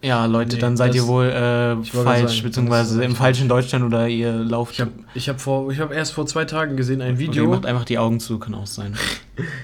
Ja, 0.03 0.25
Leute, 0.25 0.55
Nee, 0.55 0.61
dann 0.63 0.77
seid 0.79 0.95
ihr 0.95 1.07
wohl 1.07 1.27
äh, 1.27 1.85
falsch, 1.85 2.31
sagen, 2.31 2.43
beziehungsweise 2.43 3.05
im 3.05 3.15
falschen 3.15 3.49
Deutschland 3.49 3.85
oder 3.85 4.09
ihr 4.09 4.33
lauft. 4.33 4.73
Ich 4.73 4.81
habe 4.81 4.93
ich 5.13 5.29
hab 5.29 5.41
vor, 5.41 5.71
ich 5.71 5.79
habe 5.79 5.95
erst 5.95 6.13
vor 6.13 6.27
zwei 6.27 6.47
Tagen 6.47 6.77
gesehen 6.77 7.03
ein 7.03 7.19
Video. 7.19 7.47
macht 7.47 7.67
einfach 7.67 7.85
die 7.85 7.99
Augen 7.99 8.19
zu, 8.19 8.39
kann 8.39 8.55
auch 8.55 8.67
sein. 8.67 8.95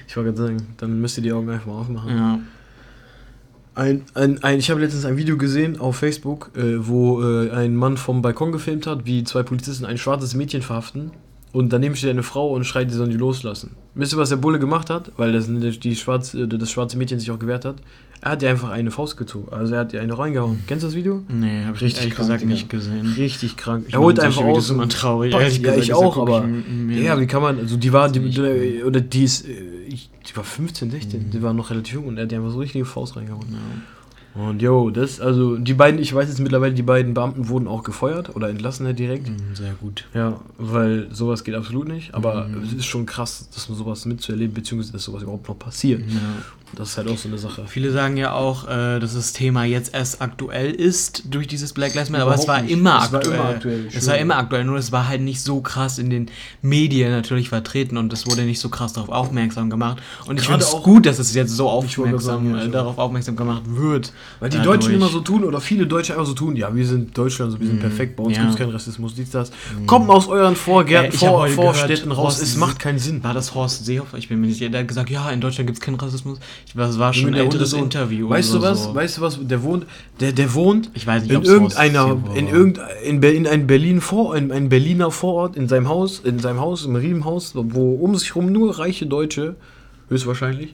Ich 0.07 0.17
wollte 0.17 0.33
gerade 0.33 0.47
sagen, 0.47 0.73
dann 0.77 1.01
müsst 1.01 1.17
ihr 1.17 1.23
die 1.23 1.31
Augen 1.31 1.47
einfach 1.51 1.67
mal 1.67 1.79
aufmachen. 1.79 2.17
Ja. 2.17 2.39
Ein, 3.77 4.05
ein, 4.15 4.43
ein, 4.43 4.57
ich 4.57 4.71
habe 4.71 4.81
letztens 4.81 5.05
ein 5.05 5.17
Video 5.17 5.37
gesehen 5.37 5.79
auf 5.79 5.97
Facebook, 5.97 6.49
äh, 6.55 6.87
wo 6.87 7.21
äh, 7.21 7.51
ein 7.51 7.75
Mann 7.75 7.95
vom 7.95 8.23
Balkon 8.23 8.51
gefilmt 8.51 8.87
hat, 8.87 9.05
wie 9.05 9.23
zwei 9.23 9.43
Polizisten 9.43 9.85
ein 9.85 9.99
schwarzes 9.99 10.33
Mädchen 10.33 10.63
verhaften. 10.63 11.11
Und 11.53 11.71
daneben 11.71 11.95
steht 11.95 12.09
eine 12.09 12.23
Frau 12.23 12.53
und 12.53 12.63
schreit, 12.63 12.89
die 12.89 12.95
sollen 12.95 13.11
die 13.11 13.17
loslassen. 13.17 13.75
Wisst 13.93 14.13
ihr, 14.13 14.17
was 14.17 14.29
der 14.29 14.37
Bulle 14.37 14.57
gemacht 14.57 14.89
hat? 14.89 15.11
Weil 15.17 15.31
das, 15.31 15.47
die 15.47 15.95
schwarz, 15.95 16.33
äh, 16.33 16.47
das 16.47 16.71
schwarze 16.71 16.97
Mädchen 16.97 17.19
sich 17.19 17.29
auch 17.29 17.37
gewehrt 17.37 17.65
hat. 17.65 17.75
Er 18.19 18.31
hat 18.31 18.41
ihr 18.41 18.49
einfach 18.49 18.71
eine 18.71 18.89
Faust 18.89 19.15
gezogen. 19.15 19.53
Also 19.53 19.75
er 19.75 19.81
hat 19.81 19.93
ihr 19.93 20.01
eine 20.01 20.17
reingehauen. 20.17 20.63
Kennst 20.65 20.81
du 20.81 20.87
das 20.87 20.95
Video? 20.95 21.21
Nee, 21.29 21.65
habe 21.65 21.75
ich 21.75 21.83
Richtig 21.83 22.05
krank, 22.05 22.17
gesagt 22.17 22.41
Digga. 22.41 22.51
nicht 22.51 22.69
gesehen. 22.71 23.13
Richtig 23.15 23.57
krank. 23.57 23.85
Ich 23.89 23.93
er 23.93 23.99
holt 23.99 24.19
einfach 24.19 24.43
aus. 24.43 24.65
sind 24.65 24.77
immer 24.77 24.83
und 24.83 24.91
traurig, 24.91 25.33
ehrlich 25.33 25.57
ja, 25.57 25.61
gesagt, 25.61 25.83
ich 25.83 25.93
auch, 25.93 26.17
aber. 26.17 26.49
Ja, 26.89 27.19
wie 27.19 27.27
kann 27.27 27.43
man. 27.43 27.59
Also 27.59 27.77
die 27.77 27.93
war. 27.93 28.09
Die, 28.09 28.83
oder 28.83 29.01
die 29.01 29.23
ist. 29.23 29.45
Ich- 30.27 30.31
Die 30.33 30.37
war 30.37 30.43
15, 30.43 30.91
16. 30.91 31.27
Mhm. 31.27 31.31
Die 31.31 31.41
war 31.41 31.53
noch 31.53 31.69
relativ 31.69 31.93
jung 31.95 32.07
und 32.07 32.17
er 32.17 32.23
hat 32.23 32.31
ihr 32.31 32.37
einfach 32.39 32.51
so 32.51 32.59
richtige 32.59 32.85
Faust 32.85 33.15
reingehauen. 33.15 33.47
Ja. 33.51 33.57
Und 34.37 34.61
yo, 34.61 34.89
das, 34.91 35.19
also 35.19 35.57
die 35.57 35.73
beiden, 35.73 35.99
ich 35.99 36.13
weiß 36.13 36.29
jetzt 36.29 36.39
mittlerweile, 36.39 36.73
die 36.73 36.83
beiden 36.83 37.13
Beamten 37.13 37.47
wurden 37.49 37.67
auch 37.67 37.83
gefeuert 37.83 38.35
oder 38.35 38.49
entlassen 38.49 38.85
ja 38.85 38.93
direkt. 38.93 39.27
Mhm, 39.29 39.55
Sehr 39.55 39.73
gut. 39.81 40.05
Ja, 40.13 40.39
weil 40.57 41.07
sowas 41.11 41.43
geht 41.43 41.55
absolut 41.55 41.87
nicht. 41.87 42.13
Aber 42.13 42.45
Mhm. 42.47 42.63
es 42.63 42.73
ist 42.73 42.85
schon 42.85 43.05
krass, 43.05 43.49
dass 43.53 43.67
man 43.69 43.77
sowas 43.77 44.05
mitzuerleben, 44.05 44.53
beziehungsweise 44.53 44.93
dass 44.93 45.03
sowas 45.03 45.23
überhaupt 45.23 45.47
noch 45.47 45.57
passiert. 45.57 46.01
Ja. 46.01 46.17
Das 46.75 46.89
ist 46.89 46.97
halt 46.97 47.07
auch 47.07 47.17
so 47.17 47.29
eine 47.29 47.37
Sache. 47.37 47.63
Viele 47.65 47.93
sagen 47.93 48.17
ja 48.17 48.33
auch, 48.33 48.67
äh, 48.67 48.99
dass 48.99 49.13
das 49.13 49.31
Thema 49.31 49.63
jetzt 49.63 49.93
erst 49.93 50.21
aktuell 50.21 50.71
ist 50.71 51.33
durch 51.33 51.47
dieses 51.47 51.71
Black 51.71 51.95
Lives 51.95 52.09
Matter, 52.09 52.25
aber 52.25 52.35
es 52.35 52.45
war 52.45 52.61
immer 52.67 53.01
Es 53.05 53.11
war 53.13 53.19
aktuell. 53.19 53.39
immer 53.39 53.49
aktuell, 53.49 53.87
Es 53.93 54.05
war 54.07 54.17
immer 54.17 54.35
aktuell, 54.35 54.65
nur 54.65 54.77
es 54.77 54.91
war 54.91 55.07
halt 55.07 55.21
nicht 55.21 55.41
so 55.41 55.61
krass 55.61 55.97
in 55.97 56.09
den 56.09 56.29
Medien 56.61 57.11
natürlich 57.11 57.47
vertreten 57.47 57.95
und 57.95 58.11
es 58.11 58.27
wurde 58.27 58.41
nicht 58.41 58.59
so 58.59 58.67
krass 58.67 58.91
darauf 58.91 59.07
aufmerksam 59.09 59.69
gemacht. 59.69 60.03
Und 60.27 60.41
ich 60.41 60.45
finde 60.47 60.65
es 60.65 60.71
gut, 60.83 61.05
dass 61.05 61.19
es 61.19 61.33
jetzt 61.33 61.55
so 61.55 61.69
aufmerksam, 61.69 62.19
sagen, 62.19 62.51
ja, 62.55 62.65
äh, 62.65 62.69
darauf 62.69 62.97
aufmerksam 62.97 63.37
gemacht 63.37 63.61
wird. 63.67 64.11
Weil 64.39 64.49
die 64.49 64.57
Dadurch. 64.57 64.79
Deutschen 64.79 64.93
immer 64.95 65.09
so 65.09 65.19
tun, 65.21 65.43
oder 65.43 65.59
viele 65.59 65.87
Deutsche 65.87 66.13
einfach 66.13 66.25
so 66.27 66.33
tun, 66.33 66.55
ja, 66.55 66.73
wir 66.75 66.85
sind 66.85 67.17
Deutschland, 67.17 67.51
so, 67.51 67.59
wir 67.59 67.67
sind 67.67 67.77
Mhm, 67.77 67.81
perfekt, 67.81 68.15
bei 68.15 68.23
uns 68.23 68.35
ja. 68.35 68.41
gibt 68.43 68.53
es 68.53 68.59
keinen 68.59 68.71
Rassismus, 68.71 69.15
dies, 69.15 69.31
das. 69.31 69.51
Kommt 69.85 70.09
aus 70.09 70.27
euren 70.27 70.55
Vorgärten, 70.55 71.13
Äh, 71.13 71.17
Vor, 71.17 71.47
Vorstädten 71.47 72.11
raus, 72.11 72.35
Horst 72.35 72.43
es 72.43 72.55
macht 72.57 72.79
keinen 72.79 72.99
Sinn. 72.99 73.23
War 73.23 73.33
das 73.33 73.55
Horst 73.55 73.85
Seehofer? 73.85 74.17
Ich 74.17 74.29
bin 74.29 74.39
mir 74.39 74.47
nicht 74.47 74.59
sicher. 74.59 74.69
Der 74.69 74.81
hat 74.81 74.87
gesagt, 74.87 75.09
ja, 75.09 75.29
in 75.31 75.41
Deutschland 75.41 75.67
gibt 75.67 75.79
es 75.79 75.83
keinen 75.83 75.95
Rassismus. 75.95 76.39
Ich, 76.65 76.73
das 76.73 76.99
war 76.99 77.13
schon 77.13 77.29
ein 77.29 77.33
älteres 77.33 77.73
Hundesohn. 77.73 77.83
Interview. 77.83 78.29
Weißt 78.29 78.53
du 78.53 78.61
was? 78.61 78.83
So. 78.83 78.95
Weißt 78.95 79.17
du 79.17 79.21
was? 79.21 79.39
Der 79.41 79.63
wohnt, 79.63 79.85
der, 80.19 80.31
der 80.31 80.53
wohnt 80.53 80.91
Ich 80.93 81.07
weiß 81.07 81.23
nicht, 81.23 81.31
in 81.33 81.43
irgendeiner, 81.43 82.17
in 82.35 82.47
irgendein, 82.47 82.85
in, 83.03 83.23
in 83.23 83.47
einem 83.47 83.67
Berlin 83.67 84.01
vor, 84.01 84.35
in 84.35 84.51
einem 84.51 84.69
Berliner 84.69 85.11
Vorort, 85.11 85.55
in 85.55 85.67
seinem 85.67 85.87
Haus, 85.89 86.19
in 86.19 86.39
seinem 86.39 86.59
Haus, 86.59 86.85
im 86.85 86.95
Riemenhaus, 86.95 87.51
wo 87.55 87.95
um 87.95 88.15
sich 88.15 88.35
rum 88.35 88.51
nur 88.51 88.77
reiche 88.79 89.05
Deutsche, 89.05 89.55
höchstwahrscheinlich. 90.09 90.73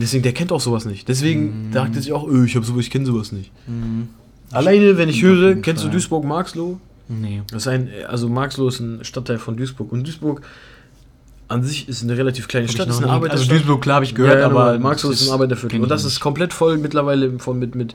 Deswegen, 0.00 0.22
der 0.22 0.32
kennt 0.32 0.52
auch 0.52 0.60
sowas 0.60 0.84
nicht. 0.84 1.08
Deswegen 1.08 1.70
dachte 1.72 1.96
er 1.96 2.02
sich 2.02 2.12
auch, 2.12 2.28
öh, 2.28 2.44
ich 2.44 2.56
hab 2.56 2.64
sowas, 2.64 2.82
ich 2.82 2.90
kenne 2.90 3.06
sowas 3.06 3.32
nicht. 3.32 3.50
Mhm. 3.66 4.08
Alleine, 4.50 4.96
wenn 4.96 5.08
ich 5.08 5.22
höre, 5.22 5.56
kennst 5.56 5.84
du. 5.84 5.88
Duisburg-Marxloh? 5.88 6.78
Nee. 7.08 7.42
Das 7.50 7.62
ist 7.62 7.68
ein, 7.68 7.88
also 8.06 8.28
Marxloh 8.28 8.68
ist 8.68 8.80
ein 8.80 9.04
Stadtteil 9.04 9.38
von 9.38 9.56
Duisburg. 9.56 9.92
Und 9.92 10.06
Duisburg 10.06 10.42
an 11.48 11.62
sich 11.62 11.88
ist 11.88 12.02
eine 12.02 12.16
relativ 12.16 12.48
kleine 12.48 12.68
Stadt, 12.68 12.88
ist 12.88 12.96
eine 12.98 13.06
nie- 13.06 13.12
also 13.12 13.16
Arbeiterstadt. 13.24 13.50
Duisburg, 13.50 13.80
klar, 13.82 13.96
habe 13.96 14.04
ich 14.04 14.14
gehört, 14.14 14.34
ja, 14.34 14.40
ja, 14.40 14.46
aber 14.46 14.64
aber 14.70 14.78
Marxloh 14.78 15.10
ist 15.10 15.26
ein 15.26 15.32
Arbeiterviertel. 15.32 15.80
Und 15.80 15.90
das 15.90 16.04
ist 16.04 16.20
komplett 16.20 16.52
voll 16.52 16.76
mittlerweile 16.78 17.38
von, 17.38 17.58
mit, 17.58 17.74
mit, 17.74 17.94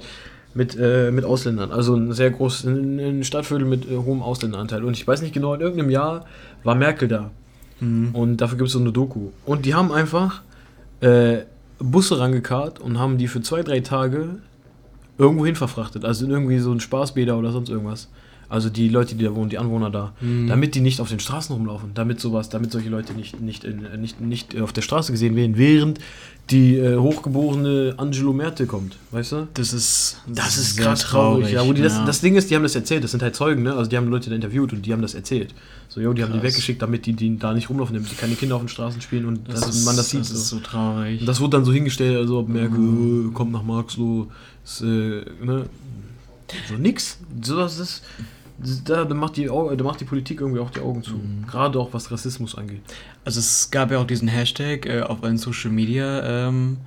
mit, 0.56 0.76
äh, 0.80 1.12
mit 1.12 1.26
Ausländern. 1.26 1.72
Also 1.72 1.96
ein 1.96 2.12
sehr 2.14 2.32
großes 2.32 2.66
ein, 2.66 3.00
ein 3.00 3.24
Stadtviertel 3.24 3.68
mit 3.68 3.90
äh, 3.90 3.96
hohem 3.98 4.22
Ausländeranteil. 4.24 4.84
Und 4.84 4.98
ich 4.98 5.08
weiß 5.08 5.22
nicht 5.22 5.34
genau, 5.34 5.54
in 5.54 5.62
irgendeinem 5.62 5.92
Jahr 5.92 6.26
war 6.64 6.74
Merkel 6.76 7.08
da. 7.08 7.30
Mhm. 7.80 8.10
Und 8.14 8.38
dafür 8.38 8.58
gibt 8.58 8.68
es 8.68 8.74
so 8.74 8.80
eine 8.80 8.92
Doku. 8.92 9.30
Und 9.46 9.66
die 9.66 9.76
haben 9.76 9.92
einfach 9.92 10.42
äh, 11.02 11.40
Busse 11.92 12.20
rangekarrt 12.20 12.80
und 12.80 12.98
haben 12.98 13.18
die 13.18 13.28
für 13.28 13.42
zwei, 13.42 13.62
drei 13.62 13.82
Tage 13.82 14.38
irgendwo 15.18 15.46
hin 15.46 15.56
verfrachtet. 15.56 16.06
Also 16.06 16.26
in 16.26 16.32
irgendwie 16.32 16.60
so 16.60 16.72
ein 16.72 16.80
Spaßbäder 16.80 17.38
oder 17.38 17.52
sonst 17.52 17.70
irgendwas. 17.70 18.10
Also 18.50 18.70
die 18.70 18.88
Leute, 18.90 19.16
die 19.16 19.24
da 19.24 19.34
wohnen, 19.36 19.50
die 19.50 19.58
Anwohner 19.58 19.90
da. 19.90 20.14
Mhm. 20.22 20.48
Damit 20.48 20.76
die 20.76 20.82
nicht 20.82 21.00
auf 21.02 21.10
den 21.10 21.20
Straßen 21.20 21.56
rumlaufen. 21.56 21.92
Damit 21.96 22.20
sowas, 22.20 22.50
damit 22.50 22.72
solche 22.72 22.90
Leute 22.90 23.14
nicht, 23.14 23.42
nicht, 23.42 23.64
in, 23.64 23.88
nicht, 24.00 24.22
nicht 24.22 24.60
auf 24.62 24.74
der 24.74 24.82
Straße 24.84 25.12
gesehen 25.12 25.36
werden, 25.36 25.58
während 25.58 26.00
die 26.50 26.76
äh, 26.76 26.98
hochgeborene 26.98 27.94
Angelo 27.98 28.34
Merte 28.34 28.66
kommt. 28.68 28.98
Weißt 29.12 29.32
du? 29.32 29.48
Das 29.54 29.72
ist, 29.72 30.18
Das 30.28 30.58
ist 30.58 30.76
sehr 30.76 30.86
krass 30.86 31.00
traurig. 31.02 31.52
Ja, 31.54 31.66
wo 31.66 31.72
die 31.74 31.82
das, 31.82 31.94
ja. 31.94 32.06
das 32.06 32.20
Ding 32.22 32.36
ist, 32.36 32.50
die 32.52 32.56
haben 32.56 32.64
das 32.64 32.76
erzählt. 32.76 33.04
Das 33.04 33.12
sind 33.12 33.24
halt 33.24 33.34
Zeugen, 33.36 33.64
ne? 33.64 33.74
Also 33.74 33.90
die 33.90 33.96
haben 33.98 34.10
Leute 34.10 34.30
da 34.30 34.36
interviewt 34.36 34.74
und 34.74 34.86
die 34.86 34.92
haben 34.92 35.02
das 35.02 35.14
erzählt. 35.16 35.54
So, 35.88 36.02
jo, 36.02 36.12
die 36.14 36.22
haben 36.22 36.34
die 36.34 36.40
Krass. 36.40 36.50
weggeschickt, 36.52 36.82
damit 36.82 37.06
die, 37.06 37.14
die 37.14 37.38
da 37.40 37.54
nicht 37.54 37.70
rumlaufen, 37.70 37.96
damit 37.96 38.12
die 38.12 38.16
keine 38.16 38.36
Kinder 38.36 38.56
auf 38.56 38.62
den 38.62 38.68
Straßen 38.68 39.00
spielen 39.02 39.26
und 39.26 39.48
das 39.48 39.62
dass 39.62 39.76
ist, 39.76 39.86
man 39.86 39.96
das 39.96 40.10
sieht. 40.10 40.20
Das 40.20 40.32
ist 40.32 40.50
so. 40.50 40.58
so 40.58 40.62
traurig. 40.64 41.22
Und 41.22 41.28
das 41.28 41.40
wurde 41.40 41.52
dann 41.58 41.66
so 41.66 41.72
hingestellt, 41.72 42.18
also 42.18 42.40
ob 42.40 42.50
Merkel 42.50 42.78
Mhm. 42.78 43.34
kommt 43.34 43.52
nach 43.54 43.64
Marxloh, 43.64 44.28
ist, 44.66 44.82
äh, 44.82 44.86
ne? 44.86 45.66
So 46.68 46.76
nix. 46.76 47.18
So 47.42 47.58
das 47.58 47.80
ist. 47.80 48.04
Da, 48.86 49.04
da, 49.04 49.16
macht 49.16 49.36
die, 49.36 49.46
da 49.46 49.84
macht 49.84 50.00
die 50.00 50.06
Politik 50.06 50.40
irgendwie 50.40 50.60
auch 50.60 50.70
die 50.70 50.80
Augen 50.80 51.04
zu. 51.04 51.16
Mhm. 51.16 51.48
Gerade 51.48 51.80
auch 51.80 51.92
was 51.92 52.12
Rassismus 52.12 52.56
angeht. 52.56 52.82
Also 53.26 53.40
es 53.40 53.72
gab 53.72 53.92
ja 53.92 53.98
auch 53.98 54.06
diesen 54.06 54.28
Hashtag 54.28 54.86
äh, 54.86 55.02
auf 55.02 55.24
allen 55.24 55.38
Social 55.38 55.72
Media 55.72 56.48
ähm, 56.48 56.78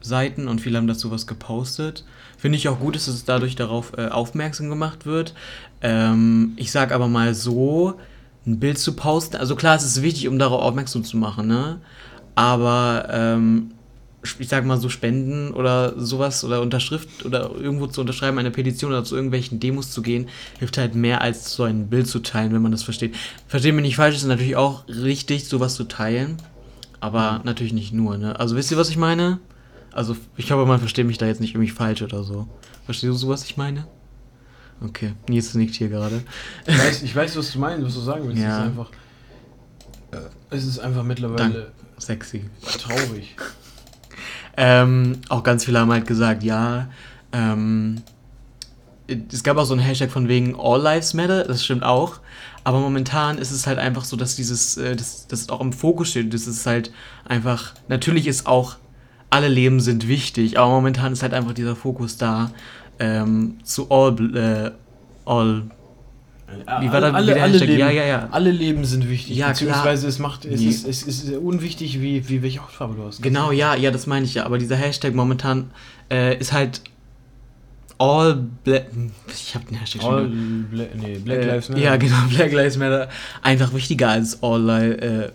Seiten 0.00 0.46
und 0.46 0.60
viele 0.60 0.78
haben 0.78 0.86
dazu 0.86 1.10
was 1.10 1.26
gepostet. 1.26 2.04
Finde 2.38 2.56
ich 2.56 2.68
auch 2.68 2.78
gut, 2.78 2.94
dass 2.94 3.08
es 3.08 3.24
dadurch 3.24 3.56
darauf 3.56 3.92
äh, 3.98 4.06
aufmerksam 4.08 4.70
gemacht 4.70 5.06
wird. 5.06 5.34
Ähm, 5.82 6.52
ich 6.56 6.70
sag 6.70 6.92
aber 6.92 7.08
mal 7.08 7.34
so, 7.34 7.98
ein 8.46 8.58
Bild 8.60 8.78
zu 8.78 8.94
posten, 8.94 9.36
also 9.36 9.56
klar, 9.56 9.76
es 9.76 9.84
ist 9.84 10.02
wichtig, 10.02 10.28
um 10.28 10.38
darauf 10.38 10.62
aufmerksam 10.62 11.04
zu 11.04 11.16
machen, 11.16 11.46
ne? 11.48 11.80
Aber 12.34 13.08
ähm, 13.10 13.72
ich 14.38 14.48
sag 14.48 14.64
mal 14.64 14.78
so 14.78 14.88
Spenden 14.88 15.52
oder 15.52 15.98
sowas 15.98 16.42
oder 16.44 16.60
Unterschrift 16.60 17.24
oder 17.24 17.50
irgendwo 17.54 17.86
zu 17.86 18.00
unterschreiben, 18.00 18.38
eine 18.38 18.50
Petition 18.50 18.90
oder 18.90 19.04
zu 19.04 19.14
irgendwelchen 19.14 19.60
Demos 19.60 19.92
zu 19.92 20.02
gehen, 20.02 20.28
hilft 20.58 20.76
halt 20.76 20.94
mehr 20.94 21.20
als 21.20 21.52
so 21.52 21.62
ein 21.62 21.88
Bild 21.88 22.08
zu 22.08 22.18
teilen, 22.18 22.52
wenn 22.52 22.62
man 22.62 22.72
das 22.72 22.82
versteht. 22.82 23.14
Versteht 23.46 23.74
mich 23.74 23.82
nicht 23.82 23.96
falsch, 23.96 24.16
es 24.16 24.22
ist 24.22 24.28
natürlich 24.28 24.56
auch 24.56 24.88
richtig, 24.88 25.46
sowas 25.46 25.76
zu 25.76 25.84
teilen, 25.84 26.36
aber 27.00 27.42
natürlich 27.44 27.72
nicht 27.72 27.92
nur, 27.92 28.18
ne? 28.18 28.38
Also 28.38 28.56
wisst 28.56 28.70
ihr, 28.70 28.76
was 28.76 28.90
ich 28.90 28.96
meine? 28.96 29.38
Also 29.92 30.16
ich 30.36 30.50
hoffe, 30.50 30.66
man 30.66 30.80
versteht 30.80 31.06
mich 31.06 31.18
da 31.18 31.26
jetzt 31.26 31.40
nicht 31.40 31.54
irgendwie 31.54 31.70
falsch 31.70 32.02
oder 32.02 32.24
so. 32.24 32.48
Verstehst 32.84 33.12
du 33.12 33.16
so, 33.16 33.28
was 33.28 33.44
ich 33.44 33.56
meine? 33.56 33.86
Okay, 34.80 35.12
Nils 35.28 35.54
nickt 35.54 35.74
hier 35.74 35.88
gerade. 35.88 36.22
Ich 36.66 36.78
weiß, 36.78 37.02
ich 37.02 37.14
weiß, 37.14 37.36
was 37.36 37.52
du 37.52 37.58
meinst, 37.58 37.84
was 37.84 37.94
du 37.94 38.00
sagen 38.00 38.28
willst. 38.28 38.42
Ja. 38.42 38.50
Es 38.50 38.56
ist 38.58 38.64
einfach. 38.64 38.90
Es 40.50 40.64
ist 40.64 40.78
einfach 40.78 41.02
mittlerweile 41.02 41.72
Sexy. 41.98 42.48
traurig. 42.62 43.36
Ähm, 44.60 45.18
auch 45.28 45.44
ganz 45.44 45.64
viele 45.64 45.78
haben 45.78 45.92
halt 45.92 46.06
gesagt, 46.08 46.42
ja, 46.42 46.88
ähm, 47.32 48.02
es 49.06 49.44
gab 49.44 49.56
auch 49.56 49.64
so 49.64 49.72
einen 49.72 49.82
Hashtag 49.82 50.10
von 50.10 50.26
wegen 50.26 50.56
All 50.58 50.82
Lives 50.82 51.14
Matter, 51.14 51.44
das 51.44 51.64
stimmt 51.64 51.84
auch. 51.84 52.18
Aber 52.64 52.80
momentan 52.80 53.38
ist 53.38 53.52
es 53.52 53.68
halt 53.68 53.78
einfach 53.78 54.04
so, 54.04 54.16
dass 54.16 54.34
dieses, 54.34 54.76
äh, 54.76 54.96
das, 54.96 55.28
das 55.28 55.48
auch 55.48 55.60
im 55.60 55.72
Fokus 55.72 56.10
steht. 56.10 56.34
Das 56.34 56.48
ist 56.48 56.66
halt 56.66 56.90
einfach, 57.24 57.72
natürlich 57.86 58.26
ist 58.26 58.48
auch, 58.48 58.76
alle 59.30 59.48
Leben 59.48 59.78
sind 59.78 60.08
wichtig, 60.08 60.58
aber 60.58 60.70
momentan 60.70 61.12
ist 61.12 61.22
halt 61.22 61.34
einfach 61.34 61.52
dieser 61.52 61.76
Fokus 61.76 62.16
da 62.16 62.50
ähm, 62.98 63.58
zu 63.62 63.90
All, 63.92 64.36
äh, 64.36 64.70
All, 65.24 65.62
Wie 66.80 66.90
war 66.90 67.00
da 67.02 67.12
alle, 67.12 67.30
wie 67.30 67.34
der 67.34 67.42
alle? 67.42 67.58
Leben, 67.58 67.78
Ja, 67.78 67.90
ja, 67.90 68.04
ja. 68.06 68.28
alle 68.30 68.50
Leben 68.50 68.84
sind 68.84 69.08
wichtig. 69.08 69.36
Ja, 69.36 69.46
klar. 69.46 69.52
beziehungsweise 69.52 70.08
es 70.08 70.18
macht 70.18 70.44
es 70.46 70.60
Nee. 70.60 70.68
ist, 70.68 70.86
es 70.88 71.02
ist 71.02 71.30
unwichtig, 71.36 72.00
wie, 72.00 72.26
wie 72.28 72.42
welche 72.42 72.62
Hautfarbe 72.62 72.94
du 72.94 73.04
hast. 73.06 73.22
Genau, 73.22 73.52
ja, 73.52 73.74
ja, 73.74 73.90
das 73.90 74.06
meine 74.06 74.24
ich 74.24 74.34
ja. 74.34 74.44
Aber 74.46 74.56
dieser 74.58 74.76
Hashtag 74.76 75.14
momentan 75.14 75.70
äh, 76.10 76.38
ist 76.38 76.52
halt 76.52 76.80
All 77.98 78.34
Black. 78.64 78.86
Ich 79.34 79.54
habe 79.54 79.64
den 79.66 79.76
Hashtag 79.78 80.02
schon. 80.02 80.14
All 80.14 80.30
wieder. 80.32 80.84
Bla 80.84 80.84
nee, 80.96 81.18
Black 81.18 81.38
Äh, 81.38 81.46
Lives 81.46 81.68
Matter. 81.68 81.82
Ja, 81.82 81.96
genau, 81.96 82.16
Black 82.34 82.52
Lives 82.52 82.76
Matter. 82.76 83.08
Einfach 83.42 83.74
wichtiger 83.74 84.10
als 84.10 84.42
All, 84.42 84.62
Li 84.62 84.90
äh, 84.92 85.30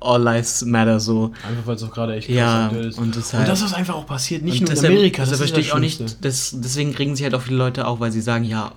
All 0.00 0.22
Lives 0.22 0.64
Matter 0.64 0.98
so. 0.98 1.32
Einfach 1.46 1.66
weil 1.66 1.76
es 1.76 1.82
auch 1.82 1.90
gerade 1.92 2.14
echt 2.16 2.28
Ja, 2.28 2.66
aktuell 2.66 2.88
ist. 2.88 2.98
und 2.98 3.14
das 3.14 3.32
Und 3.32 3.38
halt. 3.40 3.48
das, 3.48 3.62
was 3.62 3.74
einfach 3.74 3.94
auch 3.94 4.06
passiert, 4.06 4.42
nicht 4.42 4.60
nur 4.62 4.70
in 4.70 4.74
deshalb- 4.76 4.92
Amerika, 4.92 5.22
deshalb 5.22 5.30
das 5.30 5.32
ist 5.32 5.38
verstehe 5.38 5.60
ich 5.60 5.66
das 5.68 5.76
auch 5.76 5.80
nicht. 5.80 6.24
Das, 6.24 6.54
deswegen 6.58 6.94
regen 6.94 7.14
sich 7.16 7.24
halt 7.24 7.34
auch 7.34 7.42
viele 7.42 7.56
Leute 7.58 7.86
auf, 7.86 8.00
weil 8.00 8.12
sie 8.12 8.20
sagen, 8.22 8.44
ja, 8.44 8.72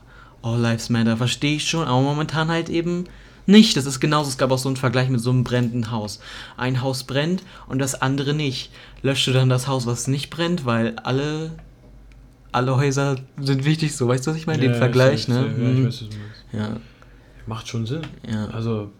All 0.47 0.59
Lives 0.59 0.89
Matter, 0.89 1.17
verstehe 1.17 1.55
ich 1.57 1.67
schon, 1.67 1.85
aber 1.87 2.01
momentan 2.01 2.49
halt 2.49 2.69
eben 2.69 3.05
nicht. 3.45 3.75
Das 3.77 3.85
ist 3.85 3.99
genauso, 3.99 4.29
es 4.29 4.37
gab 4.37 4.51
auch 4.51 4.57
so 4.57 4.69
einen 4.69 4.75
Vergleich 4.77 5.09
mit 5.09 5.19
so 5.21 5.29
einem 5.29 5.43
brennenden 5.43 5.91
Haus. 5.91 6.19
Ein 6.57 6.81
Haus 6.81 7.03
brennt 7.03 7.43
und 7.67 7.79
das 7.79 7.95
andere 8.01 8.33
nicht. 8.33 8.71
Löscht 9.01 9.27
du 9.27 9.31
dann 9.33 9.49
das 9.49 9.67
Haus, 9.67 9.85
was 9.85 10.07
nicht 10.07 10.29
brennt, 10.29 10.65
weil 10.65 10.95
alle, 10.99 11.51
alle 12.51 12.75
Häuser 12.77 13.17
sind 13.39 13.65
wichtig, 13.65 13.95
so 13.95 14.07
weißt 14.07 14.25
du, 14.27 14.31
was 14.31 14.37
ich 14.37 14.47
meine? 14.47 14.61
Den 14.61 14.71
Ja, 14.71 14.77
Vergleich, 14.77 15.23
safe, 15.25 15.33
ne? 15.33 15.45
Ja, 15.47 15.51
ich 15.51 15.57
Mhm. 15.79 15.85
weiß, 15.87 16.01
was 16.01 16.09
du 16.09 16.15
meinst. 16.17 16.43
Ja, 16.53 16.77
Macht 17.45 17.67
schon 17.67 17.85
Sinn. 17.85 18.01
ja. 18.29 18.45
Also, 18.47 18.91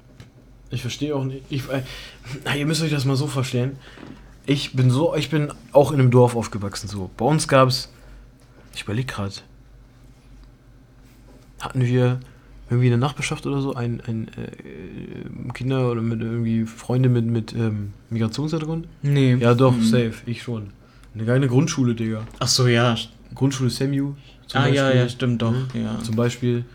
ich 0.70 0.82
verstehe 0.82 1.16
auch 1.16 1.24
nicht. 1.26 1.44
Ich, 1.50 1.64
äh, 1.70 2.60
ihr 2.60 2.66
müsst 2.66 2.82
euch 2.82 2.92
das 2.92 3.06
mal 3.06 3.16
so 3.18 3.28
verstehen. 3.28 3.78
Ich 4.46 4.74
bin 4.74 4.90
so, 4.90 5.14
ich 5.16 5.30
bin 5.30 5.52
auch 5.74 5.92
in 5.92 6.00
einem 6.00 6.12
Dorf 6.12 6.36
aufgewachsen. 6.36 6.88
So. 6.88 7.10
Bei 7.18 7.26
uns 7.26 7.48
gab 7.50 7.68
es, 7.68 7.90
ich 8.74 8.84
überlege 8.84 9.12
gerade, 9.14 9.34
hatten 11.60 11.82
wir 11.86 12.20
irgendwie 12.70 12.88
in 12.88 12.92
der 12.92 13.00
Nachbarschaft 13.00 13.46
oder 13.48 13.62
so 13.62 13.74
ein, 13.76 14.02
ein 14.08 14.28
äh, 14.38 15.52
Kinder 15.54 15.90
oder 15.92 16.02
mit 16.02 16.22
irgendwie 16.22 16.66
Freunde 16.66 17.10
mit, 17.10 17.26
mit 17.26 17.54
ähm, 17.54 17.94
Migrationshintergrund? 18.10 18.88
Nee. 19.02 19.36
Ja, 19.36 19.54
doch, 19.54 19.76
Mhm. 19.76 19.84
safe, 19.84 20.14
ich 20.26 20.44
schon. 20.44 20.68
Eine 21.16 21.26
geile 21.26 21.48
Grundschule, 21.48 21.96
Digga. 21.96 22.22
Ach 22.40 22.48
so, 22.48 22.68
ja. 22.68 22.96
Grundschule 23.34 23.70
Samu. 23.70 24.14
zum 24.48 24.62
Ah, 24.62 24.68
ja, 24.68 24.84
Beispiel. 24.84 25.02
ja, 25.02 25.10
stimmt 25.10 25.42
doch. 25.42 25.52
Mhm. 25.52 25.68
Ja. 25.82 26.00
Zum 26.04 26.16
Beispiel. 26.16 26.66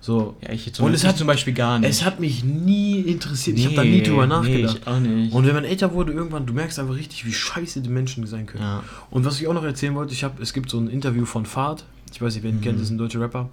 So. 0.00 0.36
Ja, 0.42 0.50
ich, 0.52 0.66
Und 0.80 0.86
und 0.88 0.94
es 0.94 1.04
hat- 1.06 1.16
zum 1.16 1.28
Beispiel 1.28 1.52
gar 1.54 1.78
nicht. 1.78 1.88
Es 1.88 2.04
hat 2.04 2.18
mich 2.18 2.42
nie 2.42 3.00
interessiert. 3.02 3.56
ich 3.56 3.66
habe 3.66 3.76
da 3.76 3.84
nie 3.84 3.90
Nee, 3.98 4.02
drüber 4.02 4.22
Nee, 4.26 4.32
nachgedacht. 4.34 4.78
ich 4.82 4.86
auch 4.88 4.98
nicht. 4.98 5.32
Und 5.32 5.46
wenn 5.46 5.54
man 5.54 5.64
älter 5.64 5.92
wurde, 5.92 6.12
irgendwann, 6.12 6.44
du 6.44 6.52
merkst 6.52 6.80
einfach 6.80 6.96
richtig, 6.96 7.24
wie 7.24 7.32
scheiße 7.32 7.80
die 7.82 7.88
Menschen 7.88 8.26
sein 8.26 8.46
können. 8.46 8.64
ja. 8.64 8.82
Und 9.10 9.24
was 9.24 9.40
ich 9.40 9.46
auch 9.46 9.54
noch 9.54 9.62
erzählen 9.64 9.94
wollte, 9.94 10.12
ich 10.12 10.24
habe, 10.24 10.42
es 10.42 10.52
gibt 10.52 10.70
so 10.70 10.78
ein 10.78 10.88
Interview 10.88 11.24
von 11.24 11.46
Fahrt, 11.46 11.84
ich 12.12 12.22
weiß 12.22 12.34
nicht, 12.34 12.42
wer 12.42 12.50
ihn 12.50 12.56
Mhm. 12.58 12.60
kennt, 12.62 12.76
das 12.78 12.84
ist 12.84 12.90
ein 12.90 12.98
deutscher 12.98 13.20
Rapper, 13.20 13.50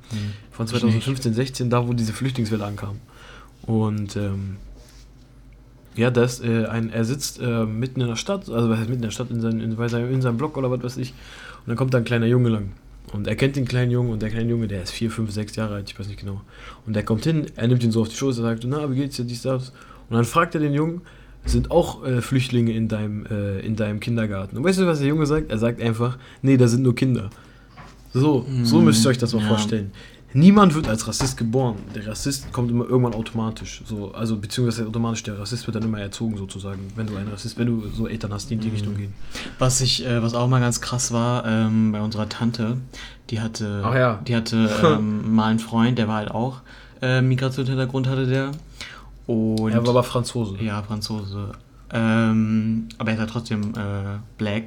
von 0.52 0.66
Ich 0.66 0.72
2015, 0.72 1.34
16, 1.34 1.70
da 1.70 1.88
wo 1.88 1.94
diese 1.94 2.14
Flüchtlingswelle 2.14 2.66
ankam. 2.66 2.98
Und 3.64 4.16
ähm, 4.16 4.58
ja, 5.96 6.12
das, 6.12 6.40
äh, 6.42 6.66
ein, 6.66 6.92
er 6.92 7.04
sitzt 7.04 7.40
äh, 7.42 7.66
mitten 7.66 8.02
in 8.02 8.08
der 8.08 8.16
Stadt, 8.16 8.50
also 8.50 8.70
was 8.70 8.80
heißt 8.80 8.90
mitten 8.90 9.02
in 9.02 9.08
der 9.08 9.12
Stadt, 9.12 9.32
in, 9.32 9.42
seinem 9.42 9.60
in, 9.60 10.12
in 10.14 10.22
seinem 10.22 10.38
Block 10.38 10.56
oder 10.58 10.72
was 10.72 10.82
weiß 10.84 10.98
ich, 10.98 11.10
und 11.12 11.68
dann 11.68 11.76
kommt 11.76 11.94
da 11.94 11.98
ein 11.98 12.04
kleiner 12.06 12.26
Junge 12.28 12.50
lang. 12.50 12.72
Und 13.12 13.28
er 13.28 13.36
kennt 13.36 13.56
den 13.56 13.66
kleinen 13.66 13.90
Jungen 13.92 14.12
und 14.12 14.22
der 14.22 14.30
kleine 14.30 14.50
Junge, 14.50 14.68
der 14.68 14.84
ist 14.84 14.92
vier, 14.92 15.10
fünf, 15.10 15.32
sechs 15.32 15.56
Jahre 15.56 15.76
alt, 15.76 15.90
ich 15.90 16.00
weiß 16.00 16.08
nicht 16.08 16.20
genau. 16.20 16.42
Und 16.86 16.96
der 16.96 17.04
kommt 17.04 17.24
hin, 17.24 17.48
er 17.56 17.68
nimmt 17.68 17.84
ihn 17.84 17.92
so 17.92 18.02
auf 18.02 18.10
die 18.10 18.16
Schoße, 18.16 18.42
sagt, 18.42 18.64
na, 18.68 18.90
wie 18.92 18.96
geht's 18.96 19.16
dir, 19.16 19.26
dies, 19.26 19.42
das. 19.42 19.70
Und 20.10 20.16
dann 20.16 20.26
fragt 20.26 20.54
er 20.54 20.62
den 20.62 20.74
Jungen, 20.74 21.02
sind 21.44 21.72
auch 21.72 22.06
äh, 22.06 22.22
Flüchtlinge 22.22 22.72
in 22.72 22.88
deinem, 22.88 23.26
äh, 23.26 23.60
in 23.62 23.76
deinem 23.76 24.00
Kindergarten? 24.00 24.58
Und 24.58 24.64
weißt 24.64 24.80
du, 24.80 24.86
was 24.86 25.00
der 25.00 25.08
Junge 25.08 25.26
sagt? 25.26 25.50
Er 25.50 25.58
sagt 25.58 25.82
einfach, 25.82 26.18
nee, 26.44 26.56
da 26.58 26.68
sind 26.68 26.84
nur 26.84 26.94
Kinder. 26.94 27.30
So, 28.14 28.46
so 28.64 28.80
Mhm, 28.80 28.86
müsst 28.86 29.06
ihr 29.06 29.10
euch 29.10 29.18
das 29.18 29.34
mal 29.34 29.42
ja. 29.42 29.48
vorstellen. 29.48 29.92
Niemand 30.32 30.76
wird 30.76 30.88
als 30.88 31.08
Rassist 31.08 31.38
geboren. 31.38 31.78
Der 31.96 32.06
Rassist 32.06 32.54
kommt 32.54 32.70
immer 32.70 32.86
irgendwann 32.88 33.16
automatisch. 33.16 33.82
So, 33.88 34.12
also 34.14 34.38
beziehungsweise 34.38 34.86
automatisch, 34.88 35.24
der 35.24 35.40
Rassist 35.40 35.66
wird 35.66 35.76
dann 35.76 35.82
immer 35.84 36.00
erzogen 36.00 36.38
sozusagen, 36.38 36.82
wenn 36.96 37.08
du 37.08 37.16
ein 37.16 37.28
Rassist, 37.30 37.58
wenn 37.58 37.66
du 37.66 37.88
so 37.90 38.08
Eltern 38.08 38.32
hast, 38.32 38.48
die 38.50 38.54
in 38.54 38.60
die 38.60 38.68
Mhm. 38.68 38.74
Richtung 38.74 38.96
gehen. 38.98 39.14
Was 39.58 39.82
ich, 39.82 40.06
äh, 40.06 40.22
was 40.22 40.36
auch 40.36 40.48
mal 40.48 40.60
ganz 40.60 40.82
krass 40.82 41.12
war, 41.12 41.46
ähm, 41.48 41.92
bei 41.92 42.00
unserer 42.02 42.30
Tante, 42.30 42.78
die 43.32 43.42
hatte, 43.42 43.82
Ach 43.84 43.96
ja. 43.96 44.20
die 44.28 44.36
hatte 44.36 44.70
ähm, 44.84 45.34
mal 45.36 45.46
einen 45.50 45.60
Freund, 45.60 45.98
der 45.98 46.08
war 46.08 46.18
halt 46.18 46.30
auch 46.32 46.62
äh, 47.02 47.22
Migrationshintergrund 47.22 48.08
hatte 48.08 48.28
der. 48.28 48.52
Und 49.26 49.70
er 49.72 49.82
war 49.82 49.90
aber 49.90 50.04
Franzose. 50.04 50.58
ja, 50.62 50.84
Franzose. 50.84 51.54
Ähm, 51.92 52.88
aber 53.00 53.10
er 53.10 53.14
ist 53.16 53.20
halt 53.22 53.30
trotzdem 53.32 53.62
äh, 53.76 54.20
black. 54.38 54.64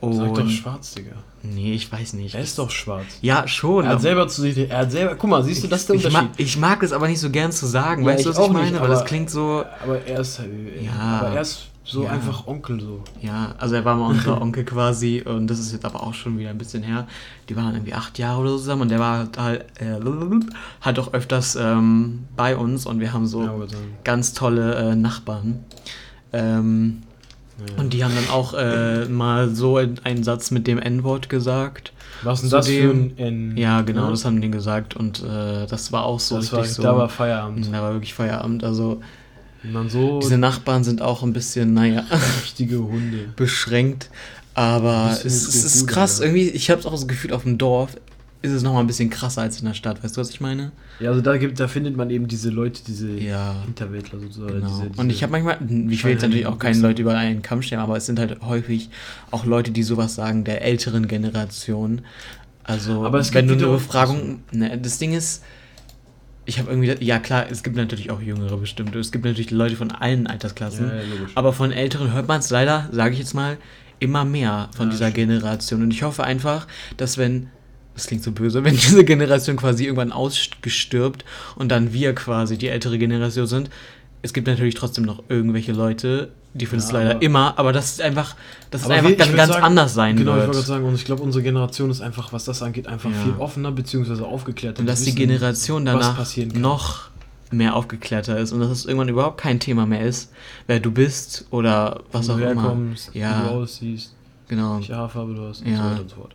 Und 0.00 0.12
Sag 0.14 0.34
doch 0.34 0.48
schwarz, 0.48 0.94
Digga. 0.94 1.10
nee, 1.42 1.72
ich 1.74 1.90
weiß 1.90 2.12
nicht. 2.12 2.34
Er 2.36 2.42
ist 2.42 2.56
doch 2.58 2.70
schwarz. 2.70 3.04
ja, 3.20 3.48
schon. 3.48 3.82
Er 3.84 3.88
hat 3.88 3.92
aber- 3.94 4.00
selber 4.02 4.28
zu 4.28 4.42
sich, 4.42 4.56
er 4.70 4.78
hat 4.78 4.92
selber, 4.92 5.16
guck 5.16 5.28
mal, 5.30 5.42
siehst 5.42 5.64
du, 5.64 5.68
das 5.68 5.80
ist 5.80 5.88
der 5.88 5.96
ich, 5.96 6.04
Unterschied. 6.06 6.28
mag, 6.30 6.40
ich 6.40 6.56
mag 6.56 6.82
es 6.84 6.92
aber 6.92 7.08
nicht 7.08 7.18
so 7.20 7.30
gern 7.30 7.50
zu 7.50 7.66
sagen, 7.66 8.02
Ja, 8.04 8.12
weißt 8.12 8.24
du, 8.26 8.30
was 8.30 8.36
ich 8.38 8.42
auch 8.44 8.48
nicht, 8.52 8.56
meine? 8.62 8.80
Weil 8.80 8.88
das 8.88 9.00
aber- 9.00 9.08
klingt 9.08 9.28
so, 9.30 9.64
aber 9.82 10.00
er 10.06 10.20
ist, 10.20 10.38
äh, 10.38 10.84
Ja. 10.84 10.92
aber 11.20 11.28
er 11.34 11.40
ist 11.42 11.66
so 11.84 12.04
Ja. 12.04 12.10
einfach 12.10 12.46
Onkel 12.46 12.80
so. 12.80 13.02
Ja, 13.22 13.54
also 13.58 13.74
er 13.74 13.84
war 13.84 13.96
mal 13.96 14.08
unser 14.10 14.40
Onkel 14.42 14.64
quasi 14.64 15.22
und 15.24 15.46
das 15.48 15.58
ist 15.58 15.72
jetzt 15.72 15.84
aber 15.84 16.02
auch 16.02 16.14
schon 16.14 16.38
wieder 16.38 16.50
ein 16.50 16.58
bisschen 16.58 16.82
her. 16.84 17.06
Die 17.48 17.56
waren 17.56 17.72
irgendwie 17.74 17.94
acht 17.94 18.18
Jahre 18.18 18.40
oder 18.42 18.50
so 18.50 18.58
zusammen 18.58 18.82
und 18.82 18.90
der 18.90 18.98
war 19.00 19.26
halt, 19.38 19.64
äh, 19.80 19.98
halt 20.82 20.98
auch 21.00 21.12
öfters 21.12 21.56
ähm, 21.56 22.26
bei 22.36 22.56
uns 22.56 22.84
und 22.86 23.00
wir 23.00 23.12
haben 23.12 23.26
so 23.26 23.42
Ja, 23.42 23.50
aber 23.52 23.66
ganz 24.04 24.32
tolle 24.34 24.74
äh, 24.74 24.94
Nachbarn. 24.94 25.64
Ähm, 26.32 27.02
ja. 27.58 27.82
und 27.82 27.92
die 27.92 28.04
haben 28.04 28.14
dann 28.14 28.28
auch 28.30 28.54
äh, 28.54 29.06
mal 29.06 29.54
so 29.54 29.76
einen 29.76 30.24
Satz 30.24 30.50
mit 30.50 30.66
dem 30.66 30.78
N-Wort 30.78 31.28
gesagt. 31.28 31.92
Was 32.22 32.42
ist 32.42 32.52
denn 32.52 32.58
das 32.58 32.68
für 32.68 32.90
ein 32.90 33.18
N? 33.18 33.56
Ja, 33.56 33.82
genau, 33.82 34.06
ne? 34.06 34.10
das 34.10 34.24
haben 34.24 34.40
die 34.40 34.50
gesagt 34.50 34.96
und 34.96 35.22
äh, 35.22 35.66
das 35.66 35.92
war 35.92 36.04
auch 36.04 36.20
so 36.20 36.36
das 36.36 36.46
richtig 36.46 36.58
war, 36.58 36.66
so. 36.66 36.82
Da 36.82 36.96
war 36.96 37.08
Feierabend. 37.08 37.68
da 37.72 37.82
war 37.82 37.92
wirklich 37.92 38.14
Feierabend. 38.14 38.64
Also 38.64 39.00
so 39.88 40.20
diese 40.20 40.38
Nachbarn 40.38 40.84
sind 40.84 41.02
auch 41.02 41.22
ein 41.22 41.32
bisschen, 41.32 41.74
naja, 41.74 42.04
richtige 42.42 42.78
Hunde. 42.78 43.28
beschränkt. 43.36 44.10
Aber 44.54 45.10
es, 45.12 45.24
es 45.24 45.64
ist 45.64 45.86
krass, 45.86 46.18
ja. 46.18 46.24
irgendwie, 46.24 46.48
ich 46.48 46.70
habe 46.70 46.84
auch 46.84 46.90
das 46.90 47.06
Gefühl 47.06 47.32
auf 47.32 47.44
dem 47.44 47.58
Dorf, 47.58 47.96
ist 48.40 48.52
es 48.52 48.62
nochmal 48.62 48.84
ein 48.84 48.86
bisschen 48.86 49.10
krasser 49.10 49.42
als 49.42 49.58
in 49.58 49.66
der 49.66 49.74
Stadt. 49.74 50.02
Weißt 50.02 50.16
du, 50.16 50.20
was 50.20 50.30
ich 50.30 50.40
meine? 50.40 50.70
Ja, 51.00 51.10
also 51.10 51.20
da, 51.20 51.36
gibt, 51.36 51.58
da 51.58 51.66
findet 51.66 51.96
man 51.96 52.08
eben 52.10 52.28
diese 52.28 52.50
Leute, 52.50 52.82
diese 52.86 53.10
Ja. 53.10 53.56
Hinterwäldler 53.64 54.20
sozusagen. 54.20 54.54
Genau. 54.60 54.68
Diese, 54.68 54.88
diese 54.90 55.00
und 55.00 55.10
ich 55.10 55.22
habe 55.22 55.32
manchmal, 55.32 55.58
ich 55.90 56.04
will 56.04 56.12
jetzt 56.12 56.22
natürlich 56.22 56.46
auch 56.46 56.58
keine 56.58 56.76
Wichser. 56.76 56.88
Leute 56.88 57.02
über 57.02 57.16
einen 57.16 57.42
Kamm 57.42 57.62
stellen, 57.62 57.80
aber 57.80 57.96
es 57.96 58.06
sind 58.06 58.18
halt 58.18 58.40
häufig 58.42 58.90
auch 59.32 59.44
Leute, 59.44 59.72
die 59.72 59.82
sowas 59.82 60.14
sagen, 60.14 60.44
der 60.44 60.62
älteren 60.62 61.08
Generation. 61.08 62.02
Also, 62.62 63.04
Aber 63.04 63.18
es 63.18 63.32
wenn 63.34 63.48
du 63.48 63.54
eine 63.54 63.66
Befragung, 63.66 64.40
ne, 64.52 64.78
das 64.78 64.98
Ding 64.98 65.14
ist, 65.14 65.42
ich 66.44 66.58
habe 66.58 66.70
irgendwie, 66.70 67.04
ja 67.04 67.18
klar, 67.18 67.46
es 67.50 67.62
gibt 67.62 67.76
natürlich 67.76 68.10
auch 68.10 68.20
Jüngere 68.22 68.56
bestimmt. 68.56 68.94
Es 68.96 69.10
gibt 69.12 69.24
natürlich 69.24 69.50
Leute 69.50 69.76
von 69.76 69.90
allen 69.90 70.26
Altersklassen. 70.26 70.88
Ja, 70.88 70.94
ja. 70.96 71.02
Aber 71.34 71.52
von 71.52 71.72
Älteren 71.72 72.12
hört 72.12 72.28
man 72.28 72.40
es 72.40 72.50
leider, 72.50 72.88
sage 72.92 73.12
ich 73.14 73.18
jetzt 73.18 73.34
mal, 73.34 73.58
immer 74.00 74.24
mehr 74.24 74.68
von 74.76 74.86
Ja, 74.86 74.92
dieser 74.92 75.10
stimmt. 75.10 75.28
Generation. 75.28 75.82
Und 75.82 75.90
ich 75.92 76.02
hoffe 76.04 76.24
einfach, 76.24 76.66
dass 76.96 77.18
wenn, 77.18 77.48
das 77.98 78.06
klingt 78.06 78.22
so 78.22 78.30
böse, 78.32 78.62
wenn 78.64 78.74
diese 78.76 79.04
Generation 79.04 79.56
quasi 79.56 79.84
irgendwann 79.84 80.12
ausgestirbt 80.12 81.24
und 81.56 81.68
dann 81.70 81.92
wir 81.92 82.14
quasi 82.14 82.56
die 82.56 82.68
ältere 82.68 82.96
Generation 82.98 83.46
sind, 83.46 83.70
es 84.22 84.32
gibt 84.32 84.46
natürlich 84.46 84.74
trotzdem 84.76 85.04
noch 85.04 85.22
irgendwelche 85.28 85.72
Leute, 85.72 86.30
die 86.54 86.66
finden 86.66 86.84
es 86.84 86.90
Ja, 86.92 86.98
leider 86.98 87.10
aber- 87.16 87.22
immer, 87.22 87.58
aber 87.58 87.72
das 87.72 87.90
ist 87.92 88.00
einfach, 88.00 88.34
es 88.70 88.84
Aber 88.84 88.94
einfach 88.94 89.08
wir- 89.10 89.12
ich 89.12 89.18
ganz, 89.18 89.36
ganz 89.36 89.52
sagen- 89.52 89.64
anders 89.64 89.94
sein 89.94 90.16
Genau, 90.16 90.30
ich 90.32 90.36
wollte 90.36 90.46
wird. 90.46 90.56
gerade 90.56 90.66
sagen, 90.66 90.84
und 90.86 90.94
ich 90.94 91.04
glaube, 91.04 91.22
unsere 91.22 91.42
Generation 91.42 91.90
ist 91.90 92.00
einfach, 92.00 92.32
was 92.32 92.44
das 92.44 92.62
angeht, 92.62 92.86
einfach 92.86 93.10
Ja. 93.10 93.16
viel 93.22 93.34
offener 93.38 93.70
bzw. 93.72 94.22
aufgeklärter. 94.22 94.80
Und 94.80 94.86
dass 94.86 95.00
die 95.00 95.06
wissen, 95.06 95.16
Generation 95.16 95.84
was 95.86 96.14
danach 96.14 96.54
noch 96.54 97.08
mehr 97.50 97.74
aufgeklärter 97.76 98.38
ist 98.38 98.52
und 98.52 98.60
dass 98.60 98.70
es 98.70 98.84
irgendwann 98.86 99.08
überhaupt 99.08 99.40
kein 99.40 99.58
Thema 99.60 99.86
mehr 99.86 100.02
ist, 100.02 100.30
wer 100.66 100.80
du 100.80 100.90
bist 100.90 101.46
oder 101.50 102.00
was 102.12 102.28
wo 102.28 102.32
auch 102.32 102.36
du 102.38 102.44
immer. 102.44 102.62
herkommst, 102.62 103.14
wie 103.14 103.18
Ja. 103.20 103.42
du 103.42 103.48
aussiehst, 103.50 104.14
Genau. 104.48 104.76
welche 104.76 104.96
Haarfarbe 104.96 105.34
du 105.34 105.42
hast 105.48 105.62
und 105.62 105.70
Ja. 105.72 105.76
so 105.76 105.82
weiter 105.90 106.00
und 106.02 106.10
so 106.10 106.16
fort. 106.16 106.34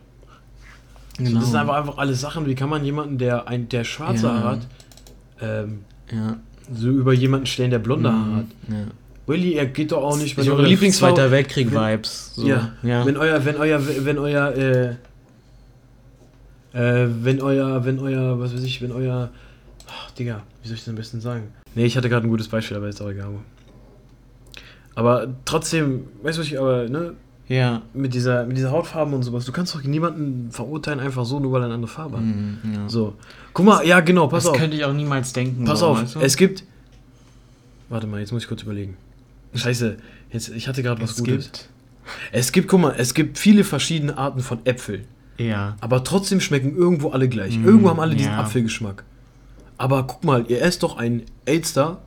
Genau. 1.18 1.30
So, 1.30 1.36
das 1.36 1.46
sind 1.46 1.56
einfach, 1.56 1.74
einfach 1.74 1.98
alle 1.98 2.14
Sachen, 2.14 2.46
wie 2.46 2.54
kann 2.54 2.68
man 2.68 2.84
jemanden, 2.84 3.18
der, 3.18 3.48
ein, 3.48 3.68
der 3.68 3.84
schwarze 3.84 4.26
Ja. 4.26 4.32
Haare 4.32 4.48
hat, 4.50 4.66
ähm, 5.40 5.84
ja. 6.12 6.36
so 6.72 6.88
über 6.88 7.12
jemanden 7.12 7.46
stellen, 7.46 7.70
der 7.70 7.78
blonde 7.78 8.12
Haare 8.12 8.36
hat. 8.36 8.46
Ja. 8.68 8.86
Willi, 9.26 9.54
er 9.54 9.66
geht 9.66 9.92
doch 9.92 10.02
auch 10.02 10.16
nicht, 10.16 10.32
Ich 10.32 10.36
wenn 10.36 10.48
eure 10.48 10.58
eure 10.58 10.68
Lieblingsfrau... 10.68 11.08
Zweiter 11.08 11.30
Weltkrieg-Vibes. 11.30 12.34
So. 12.34 12.46
Ja, 12.46 12.72
ja. 12.82 13.06
Wenn 13.06 13.16
euer, 13.16 13.44
wenn 13.44 13.56
euer, 13.56 13.80
wenn 14.04 14.18
euer, 14.18 14.54
äh, 14.54 14.90
äh, 16.74 17.08
wenn 17.22 17.40
euer, 17.40 17.84
wenn 17.84 17.98
euer, 18.00 18.38
was 18.38 18.54
weiß 18.54 18.62
ich, 18.64 18.82
wenn 18.82 18.92
euer, 18.92 19.30
ach, 19.88 20.10
Digga, 20.10 20.42
wie 20.62 20.68
soll 20.68 20.74
ich 20.74 20.82
das 20.82 20.90
am 20.90 20.96
besten 20.96 21.20
sagen? 21.20 21.48
Nee, 21.74 21.86
ich 21.86 21.96
hatte 21.96 22.10
gerade 22.10 22.26
ein 22.26 22.30
gutes 22.30 22.48
Beispiel, 22.48 22.76
aber 22.76 22.88
ist 22.88 23.00
auch 23.00 23.08
egal. 23.08 23.30
Aber 24.94 25.28
trotzdem, 25.44 26.04
weißt 26.22 26.38
du, 26.38 26.42
was 26.42 26.48
ich, 26.48 26.58
aber, 26.58 26.88
ne, 26.88 27.14
ja. 27.48 27.82
mit 27.92 28.14
dieser, 28.14 28.46
mit 28.46 28.56
dieser 28.56 28.70
Hautfarbe 28.70 29.14
und 29.14 29.22
sowas, 29.22 29.44
du 29.44 29.52
kannst 29.52 29.74
doch 29.74 29.82
niemanden 29.82 30.50
verurteilen, 30.50 31.00
einfach 31.00 31.24
so, 31.24 31.40
nur 31.40 31.52
weil 31.52 31.62
er 31.62 31.66
eine 31.66 31.74
andere 31.74 31.90
Farbe 31.90 32.16
hat. 32.16 32.24
Mhm, 32.24 32.58
ja. 32.74 32.88
So. 32.88 33.14
Guck 33.52 33.66
mal, 33.66 33.86
ja, 33.86 34.00
genau, 34.00 34.26
pass 34.28 34.44
das 34.44 34.52
auf. 34.52 34.58
könnte 34.58 34.76
ich 34.76 34.84
auch 34.84 34.92
niemals 34.92 35.32
denken. 35.32 35.64
Pass 35.64 35.82
auf, 35.82 36.02
weißt 36.02 36.16
du? 36.16 36.20
es 36.20 36.36
gibt. 36.36 36.64
Warte 37.88 38.06
mal, 38.06 38.20
jetzt 38.20 38.32
muss 38.32 38.42
ich 38.42 38.48
kurz 38.48 38.62
überlegen. 38.62 38.96
Scheiße, 39.54 39.96
jetzt, 40.30 40.48
ich 40.48 40.68
hatte 40.68 40.82
gerade 40.82 41.00
was 41.00 41.12
Es 41.12 41.18
Gutes. 41.18 41.44
gibt. 41.44 41.68
Es 42.32 42.52
gibt, 42.52 42.68
guck 42.68 42.80
mal, 42.80 42.94
es 42.98 43.14
gibt 43.14 43.38
viele 43.38 43.64
verschiedene 43.64 44.16
Arten 44.18 44.40
von 44.40 44.58
Äpfeln. 44.64 45.04
Ja. 45.38 45.76
Aber 45.80 46.04
trotzdem 46.04 46.40
schmecken 46.40 46.76
irgendwo 46.76 47.10
alle 47.10 47.28
gleich. 47.28 47.58
Mm, 47.58 47.64
irgendwo 47.64 47.90
haben 47.90 48.00
alle 48.00 48.14
diesen 48.14 48.32
ja. 48.32 48.38
Apfelgeschmack. 48.40 49.04
Aber 49.78 50.06
guck 50.06 50.24
mal, 50.24 50.44
ihr 50.48 50.62
esst 50.62 50.82
doch 50.82 50.96
ein 50.96 51.22
Elster. 51.44 52.02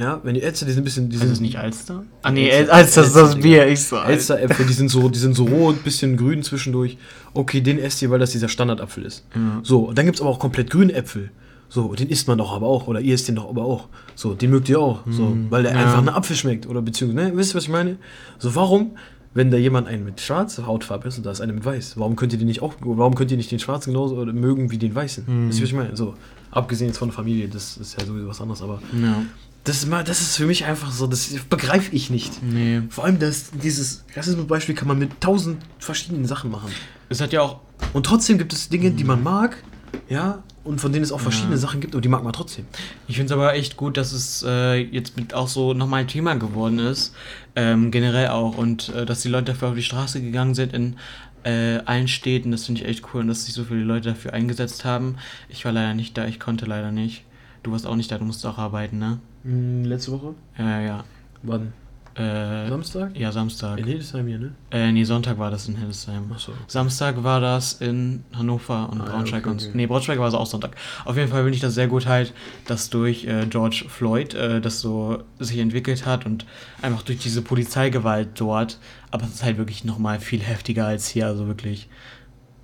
Ja, 0.00 0.20
wenn 0.22 0.34
ihr 0.34 0.42
Elster, 0.42 0.64
die 0.64 0.72
sind 0.72 0.80
ein 0.80 0.84
bisschen. 0.84 1.08
Die 1.10 1.16
Ist 1.16 1.20
sind, 1.20 1.30
das 1.32 1.40
nicht 1.40 1.58
Alster? 1.58 2.04
Ah, 2.22 2.30
nee, 2.30 2.48
Elster- 2.48 2.72
Alster 2.72 3.02
ist 3.02 3.14
das 3.14 3.22
Elster, 3.34 3.40
Bier. 3.42 3.68
Ich 3.68 3.84
so. 3.84 3.96
Elster-Äpfel, 3.98 4.64
die 4.66 4.72
sind 4.72 4.88
so, 4.88 5.08
die 5.10 5.18
sind 5.18 5.34
so 5.36 5.44
rot, 5.44 5.84
bisschen 5.84 6.16
grün 6.16 6.42
zwischendurch. 6.42 6.96
Okay, 7.34 7.60
den 7.60 7.78
esst 7.78 8.00
ihr, 8.00 8.10
weil 8.10 8.18
das 8.18 8.30
dieser 8.30 8.48
Standardapfel 8.48 9.04
ist. 9.04 9.26
Ja. 9.34 9.60
So, 9.62 9.92
dann 9.92 10.06
gibt 10.06 10.16
es 10.16 10.22
aber 10.22 10.30
auch 10.30 10.38
komplett 10.38 10.70
grüne 10.70 10.94
Äpfel. 10.94 11.30
So, 11.68 11.94
den 11.94 12.08
isst 12.08 12.26
man 12.28 12.38
doch 12.38 12.52
aber 12.52 12.66
auch. 12.66 12.88
Oder 12.88 13.00
ihr 13.00 13.14
isst 13.14 13.28
den 13.28 13.36
doch 13.36 13.48
aber 13.48 13.64
auch. 13.64 13.88
So, 14.14 14.34
den 14.34 14.50
mögt 14.50 14.68
ihr 14.70 14.80
auch. 14.80 15.00
So, 15.08 15.36
weil 15.50 15.62
der 15.64 15.72
ja. 15.72 15.78
einfach 15.78 16.02
nach 16.02 16.16
Apfel 16.16 16.34
schmeckt. 16.34 16.66
Oder 16.66 16.80
beziehungsweise, 16.82 17.28
ne, 17.28 17.36
wisst 17.36 17.52
ihr, 17.52 17.56
was 17.56 17.64
ich 17.64 17.68
meine? 17.68 17.96
So, 18.38 18.54
warum, 18.54 18.92
wenn 19.34 19.50
da 19.50 19.56
jemand 19.58 19.86
einen 19.86 20.04
mit 20.04 20.20
schwarzer 20.20 20.66
Hautfarbe 20.66 21.08
ist 21.08 21.18
und 21.18 21.26
da 21.26 21.30
ist 21.30 21.40
einer 21.40 21.52
mit 21.52 21.64
weiß, 21.64 21.98
warum 21.98 22.16
könnt 22.16 22.32
ihr 22.32 22.38
den 22.38 22.48
nicht 22.48 22.62
auch, 22.62 22.74
warum 22.80 23.14
könnt 23.14 23.30
ihr 23.30 23.36
nicht 23.36 23.52
den 23.52 23.60
schwarzen 23.60 23.92
genauso 23.92 24.16
oder 24.16 24.32
mögen 24.32 24.70
wie 24.72 24.78
den 24.78 24.94
weißen? 24.94 25.24
Wisst 25.48 25.58
ihr, 25.60 25.62
was 25.62 25.70
ich 25.70 25.76
meine? 25.76 25.94
So, 25.96 26.14
abgesehen 26.50 26.88
jetzt 26.88 26.96
von 26.98 27.08
der 27.08 27.14
Familie, 27.14 27.46
das 27.48 27.76
ist 27.76 28.00
ja 28.00 28.04
sowieso 28.04 28.26
was 28.26 28.40
anderes, 28.40 28.62
aber 28.62 28.80
Ja. 29.00 29.22
Das 29.64 29.76
ist 29.76 29.88
mal, 29.88 30.02
das 30.04 30.20
ist 30.20 30.36
für 30.36 30.46
mich 30.46 30.64
einfach 30.64 30.90
so, 30.90 31.06
das 31.06 31.28
begreife 31.48 31.94
ich 31.94 32.10
nicht. 32.10 32.42
Nee. 32.42 32.82
Vor 32.88 33.04
allem 33.04 33.18
das, 33.18 33.50
dieses 33.50 34.04
Rassismusbeispiel 34.16 34.74
kann 34.74 34.88
man 34.88 34.98
mit 34.98 35.20
tausend 35.20 35.62
verschiedenen 35.78 36.26
Sachen 36.26 36.50
machen. 36.50 36.70
Es 37.08 37.20
hat 37.20 37.32
ja 37.32 37.42
auch. 37.42 37.60
Und 37.92 38.06
trotzdem 38.06 38.38
gibt 38.38 38.52
es 38.52 38.68
Dinge, 38.68 38.90
die 38.90 39.04
man 39.04 39.22
mag, 39.22 39.62
ja, 40.08 40.42
und 40.64 40.80
von 40.80 40.92
denen 40.92 41.02
es 41.02 41.12
auch 41.12 41.20
verschiedene 41.20 41.54
Ja. 41.54 41.58
Sachen 41.60 41.80
gibt 41.80 41.94
und 41.94 42.04
die 42.04 42.08
mag 42.08 42.22
man 42.22 42.32
trotzdem. 42.32 42.66
Ich 43.08 43.16
finde 43.16 43.32
es 43.32 43.38
aber 43.38 43.54
echt 43.54 43.76
gut, 43.76 43.96
dass 43.96 44.12
es 44.12 44.44
äh, 44.46 44.76
jetzt 44.76 45.16
mit 45.16 45.34
auch 45.34 45.48
so 45.48 45.72
nochmal 45.74 46.06
Thema 46.06 46.34
geworden 46.34 46.78
ist. 46.78 47.14
Ähm, 47.56 47.90
generell 47.90 48.28
auch. 48.28 48.56
Und 48.56 48.90
äh, 48.90 49.06
dass 49.06 49.22
die 49.22 49.28
Leute 49.28 49.52
dafür 49.52 49.68
auf 49.68 49.74
die 49.74 49.82
Straße 49.82 50.20
gegangen 50.20 50.54
sind 50.54 50.72
in 50.72 50.96
äh, 51.44 51.78
allen 51.86 52.08
Städten. 52.08 52.50
Das 52.50 52.66
finde 52.66 52.82
ich 52.82 52.86
echt 52.88 53.04
cool. 53.12 53.22
Und 53.22 53.28
dass 53.28 53.46
sich 53.46 53.54
so 53.54 53.64
viele 53.64 53.80
Leute 53.82 54.10
dafür 54.10 54.32
eingesetzt 54.34 54.84
haben. 54.84 55.16
Ich 55.48 55.64
war 55.64 55.72
leider 55.72 55.94
nicht 55.94 56.16
da, 56.16 56.26
ich 56.26 56.38
konnte 56.38 56.66
leider 56.66 56.92
nicht. 56.92 57.24
Du 57.62 57.72
warst 57.72 57.86
auch 57.86 57.96
nicht 57.96 58.10
da, 58.12 58.18
du 58.18 58.24
musst 58.24 58.44
auch 58.46 58.58
arbeiten, 58.58 58.98
ne? 58.98 59.18
Letzte 59.44 60.12
Woche? 60.12 60.34
Ja, 60.58 60.80
ja. 60.80 61.04
Wann? 61.42 61.72
Äh, 62.16 62.68
Samstag? 62.68 63.16
ja, 63.16 63.30
Samstag. 63.30 63.78
In 63.78 63.86
Hildesheim 63.86 64.26
hier, 64.26 64.38
ne? 64.38 64.52
Äh, 64.72 64.90
nee, 64.90 65.04
Sonntag 65.04 65.38
war 65.38 65.50
das 65.50 65.68
in 65.68 65.76
Hildesheim. 65.76 66.30
Achso. 66.32 66.52
Samstag 66.66 67.22
war 67.22 67.40
das 67.40 67.74
in 67.74 68.24
Hannover 68.34 68.90
und 68.90 69.00
Ah, 69.00 69.04
ja, 69.06 69.10
Braunschweig 69.12 69.42
okay, 69.46 69.50
und. 69.50 69.62
okay. 69.62 69.70
Nee, 69.74 69.86
Braunschweig 69.86 70.18
war 70.18 70.26
es 70.26 70.34
auch 70.34 70.44
Sonntag. 70.46 70.76
Auf 71.04 71.16
jeden 71.16 71.28
Fall 71.30 71.42
finde 71.44 71.54
ich 71.54 71.60
das 71.62 71.74
sehr 71.74 71.86
gut 71.86 72.06
halt, 72.06 72.34
dass 72.66 72.90
durch 72.90 73.24
äh, 73.26 73.46
George 73.48 73.84
Floyd 73.88 74.34
äh, 74.34 74.60
das 74.60 74.80
so 74.80 75.22
sich 75.38 75.58
entwickelt 75.58 76.04
hat 76.04 76.26
und 76.26 76.44
einfach 76.82 77.02
durch 77.02 77.18
diese 77.20 77.42
Polizeigewalt 77.42 78.28
dort. 78.34 78.78
Aber 79.12 79.24
es 79.24 79.34
ist 79.34 79.44
halt 79.44 79.56
wirklich 79.56 79.84
nochmal 79.84 80.18
viel 80.18 80.40
heftiger 80.40 80.86
als 80.86 81.08
hier, 81.08 81.26
also 81.26 81.46
wirklich. 81.46 81.88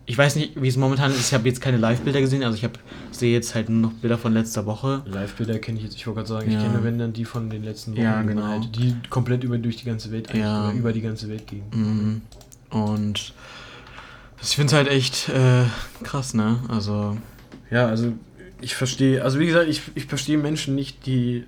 Ich 0.09 0.17
weiß 0.17 0.37
nicht, 0.37 0.61
wie 0.63 0.69
es 0.69 0.77
momentan 0.77 1.11
ist. 1.11 1.19
Ich 1.29 1.35
habe 1.35 1.49
jetzt 1.49 1.61
keine 1.61 1.79
Live-Bilder 1.79 2.21
gesehen, 2.21 2.45
also 2.45 2.57
ich 2.57 2.63
habe 2.63 2.75
sehe 3.11 3.33
jetzt 3.33 3.57
halt 3.57 3.69
nur 3.69 3.91
noch 3.91 3.93
Bilder 3.95 4.17
von 4.17 4.33
letzter 4.33 4.65
Woche. 4.65 5.03
Live-Bilder 5.05 5.59
kenne 5.59 5.79
ich 5.79 5.85
jetzt, 5.85 5.97
ich 5.97 6.07
wollte 6.07 6.19
gerade 6.19 6.29
sagen, 6.29 6.51
Ja. 6.53 6.59
ich 6.61 6.65
kenne 6.65 6.85
wenn 6.85 6.97
dann 6.99 7.13
die 7.13 7.25
von 7.25 7.51
den 7.51 7.65
letzten 7.65 7.93
Wochen, 7.93 8.01
Ja, 8.03 8.23
genau. 8.23 8.45
halt, 8.45 8.77
die 8.77 8.95
komplett 9.11 9.43
über 9.43 9.59
durch 9.59 9.77
die 9.77 9.85
ganze 9.85 10.13
Welt 10.13 10.33
Ja. 10.33 10.71
über 10.73 10.93
die 10.93 11.01
ganze 11.01 11.29
Welt 11.29 11.47
gingen. 11.49 12.23
Mhm. 12.71 12.79
Und 12.79 13.35
ich 14.41 14.49
finde 14.55 14.67
es 14.69 14.73
halt 14.75 14.89
echt 14.89 15.29
äh, 15.29 15.65
krass, 16.05 16.35
ne? 16.35 16.61
Also. 16.69 17.17
Ja, 17.71 17.87
also 17.89 18.13
ich 18.61 18.77
verstehe, 18.77 19.25
also 19.25 19.41
wie 19.41 19.47
gesagt, 19.47 19.69
ich, 19.69 19.83
ich 19.97 20.05
verstehe 20.07 20.39
Menschen 20.39 20.77
nicht, 20.77 21.05
die 21.07 21.45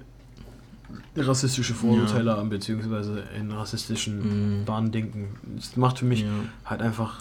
rassistische 1.16 1.74
Vorurteile 1.74 2.36
haben, 2.36 2.48
beziehungsweise 2.48 3.22
in 3.38 3.52
rassistischen 3.52 4.60
Mhm. 4.60 4.64
Bahnen 4.64 4.90
denken. 4.90 5.36
Es 5.58 5.76
macht 5.76 5.98
für 6.00 6.04
mich 6.06 6.22
Ja. 6.22 6.28
halt 6.64 6.80
einfach 6.80 7.20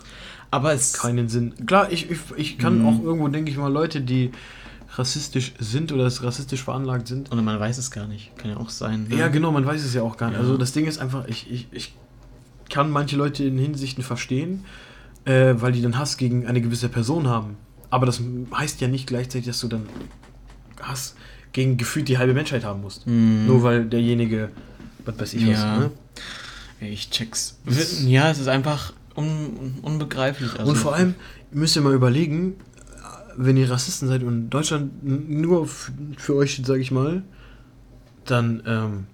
Aber 0.52 0.74
es. 0.74 0.94
keinen 0.94 1.28
Sinn. 1.30 1.54
Klar, 1.66 1.92
ich, 1.92 2.10
ich, 2.10 2.20
ich 2.36 2.58
kann 2.58 2.80
Mhm. 2.80 2.86
auch 2.88 3.04
irgendwo, 3.04 3.28
denke 3.28 3.52
ich 3.52 3.58
mal, 3.58 3.72
Leute, 3.72 4.02
die 4.02 4.32
rassistisch 4.96 5.54
sind 5.60 5.92
oder 5.92 6.06
rassistisch 6.06 6.64
veranlagt 6.64 7.08
sind. 7.08 7.32
Oder 7.32 7.42
man 7.42 7.60
weiß 7.60 7.78
es 7.78 7.92
gar 7.92 8.08
nicht. 8.08 8.36
Kann 8.38 8.52
ja 8.52 8.58
auch 8.58 8.70
sein. 8.70 9.08
Ne? 9.10 9.18
Ja, 9.18 9.28
genau, 9.28 9.52
man 9.52 9.66
weiß 9.66 9.84
es 9.84 9.94
ja 9.94 10.02
auch 10.02 10.18
gar 10.18 10.28
nicht. 10.30 10.36
Ja. 10.38 10.42
Also 10.42 10.58
das 10.58 10.72
Ding 10.72 10.86
ist 10.86 10.98
einfach, 11.00 11.28
ich, 11.28 11.52
ich, 11.52 11.68
ich 11.72 11.94
kann 12.70 12.90
manche 12.90 13.16
Leute 13.16 13.44
in 13.44 13.58
Hinsichten 13.58 14.04
verstehen, 14.04 14.64
äh, 15.26 15.54
weil 15.58 15.72
die 15.74 15.82
dann 15.82 15.98
Hass 15.98 16.18
gegen 16.18 16.48
eine 16.48 16.62
gewisse 16.62 16.90
Person 16.90 17.28
haben. 17.28 17.58
Aber 17.90 18.06
das 18.06 18.22
heißt 18.54 18.82
ja 18.82 18.88
nicht 18.88 19.08
gleichzeitig, 19.08 19.46
dass 19.48 19.60
du 19.60 19.68
dann 19.68 19.84
Hass 20.82 21.16
gegen 21.54 21.78
gefühlt 21.78 22.08
die 22.08 22.18
halbe 22.18 22.34
Menschheit 22.34 22.64
haben 22.64 22.82
musst. 22.82 23.06
Mhm. 23.08 23.46
Nur 23.48 23.64
weil 23.64 23.86
derjenige, 23.86 24.50
was 25.06 25.20
weiß 25.20 25.34
ich 25.36 25.44
Ja. 25.44 25.74
was, 25.74 25.80
ne? 25.80 25.92
Ich 26.80 27.10
check's. 27.10 27.58
Ja, 28.06 28.30
es 28.30 28.40
ist 28.40 28.48
einfach 28.48 28.94
un 29.18 29.80
unbegreiflich. 29.82 30.58
Also, 30.58 30.72
Und 30.72 30.78
vor 30.78 30.96
allem 30.96 31.16
müsst 31.52 31.76
ihr 31.76 31.82
mal 31.82 31.94
überlegen, 31.94 32.56
wenn 33.36 33.58
ihr 33.58 33.70
Rassisten 33.70 34.08
seid 34.08 34.24
und 34.24 34.50
Deutschland 34.50 35.04
nur 35.04 35.68
für 35.68 36.36
euch, 36.36 36.62
sage 36.66 36.82
ich 36.82 36.92
mal, 36.92 37.24
dann 38.26 38.64
ähm, 38.66 39.06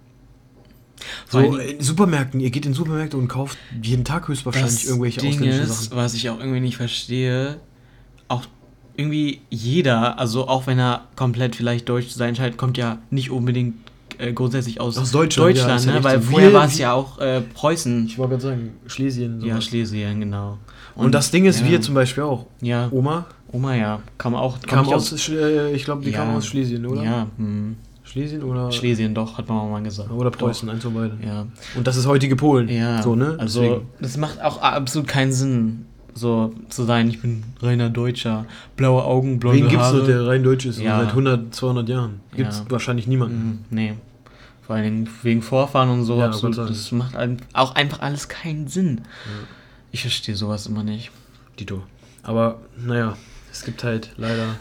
so 1.30 1.40
in 1.40 1.82
Supermärkten, 1.82 2.40
ihr 2.40 2.50
geht 2.50 2.66
in 2.66 2.74
Supermärkte 2.74 3.18
und 3.18 3.28
kauft 3.28 3.58
jeden 3.82 4.06
Tag 4.06 4.28
höchstwahrscheinlich 4.28 4.86
irgendwelche 4.86 5.20
Ding 5.20 5.34
ausländischen 5.34 5.64
ist, 5.64 5.84
Sachen. 5.86 5.98
was 5.98 6.14
ich 6.14 6.30
auch 6.30 6.40
irgendwie 6.40 6.62
nicht 6.62 6.78
verstehe, 6.78 7.60
auch 8.28 8.46
irgendwie 8.96 9.42
jeder, 9.50 10.20
also 10.20 10.48
auch 10.48 10.68
wenn 10.68 10.80
er 10.80 11.08
komplett 11.16 11.56
vielleicht 11.56 11.90
deutsch 11.90 12.10
sein 12.10 12.36
scheint, 12.36 12.58
kommt 12.58 12.78
ja 12.78 13.00
nicht 13.10 13.32
unbedingt 13.32 13.83
äh, 14.24 14.34
grundsätzlich 14.34 14.80
aus, 14.82 14.98
Aus 14.98 15.12
Deutschland, 15.12 15.56
ja, 15.58 15.76
ist 15.76 15.86
ja 15.86 15.94
ne? 15.94 16.04
Weil 16.04 16.22
so. 16.22 16.32
vorher 16.32 16.50
Wir- 16.52 16.58
war 16.58 16.66
es 16.66 16.78
ja 16.78 16.94
auch 16.94 17.20
äh, 17.20 17.42
Preußen. 17.42 18.06
Ich 18.06 18.18
wollte 18.18 18.32
gerade 18.32 18.44
sagen, 18.44 18.72
Schlesien. 18.88 19.42
Ja, 19.42 19.54
sowas. 19.56 19.66
Schlesien, 19.66 20.20
genau. 20.20 20.58
und, 20.96 21.14
das 21.14 21.32
Ding 21.32 21.46
ist, 21.46 21.62
ja, 21.62 21.68
wir 21.70 21.82
zum 21.82 21.96
Beispiel 21.96 22.24
auch. 22.24 22.46
Ja, 22.62 22.88
Oma 22.92 23.26
Oma, 23.52 23.76
ja. 23.76 24.00
Kam 24.18 24.34
auch. 24.36 24.60
kam 24.62 24.86
nicht 24.86 24.94
aus, 24.96 25.14
Sch- 25.14 25.38
äh, 25.38 25.74
ich 25.74 25.86
glaube, 25.86 26.04
die 26.04 26.10
Ja. 26.12 26.18
kam 26.24 26.36
aus 26.36 26.46
Schlesien, 26.48 26.86
oder? 26.88 27.04
Ja, 27.04 27.28
hm. 27.38 27.76
Schlesien 28.04 28.44
oder, 28.44 28.72
Schlesien, 28.72 29.14
doch, 29.16 29.38
hat 29.38 29.48
man 29.48 29.70
mal 29.72 29.82
gesagt. 29.84 30.12
oder 30.12 30.30
Preußen, 30.32 30.70
eins 30.70 30.84
von 30.84 30.94
beiden. 30.94 31.20
Doch, 31.22 31.28
Ja. 31.28 31.46
Und 31.76 31.86
das 31.88 31.96
ist 31.98 32.06
heutige 32.08 32.36
Polen. 32.36 32.68
Ja, 32.70 33.02
So, 33.02 33.16
ne? 33.16 33.36
also 33.40 33.62
Deswegen. 33.62 33.88
das 34.02 34.18
macht 34.18 34.42
auch 34.44 34.62
absolut 34.62 35.08
keinen 35.08 35.32
Sinn. 35.32 35.86
so 36.16 36.54
zu 36.70 36.84
sein, 36.84 37.10
ich 37.10 37.22
bin 37.24 37.44
reiner 37.60 37.90
Deutscher, 37.90 38.46
blaue 38.76 39.04
Augen, 39.04 39.40
blonde 39.40 39.62
Wen 39.64 39.68
gibt's 39.70 39.86
Haare. 39.86 39.98
noch, 39.98 40.06
der 40.06 40.28
rein 40.28 40.44
deutsch 40.44 40.66
ist? 40.68 40.80
Ja. 40.80 41.00
Seit 41.00 41.10
100, 41.16 41.56
200 41.56 41.90
Jahren. 41.90 42.20
Gibt's 42.36 42.60
Ja. 42.60 42.72
wahrscheinlich 42.72 43.08
niemanden. 43.08 43.66
Mhm, 43.70 43.76
nee. 43.76 43.94
Vor 44.74 44.82
Dingen 44.82 45.10
wegen 45.22 45.42
Vorfahren 45.42 45.90
und 45.90 46.04
so. 46.04 46.18
Ja, 46.20 46.28
absolut, 46.28 46.58
das 46.58 46.92
macht 46.92 47.16
auch 47.54 47.76
einfach 47.76 48.00
alles 48.02 48.28
keinen 48.28 48.68
Sinn. 48.68 49.02
Ich 49.92 50.02
verstehe 50.02 50.36
sowas 50.36 50.66
immer 50.68 50.84
nicht. 50.84 51.12
Dito. 51.60 51.84
Aber, 52.24 52.62
naja, 52.78 53.16
es 53.52 53.64
gibt 53.64 53.84
halt 53.84 54.12
leider 54.18 54.56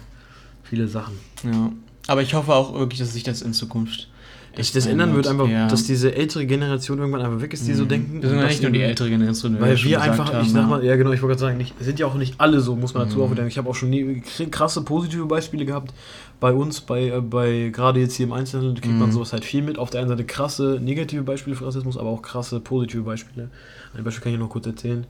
viele 0.63 0.89
Sachen. 0.89 1.15
Ja. 1.45 1.71
Aber 2.09 2.21
ich 2.23 2.35
hoffe 2.35 2.53
auch 2.55 2.75
wirklich, 2.79 2.99
dass 3.01 3.13
sich 3.15 3.23
das 3.23 3.41
in 3.41 3.55
Zukunft. 3.55 4.09
Dass 4.55 4.67
sich 4.67 4.75
das 4.75 4.85
ändern 4.85 5.15
wird, 5.15 5.27
einfach, 5.27 5.49
ja. 5.49 5.67
dass 5.67 5.85
diese 5.85 6.15
ältere 6.15 6.45
Generation 6.45 6.99
irgendwann 6.99 7.23
einfach 7.23 7.41
weg 7.41 7.55
ist, 7.55 7.67
die 7.67 7.73
so 7.73 7.85
Mhm. 7.85 7.89
denken. 7.89 8.21
Das 8.21 8.31
sind 8.31 8.41
ja 8.41 8.47
nicht 8.47 8.63
nur 8.63 8.71
die 8.73 8.83
ältere 8.83 9.09
Generation, 9.09 9.59
Weil 9.59 9.83
wir 9.83 10.03
einfach, 10.03 10.31
haben, 10.31 10.45
ich 10.45 10.53
sag 10.53 10.61
ja. 10.63 10.67
mal, 10.67 10.85
ja 10.85 10.97
genau, 10.97 11.13
ich 11.13 11.23
wollte 11.23 11.39
gerade 11.39 11.53
sagen, 11.53 11.57
nicht, 11.57 11.75
sind 11.81 11.99
ja 11.99 12.05
auch 12.07 12.15
nicht 12.17 12.35
alle 12.39 12.61
so, 12.61 12.77
muss 12.77 12.93
man 12.93 13.05
dazu 13.09 13.17
Mhm. 13.19 13.25
auch 13.25 13.31
wieder. 13.31 13.47
Ich 13.47 13.57
habe 13.57 13.71
auch 13.71 13.75
schon 13.75 13.89
nie, 13.89 14.21
krasse 14.51 14.83
positive 14.83 15.25
Beispiele 15.25 15.65
gehabt 15.65 15.95
bei 16.43 16.53
uns, 16.53 16.81
bei, 16.81 17.09
äh, 17.09 17.21
bei 17.21 17.71
gerade 17.73 18.01
jetzt 18.01 18.17
hier 18.17 18.27
im 18.27 18.33
Einzelhandel 18.33 18.75
kriegt 18.83 18.99
man 18.99 19.11
Mhm. 19.11 19.13
sowas 19.13 19.33
halt 19.33 19.45
viel 19.45 19.63
mit. 19.63 19.79
Auf 19.79 19.91
der 19.91 20.01
einen 20.01 20.11
Seite 20.11 20.25
krasse 20.25 20.81
negative 20.83 21.23
Beispiele 21.23 21.55
für 21.55 21.67
Rassismus, 21.67 21.97
aber 21.97 22.11
auch 22.11 22.21
krasse 22.21 22.59
positive 22.59 23.03
Beispiele. 23.03 23.49
Ein 23.95 24.03
Beispiel 24.03 24.25
kann 24.25 24.33
ich 24.33 24.41
noch 24.41 24.49
kurz 24.49 24.67
erzählen. 24.67 25.07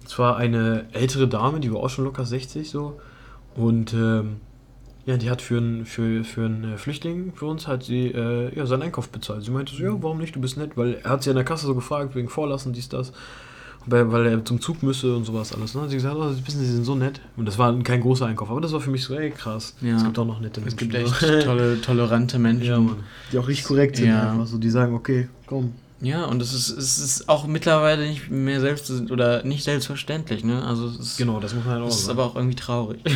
Und 0.00 0.08
zwar 0.08 0.36
eine 0.36 0.86
ältere 0.92 1.28
Dame, 1.28 1.60
die 1.60 1.72
war 1.72 1.80
auch 1.80 1.88
schon 1.88 2.04
locker 2.04 2.26
60 2.26 2.68
so. 2.68 3.00
Und 3.54 3.94
ähm, 3.94 4.38
ja, 5.06 5.16
die 5.16 5.30
hat 5.30 5.40
für 5.40 5.58
einen 5.58 5.86
für, 5.86 6.24
für 6.24 6.46
einen 6.46 6.76
Flüchtling 6.78 7.32
für 7.32 7.46
uns 7.46 7.68
hat 7.68 7.84
sie 7.84 8.08
äh, 8.08 8.52
ja, 8.52 8.66
seinen 8.66 8.82
Einkauf 8.82 9.08
bezahlt. 9.08 9.44
Sie 9.44 9.52
meinte 9.52 9.72
so, 9.76 9.84
ja, 9.84 9.92
warum 10.02 10.18
nicht, 10.18 10.34
du 10.34 10.40
bist 10.40 10.56
nett, 10.56 10.76
weil 10.76 10.94
er 11.04 11.10
hat 11.10 11.22
sie 11.22 11.30
an 11.30 11.36
der 11.36 11.44
Kasse 11.44 11.66
so 11.66 11.76
gefragt, 11.76 12.16
wegen 12.16 12.28
Vorlassen, 12.28 12.72
dies, 12.72 12.88
das. 12.88 13.12
Weil, 13.86 14.26
er 14.26 14.44
zum 14.44 14.60
Zug 14.60 14.82
müsse 14.82 15.14
und 15.16 15.24
sowas 15.24 15.52
alles. 15.54 15.74
Ne? 15.74 15.88
Sie 15.88 15.96
gesagt, 15.96 16.14
oh, 16.16 16.30
wissen 16.44 16.60
Sie, 16.60 16.66
sind 16.66 16.84
so 16.84 16.94
nett. 16.94 17.20
Und 17.36 17.46
das 17.46 17.58
war 17.58 17.76
kein 17.82 18.00
großer 18.00 18.26
Einkauf, 18.26 18.50
aber 18.50 18.60
das 18.60 18.72
war 18.72 18.80
für 18.80 18.90
mich 18.90 19.04
so, 19.04 19.14
ey, 19.14 19.30
krass. 19.30 19.74
Ja. 19.80 19.96
Es 19.96 20.04
gibt 20.04 20.18
auch 20.18 20.26
noch 20.26 20.40
nette 20.40 20.60
Es 20.60 20.66
Menschen. 20.66 20.78
gibt 20.78 20.94
echt 20.94 21.14
so. 21.14 21.40
tolle, 21.44 21.80
tolerante 21.80 22.38
Menschen. 22.38 22.66
ja. 22.66 22.96
Die 23.32 23.38
auch 23.38 23.48
richtig 23.48 23.66
korrekt 23.66 23.96
sind 23.96 24.08
Ja. 24.08 24.30
einfach 24.32 24.46
so. 24.46 24.58
Die 24.58 24.70
sagen, 24.70 24.94
okay, 24.94 25.28
komm. 25.46 25.72
Ja, 26.00 26.24
und 26.24 26.42
es 26.42 26.52
ist, 26.52 26.70
es 26.70 26.98
ist 26.98 27.28
auch 27.28 27.46
mittlerweile 27.46 28.08
nicht 28.08 28.28
mehr 28.28 28.60
selbst 28.60 28.90
oder 29.10 29.44
nicht 29.44 29.62
selbstverständlich, 29.62 30.42
ne? 30.42 30.64
Also 30.64 30.86
es 30.88 30.98
ist, 30.98 31.16
Genau, 31.16 31.38
das 31.38 31.54
muss 31.54 31.64
man 31.64 31.74
halt 31.74 31.84
auch 31.84 31.88
es 31.88 32.00
ist 32.00 32.08
aber 32.08 32.24
auch 32.24 32.34
irgendwie 32.36 32.56
traurig. 32.56 33.00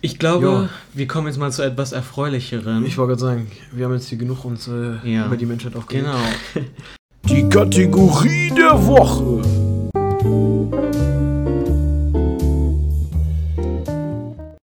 Ich 0.00 0.18
glaube, 0.18 0.46
Ja. 0.46 0.68
wir 0.92 1.06
kommen 1.06 1.28
jetzt 1.28 1.38
mal 1.38 1.50
zu 1.50 1.62
etwas 1.62 1.92
erfreulicheren. 1.92 2.84
Ich 2.84 2.98
wollte 2.98 3.12
gerade 3.16 3.20
sagen, 3.22 3.50
wir 3.72 3.86
haben 3.86 3.94
jetzt 3.94 4.06
hier 4.08 4.18
genug 4.18 4.44
uns 4.44 4.68
äh, 4.68 4.96
Ja. 5.02 5.24
über 5.24 5.38
die 5.38 5.46
Menschheit 5.46 5.74
aufgeregt. 5.74 6.04
genau. 6.06 6.66
Die 7.34 7.48
Kategorie 7.48 8.52
der 8.56 8.86
Woche. 8.86 9.42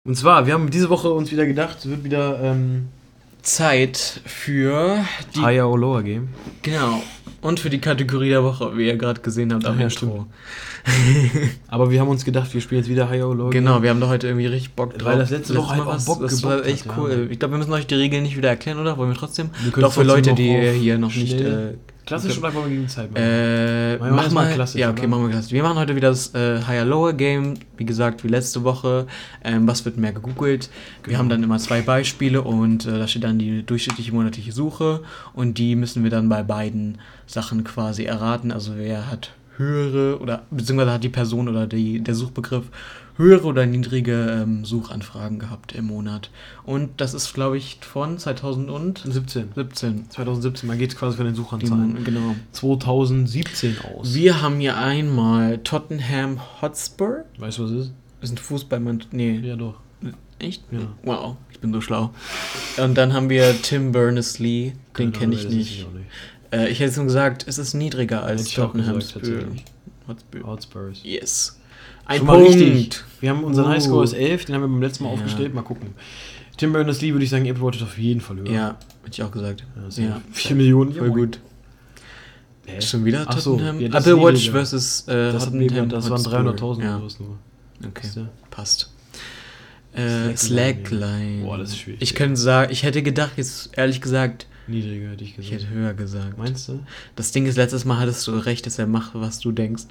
Und 0.05 0.17
zwar, 0.17 0.47
wir 0.47 0.55
haben 0.55 0.71
diese 0.71 0.89
Woche 0.89 1.11
uns 1.11 1.33
wieder 1.33 1.45
gedacht, 1.45 1.79
es 1.81 1.89
wird 1.89 2.05
wieder 2.05 2.39
ähm, 2.41 2.87
Zeit 3.43 4.21
für 4.25 5.05
die 5.35 5.41
Higher 5.41 5.69
or 5.69 5.77
Lower 5.77 6.05
Game. 6.05 6.29
genau 6.63 7.03
und 7.43 7.59
für 7.59 7.71
die 7.71 7.81
Kategorie 7.81 8.29
der 8.31 8.45
Woche, 8.45 8.77
wie 8.77 8.87
ihr 8.87 8.97
gerade 8.97 9.21
gesehen 9.21 9.53
habt 9.53 9.67
am 9.67 9.79
ja, 9.79 9.87
Intro. 9.87 10.27
Aber 11.69 11.91
wir 11.91 12.01
haben 12.01 12.09
uns 12.09 12.25
gedacht, 12.25 12.55
wir 12.55 12.61
spielen 12.61 12.81
jetzt 12.81 12.89
wieder 12.89 13.09
Higher 13.11 13.29
or 13.29 13.37
Lower 13.37 13.51
Genau, 13.51 13.83
wir 13.83 13.91
haben 13.91 14.01
da 14.01 14.09
heute 14.09 14.29
irgendwie 14.29 14.47
richtig 14.47 14.75
Bock 14.75 14.97
drauf. 14.97 15.13
Weil 15.13 15.19
das 15.19 15.31
letzte 15.31 15.57
Woche 15.57 15.71
halt 15.71 15.83
auch 15.83 15.87
was- 15.95 16.05
Bock 16.05 16.21
Das 16.23 16.43
war 16.45 16.65
echt 16.65 16.89
hat, 16.89 16.97
cool. 16.97 17.11
ja. 17.11 17.31
Ich 17.31 17.39
glaube, 17.41 17.55
wir 17.55 17.59
müssen 17.59 17.73
euch 17.73 17.87
die 17.87 17.97
Regeln 17.97 18.23
nicht 18.23 18.37
wieder 18.37 18.49
erklären, 18.49 18.79
oder? 18.79 18.97
Wollen 18.97 19.11
wir 19.11 19.17
trotzdem? 19.17 19.51
Wir 19.61 19.73
können 19.73 19.83
Doch 19.83 19.93
für 19.93 20.05
Leute, 20.05 20.35
die 20.35 20.71
hier 20.71 20.99
noch 20.99 21.15
nicht 21.15 21.41
äh, 21.41 21.75
Klassisch 22.05 22.37
oder 22.39 22.49
einfach 22.49 22.61
mal 22.63 22.69
gegen 22.69 22.89
Zeit 22.89 23.13
machen? 23.13 23.23
Äh, 23.23 23.99
wir 24.01 24.11
mach 24.11 24.23
erstmal 24.25 24.45
mal, 24.47 24.55
klassisch, 24.55 24.81
Ja, 24.81 24.91
okay, 24.91 25.01
oder? 25.01 25.09
machen 25.09 25.23
wir 25.25 25.31
klassisch. 25.31 25.53
Wir 25.53 25.63
machen 25.63 25.79
heute 25.79 25.95
wieder 25.95 26.09
das 26.09 26.35
äh, 26.35 26.61
Higher-Lower-Game, 26.63 27.55
wie 27.77 27.85
gesagt, 27.85 28.25
wie 28.25 28.29
letzte 28.29 28.65
Woche. 28.65 29.07
Ähm, 29.45 29.69
was 29.69 29.85
wird 29.85 29.97
mehr 29.99 30.13
gegoogelt? 30.13 30.69
Wir 31.03 31.09
Genau. 31.11 31.19
haben 31.21 31.29
dann 31.29 31.43
immer 31.43 31.59
zwei 31.59 31.81
Beispiele 31.83 32.43
und 32.43 32.87
äh, 32.87 32.99
da 32.99 33.07
steht 33.07 33.25
dann 33.25 33.39
die 33.39 33.63
durchschnittliche 33.63 34.13
monatliche 34.13 34.53
Suche 34.53 35.01
und 35.35 35.59
die 35.59 35.77
müssen 35.77 36.03
wir 36.03 36.11
dann 36.11 36.29
bei 36.29 36.43
beiden 36.43 36.99
Sachen 37.27 37.63
quasi 37.65 38.05
erraten. 38.05 38.51
Also 38.53 38.73
wer 38.77 39.09
hat 39.11 39.31
höhere 39.59 40.19
oder 40.19 40.43
beziehungsweise 40.51 40.93
hat 40.93 41.05
die 41.05 41.09
Person 41.09 41.49
oder 41.49 41.67
die, 41.67 42.01
der 42.01 42.15
Suchbegriff 42.15 42.65
höhere 43.17 43.47
oder 43.47 43.67
niedrige 43.67 44.43
ähm, 44.43 44.65
Suchanfragen 44.65 45.39
gehabt 45.39 45.73
im 45.73 45.87
Monat. 45.87 46.31
Und 46.65 47.01
das 47.01 47.15
ist, 47.15 47.33
glaube 47.35 47.59
ich, 47.59 47.79
von 47.81 48.19
2017. 48.19 49.13
17. 49.55 50.11
2017, 50.11 50.67
man 50.69 50.79
geht 50.79 50.97
quasi 50.97 51.17
von 51.17 51.27
den 51.27 51.35
Suchanzahlen. 51.35 51.97
Die, 51.97 52.05
genau. 52.05 52.35
2017 52.53 53.77
aus. 53.97 54.15
Wir 54.15 54.41
haben 54.43 54.59
hier 54.61 54.77
einmal 54.79 55.59
Tottenham 55.59 56.41
Hotspur. 56.61 57.25
Weißt 57.39 57.59
du, 57.59 57.65
was 57.65 57.71
es 57.71 57.87
ist? 57.87 57.93
Das 58.21 58.31
ist 58.31 58.37
ein 58.37 58.39
Fußballmann. 58.39 59.05
Nee, 59.11 59.39
Ja, 59.41 59.57
doch. 59.57 59.75
echt? 60.39 60.63
Ja. 60.71 60.79
Wow, 61.03 61.37
ich 61.51 61.59
bin 61.61 61.73
so 61.73 61.81
schlau. 61.81 62.11
Und 62.83 62.97
dann 62.97 63.13
haben 63.13 63.29
wir 63.31 63.61
Tim 63.63 63.93
Berners-Lee. 63.93 64.71
Den 64.71 64.77
Keine 64.95 65.11
kenne 65.13 65.35
ich 65.35 65.49
nicht. 65.49 65.87
auch 65.87 65.93
nicht. 65.93 66.07
Äh, 66.53 66.69
ich 66.71 66.81
hätte 66.81 66.97
nur 66.97 67.07
gesagt, 67.07 67.47
es 67.49 67.59
ist 67.59 67.75
niedriger 67.75 68.23
als 68.23 68.47
ich 68.47 68.55
Tottenham. 68.55 68.95
Hotspur. 68.97 70.47
Hotspurs. 70.47 71.01
Yes. 71.03 71.59
Ein 72.07 72.19
Schon 72.19 72.27
mal 72.27 72.43
Punkt. 72.43 72.55
richtig. 72.61 73.05
Wir 73.21 73.31
haben 73.31 73.45
unseren 73.45 73.67
Uh. 73.67 73.69
Highscore 73.71 74.05
ist 74.05 74.13
11, 74.15 74.45
den 74.47 74.55
haben 74.55 74.63
wir 74.63 74.69
beim 74.69 74.83
letzten 74.83 75.05
Mal 75.05 75.11
Ja. 75.11 75.15
aufgestellt. 75.15 75.55
Mal 75.55 75.63
gucken. 75.63 75.89
Tim 76.57 76.73
Berners-Lee 76.73 77.13
würde 77.13 77.25
ich 77.25 77.31
sagen, 77.31 77.47
Apple 77.47 77.63
Watch 77.65 77.79
ist 77.79 77.83
auf 77.85 77.97
jeden 77.99 78.21
Fall 78.21 78.37
höher. 78.39 78.51
Ja, 78.51 78.79
hätte 79.05 79.13
ich 79.13 79.23
auch 79.23 79.31
gesagt. 79.31 79.65
Ja, 79.77 79.83
Ja, 79.85 79.91
safe. 79.91 80.21
4 80.33 80.57
Millionen. 80.57 80.93
voll 80.93 81.11
gut. 81.11 81.39
Hä? 82.67 82.81
Schon 82.81 83.05
wieder 83.05 83.25
Ach 83.27 83.39
so, 83.39 83.53
Tottenham? 83.57 83.81
ja, 83.81 83.89
das 83.89 84.07
Apple 84.07 84.23
Watch 84.23 84.33
niedriger. 84.35 84.53
versus 84.53 85.09
äh, 85.09 85.33
Das, 85.33 85.45
Tottenham 85.47 85.89
das 85.89 86.05
waren 86.11 86.19
Hotspur. 86.47 86.77
300.000 86.79 86.83
ja. 86.83 86.99
nur. 86.99 87.39
Okay, 87.89 88.09
der? 88.15 88.29
passt. 88.51 88.91
Äh, 89.95 90.37
Slackline. 90.37 90.37
Slackline. 90.37 91.43
Boah, 91.45 91.59
das 91.59 91.71
ist 91.71 91.79
schwierig. 91.79 92.01
Ich 92.03 92.15
könnte 92.15 92.37
sagen, 92.41 92.71
ich 92.73 92.83
hätte 92.85 93.03
gedacht, 93.03 93.33
jetzt 93.37 93.71
ehrlich 93.77 94.01
gesagt, 94.01 94.47
Niedriger 94.69 95.11
hätte 95.11 95.25
ich 95.25 95.31
ich 95.31 95.37
gesagt. 95.37 95.63
hätte 95.65 95.69
höher 95.75 95.93
gesagt. 95.95 96.39
Meinst 96.39 96.69
du? 96.69 96.81
Das 97.17 97.33
Ding 97.33 97.47
ist, 97.47 97.57
letztes 97.57 97.85
Mal 97.85 97.99
hattest 97.99 98.27
du 98.29 98.33
recht, 98.33 98.65
dass 98.65 98.79
er 98.79 98.87
macht, 98.87 99.11
was 99.15 99.41
du 99.41 99.51
denkst. 99.51 99.85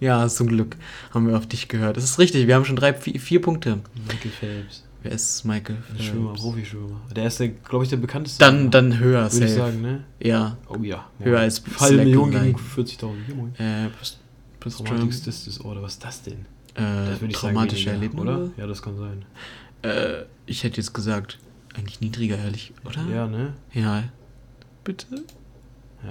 Ja, 0.00 0.26
zum 0.28 0.48
Glück 0.48 0.76
haben 1.12 1.26
wir 1.28 1.36
auf 1.36 1.46
dich 1.46 1.68
gehört. 1.68 1.96
Das 1.96 2.04
ist 2.04 2.18
richtig, 2.18 2.46
wir 2.46 2.54
haben 2.54 2.64
schon 2.64 2.76
drei, 2.76 2.92
vier, 2.94 3.18
vier 3.20 3.40
Punkte. 3.40 3.80
Michael 4.08 4.30
Phelps. 4.30 4.82
Wer 5.02 5.12
ist 5.12 5.44
Michael? 5.44 5.76
Ein 5.96 6.02
Schwimmer, 6.02 6.28
Phelps? 6.30 6.40
Profischwimmer. 6.42 7.00
Der 7.14 7.26
ist, 7.26 7.42
glaube 7.68 7.84
ich, 7.84 7.90
der 7.90 7.96
bekannteste. 7.98 8.38
Dann, 8.44 8.70
dann 8.70 8.98
höher, 8.98 9.22
würde 9.22 9.30
safe. 9.34 9.44
ich 9.46 9.52
sagen, 9.52 9.80
ne? 9.82 10.04
Ja, 10.20 10.56
Oh 10.68 10.78
ja. 10.82 11.06
höher 11.20 11.40
als 11.40 11.62
Halbe 11.78 11.98
Million 11.98 12.30
Slackline. 12.30 12.54
gegen 12.54 12.88
40.000. 12.88 13.10
Hier, 13.26 13.34
moin. 13.34 13.54
Äh, 13.56 13.88
Traumatisches 14.60 15.44
Disorder, 15.44 15.80
was 15.82 15.92
ist 15.92 16.04
das 16.04 16.22
denn? 16.22 16.38
äh, 16.74 16.80
Das 17.10 17.20
würde 17.20 17.26
ich 17.30 17.36
traumatische 17.36 17.84
sagen, 17.90 18.00
weniger, 18.00 18.18
Erlebnisse, 18.18 18.46
oder? 18.56 18.60
Ja, 18.62 18.66
das 18.66 18.82
kann 18.82 18.96
sein. 18.96 19.24
Äh, 19.82 20.24
ich 20.46 20.64
hätte 20.64 20.78
jetzt 20.78 20.92
gesagt, 20.92 21.38
eigentlich 21.76 22.00
niedriger, 22.00 22.36
ehrlich, 22.36 22.72
oder? 22.84 23.00
Ja, 23.14 23.26
ne? 23.28 23.52
Ja. 23.72 24.02
Bitte? 24.82 25.06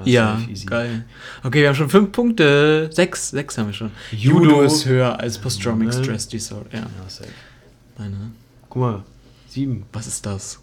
Ja, 0.05 0.37
Ja, 0.39 0.41
geil. 0.65 1.05
Okay, 1.43 1.61
wir 1.61 1.67
haben 1.69 1.75
schon 1.75 1.89
fünf 1.89 2.11
Punkte. 2.11 2.89
Sechs, 2.91 3.29
sechs 3.29 3.57
haben 3.57 3.67
wir 3.67 3.73
schon. 3.73 3.91
Judo. 4.11 4.43
Judo, 4.43 4.61
ist 4.63 4.85
höher 4.85 5.19
als 5.19 5.37
Post-Traumatic 5.37 5.97
Ne? 5.99 6.03
Stress 6.03 6.27
Disorder. 6.27 6.65
Ja, 6.73 6.79
Ja, 6.79 6.87
safe. 7.07 7.29
meine. 7.97 8.31
Guck 8.69 8.81
mal, 8.81 9.03
sieben. 9.47 9.85
Was 9.93 10.07
ist 10.07 10.25
das? 10.25 10.59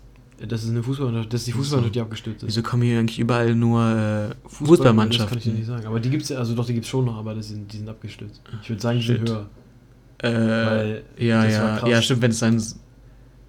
Das 0.47 0.65
ist 0.65 0.71
eine 0.71 0.83
Fußballmannschaft, 0.83 1.33
das 1.33 1.43
ist 1.43 1.47
die. 1.47 1.53
Fußballmannschaft, 1.53 1.95
die 1.95 2.01
abgestürzt 2.01 2.43
ist. 2.43 2.49
Wieso 2.49 2.63
kommen 2.63 2.83
hier 2.83 2.99
eigentlich 2.99 3.19
überall 3.21 3.55
nur 3.55 3.81
äh, 3.81 3.95
Das 3.95 3.99
kann 3.99 4.33
ich 4.35 4.59
dir 4.59 4.67
Fußballmannschaften? 4.67 5.55
nicht 5.55 5.67
sagen. 5.67 5.87
Aber 5.87 6.01
die 6.01 6.11
gibt's 6.11 6.29
ja, 6.29 6.39
also 6.39 6.55
doch, 6.55 6.67
die 6.67 6.75
gibt's 6.75 6.89
schon 6.89 7.05
noch, 7.05 7.17
aber 7.17 7.35
das 7.35 7.49
sind, 7.49 7.73
die 7.73 7.77
sind 7.79 7.89
abgestürzt. 7.89 8.41
Ich 8.63 8.69
würde 8.69 8.83
sagen, 8.83 8.99
die 8.99 9.07
sind 9.07 9.29
höher. 9.29 9.47
Äh, 10.19 10.31
Weil 10.33 11.03
ja, 11.17 11.45
ja, 11.47 11.87
ja, 11.87 12.03
stimmt, 12.03 12.23
wenn 12.23 12.31
es 12.33 12.39
sein. 12.41 12.61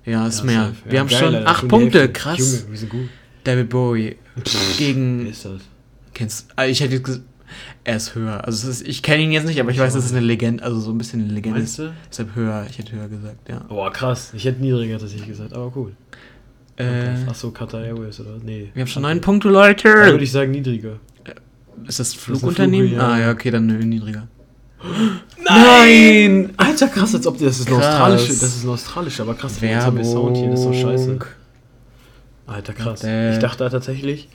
Ja, 0.05 0.27
ist 0.27 0.39
Ja, 0.39 0.45
mehr. 0.45 0.61
safe. 0.67 0.75
Wir 0.85 0.93
Ja, 0.93 0.99
haben 1.01 1.07
geil, 1.07 1.19
schon 1.19 1.35
Alter, 1.35 1.49
acht 1.49 1.67
Punkte, 1.67 1.99
Hälfte. 1.99 2.13
krass. 2.13 2.37
Junge, 2.39 2.71
wir 2.71 2.77
sind 2.77 2.89
gut. 2.89 3.09
David 3.43 3.69
Bowie 3.69 4.15
Gegen. 4.77 5.27
ist 5.27 5.45
das? 5.45 5.61
Kennst 6.13 6.47
ah, 6.55 6.65
Ich 6.65 6.81
hätte 6.81 6.93
jetzt 6.93 7.03
gesagt, 7.03 7.23
er 7.83 7.97
ist 7.97 8.15
höher. 8.15 8.45
Also, 8.45 8.69
ist, 8.69 8.87
ich 8.87 9.03
kenne 9.03 9.23
ihn 9.23 9.31
jetzt 9.31 9.45
nicht, 9.45 9.59
aber 9.59 9.71
ich 9.71 9.77
weiß, 9.79 9.93
das 9.93 10.05
ist 10.05 10.11
eine 10.11 10.25
Legende, 10.25 10.63
also 10.63 10.79
so 10.79 10.91
ein 10.91 10.97
bisschen 10.97 11.23
eine 11.23 11.33
Legende. 11.33 11.59
Meinst 11.59 11.79
du? 11.79 11.93
Deshalb 12.09 12.35
höher, 12.35 12.65
ich 12.69 12.77
hätte 12.77 12.93
höher 12.93 13.07
gesagt, 13.07 13.47
ja. 13.49 13.59
Boah, 13.69 13.91
krass. 13.91 14.31
Ich 14.35 14.45
hätte 14.45 14.61
niedriger 14.61 14.97
tatsächlich 14.97 15.27
gesagt, 15.27 15.53
aber 15.53 15.71
cool. 15.75 15.93
Äh, 16.77 17.29
Achso, 17.29 17.51
Qatar 17.51 17.83
Airways 17.83 18.19
oder? 18.19 18.37
Nee. 18.43 18.71
wir 18.73 18.81
haben 18.81 18.87
schon 18.87 19.03
neun 19.03 19.21
Punkte, 19.21 19.49
Da 19.49 19.53
Leute. 19.53 19.87
würde 19.89 20.23
ich 20.23 20.31
sagen 20.31 20.51
niedriger. 20.51 20.99
Ist 21.87 21.99
das 21.99 22.13
Flugunternehmen? 22.13 22.89
Flug, 22.89 22.99
ja. 22.99 23.07
Ah, 23.07 23.19
ja, 23.19 23.31
okay, 23.31 23.51
dann 23.51 23.67
niedriger. 23.67 24.27
Nein! 25.43 26.53
Alter, 26.57 26.87
krass, 26.87 27.13
als 27.13 27.27
ob 27.27 27.37
die, 27.37 27.45
das 27.45 27.59
ist 27.59 27.67
ein 27.67 27.75
Krass. 27.75 27.85
australische, 27.85 28.27
das 28.27 28.43
ist 28.43 28.63
ein 28.63 28.69
australischer, 28.69 29.23
aber 29.23 29.35
krass, 29.35 29.59
jetzt 29.61 29.85
haben 29.85 29.97
wir 29.97 30.05
Sound 30.05 30.37
hier, 30.37 30.49
das 30.49 30.59
ist 30.59 30.65
so 30.65 30.73
scheiße. 30.73 31.19
Alter, 32.53 32.73
krass. 32.73 33.03
Ich 33.03 33.39
dachte 33.39 33.69
tatsächlich, 33.69 34.27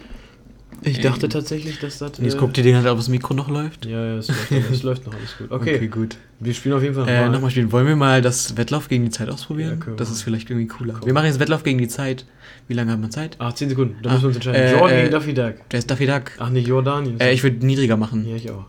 ich 0.82 1.00
dachte 1.00 1.28
tatsächlich, 1.28 1.80
dass 1.80 1.98
das... 1.98 2.12
Jetzt 2.20 2.34
äh, 2.34 2.38
guckt 2.38 2.56
ihr 2.56 2.62
die 2.62 2.70
ganze 2.70 2.84
Zeit, 2.84 2.92
ob 2.92 2.98
das 2.98 3.08
Mikro 3.08 3.34
noch 3.34 3.48
läuft? 3.48 3.84
Ja, 3.86 4.04
ja, 4.04 4.16
es 4.18 4.28
läuft, 4.28 4.52
es 4.72 4.82
läuft 4.84 5.06
noch 5.06 5.14
alles 5.14 5.36
gut. 5.36 5.50
Okay, 5.50 5.88
gut. 5.88 6.16
wir 6.38 6.54
spielen 6.54 6.74
auf 6.76 6.82
jeden 6.82 6.94
Fall 6.94 7.08
Äh, 7.08 7.14
nochmal. 7.16 7.30
nochmal 7.30 7.50
spielen. 7.50 7.72
Wollen 7.72 7.86
wir 7.86 7.96
mal 7.96 8.22
das 8.22 8.56
Wettlauf 8.56 8.88
gegen 8.88 9.04
die 9.04 9.10
Zeit 9.10 9.28
ausprobieren? 9.28 9.82
Ja, 9.84 9.94
das 9.94 10.10
ist 10.10 10.22
vielleicht 10.22 10.48
irgendwie 10.50 10.68
cooler. 10.68 10.94
Komm. 10.98 11.06
Wir 11.06 11.14
machen 11.14 11.26
jetzt 11.26 11.40
Wettlauf 11.40 11.64
gegen 11.64 11.78
die 11.78 11.88
Zeit. 11.88 12.26
Wie 12.68 12.74
lange 12.74 12.92
haben 12.92 13.02
wir 13.02 13.10
Zeit? 13.10 13.36
Ach, 13.40 13.52
10 13.52 13.70
Sekunden, 13.70 13.96
da 14.02 14.10
Ah, 14.10 14.12
müssen 14.12 14.22
wir 14.24 14.26
uns 14.28 14.36
entscheiden. 14.36 14.60
äh, 14.62 14.72
Jordan 14.72 14.90
äh, 14.98 15.00
gegen 15.00 15.12
Daffy 15.12 15.34
Duck. 15.34 15.54
Der 15.70 15.78
ist 15.78 15.90
Daffy 15.90 16.06
Duck. 16.06 16.22
Ach 16.38 16.50
nee, 16.50 16.60
Jordanien. 16.60 17.18
Äh, 17.20 17.32
ich 17.32 17.42
würde 17.42 17.64
niedriger 17.66 17.96
machen. 17.96 18.24
Ja, 18.28 18.36
ich 18.36 18.50
auch. 18.50 18.66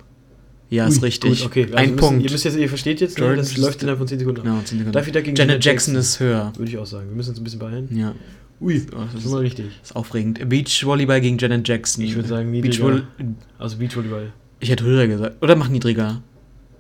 Ja, 0.72 0.86
Ui, 0.86 0.90
ist 0.90 1.04
richtig. 1.04 1.40
Gut, 1.42 1.48
okay. 1.48 1.64
Also 1.66 1.76
Ein 1.78 1.84
müssen, 1.92 1.98
Punkt. 1.98 2.24
Ihr, 2.24 2.32
müsst 2.32 2.46
jetzt, 2.46 2.58
ihr 2.58 2.70
versteht 2.70 3.02
jetzt, 3.02 3.18
ne, 3.18 3.26
Jordan 3.26 3.40
das 3.40 3.58
läuft 3.58 3.82
innerhalb 3.82 3.98
von 4.00 4.08
10 4.08 4.20
Sekunden. 4.20 4.42
Genau, 4.44 4.60
10 4.64 4.78
Sekunden. 4.80 4.92
Daffy 4.94 5.12
Duck 5.12 5.24
gegen 5.24 5.36
Janet 5.36 5.64
Jackson 5.66 5.96
ist 5.96 6.20
höher. 6.20 6.54
Würde 6.58 6.72
ich 6.72 6.78
auch 6.78 6.86
sagen. 6.86 7.10
Wir 7.10 7.16
müssen 7.16 7.32
uns 7.32 7.40
ein 7.40 7.44
bisschen 7.44 7.60
beeilen. 7.60 7.88
Ja. 7.92 8.14
Ui, 8.62 8.86
das 8.86 9.14
das 9.14 9.26
ist, 9.26 9.32
mal 9.32 9.38
richtig. 9.40 9.68
ist 9.82 9.96
aufregend. 9.96 10.48
Beachvolleyball 10.50 11.22
gegen 11.22 11.38
Janet 11.38 11.68
Jackson. 11.68 12.04
Ich 12.04 12.16
würde 12.16 12.28
sagen 12.28 12.52
niedriger. 12.52 13.04
Also 13.58 13.78
Beachvolleyball. 13.78 14.34
Ich 14.60 14.70
hätte 14.70 14.84
höher 14.84 15.08
gesagt. 15.08 15.42
Oder 15.42 15.56
mach 15.56 15.70
niedriger. 15.70 16.22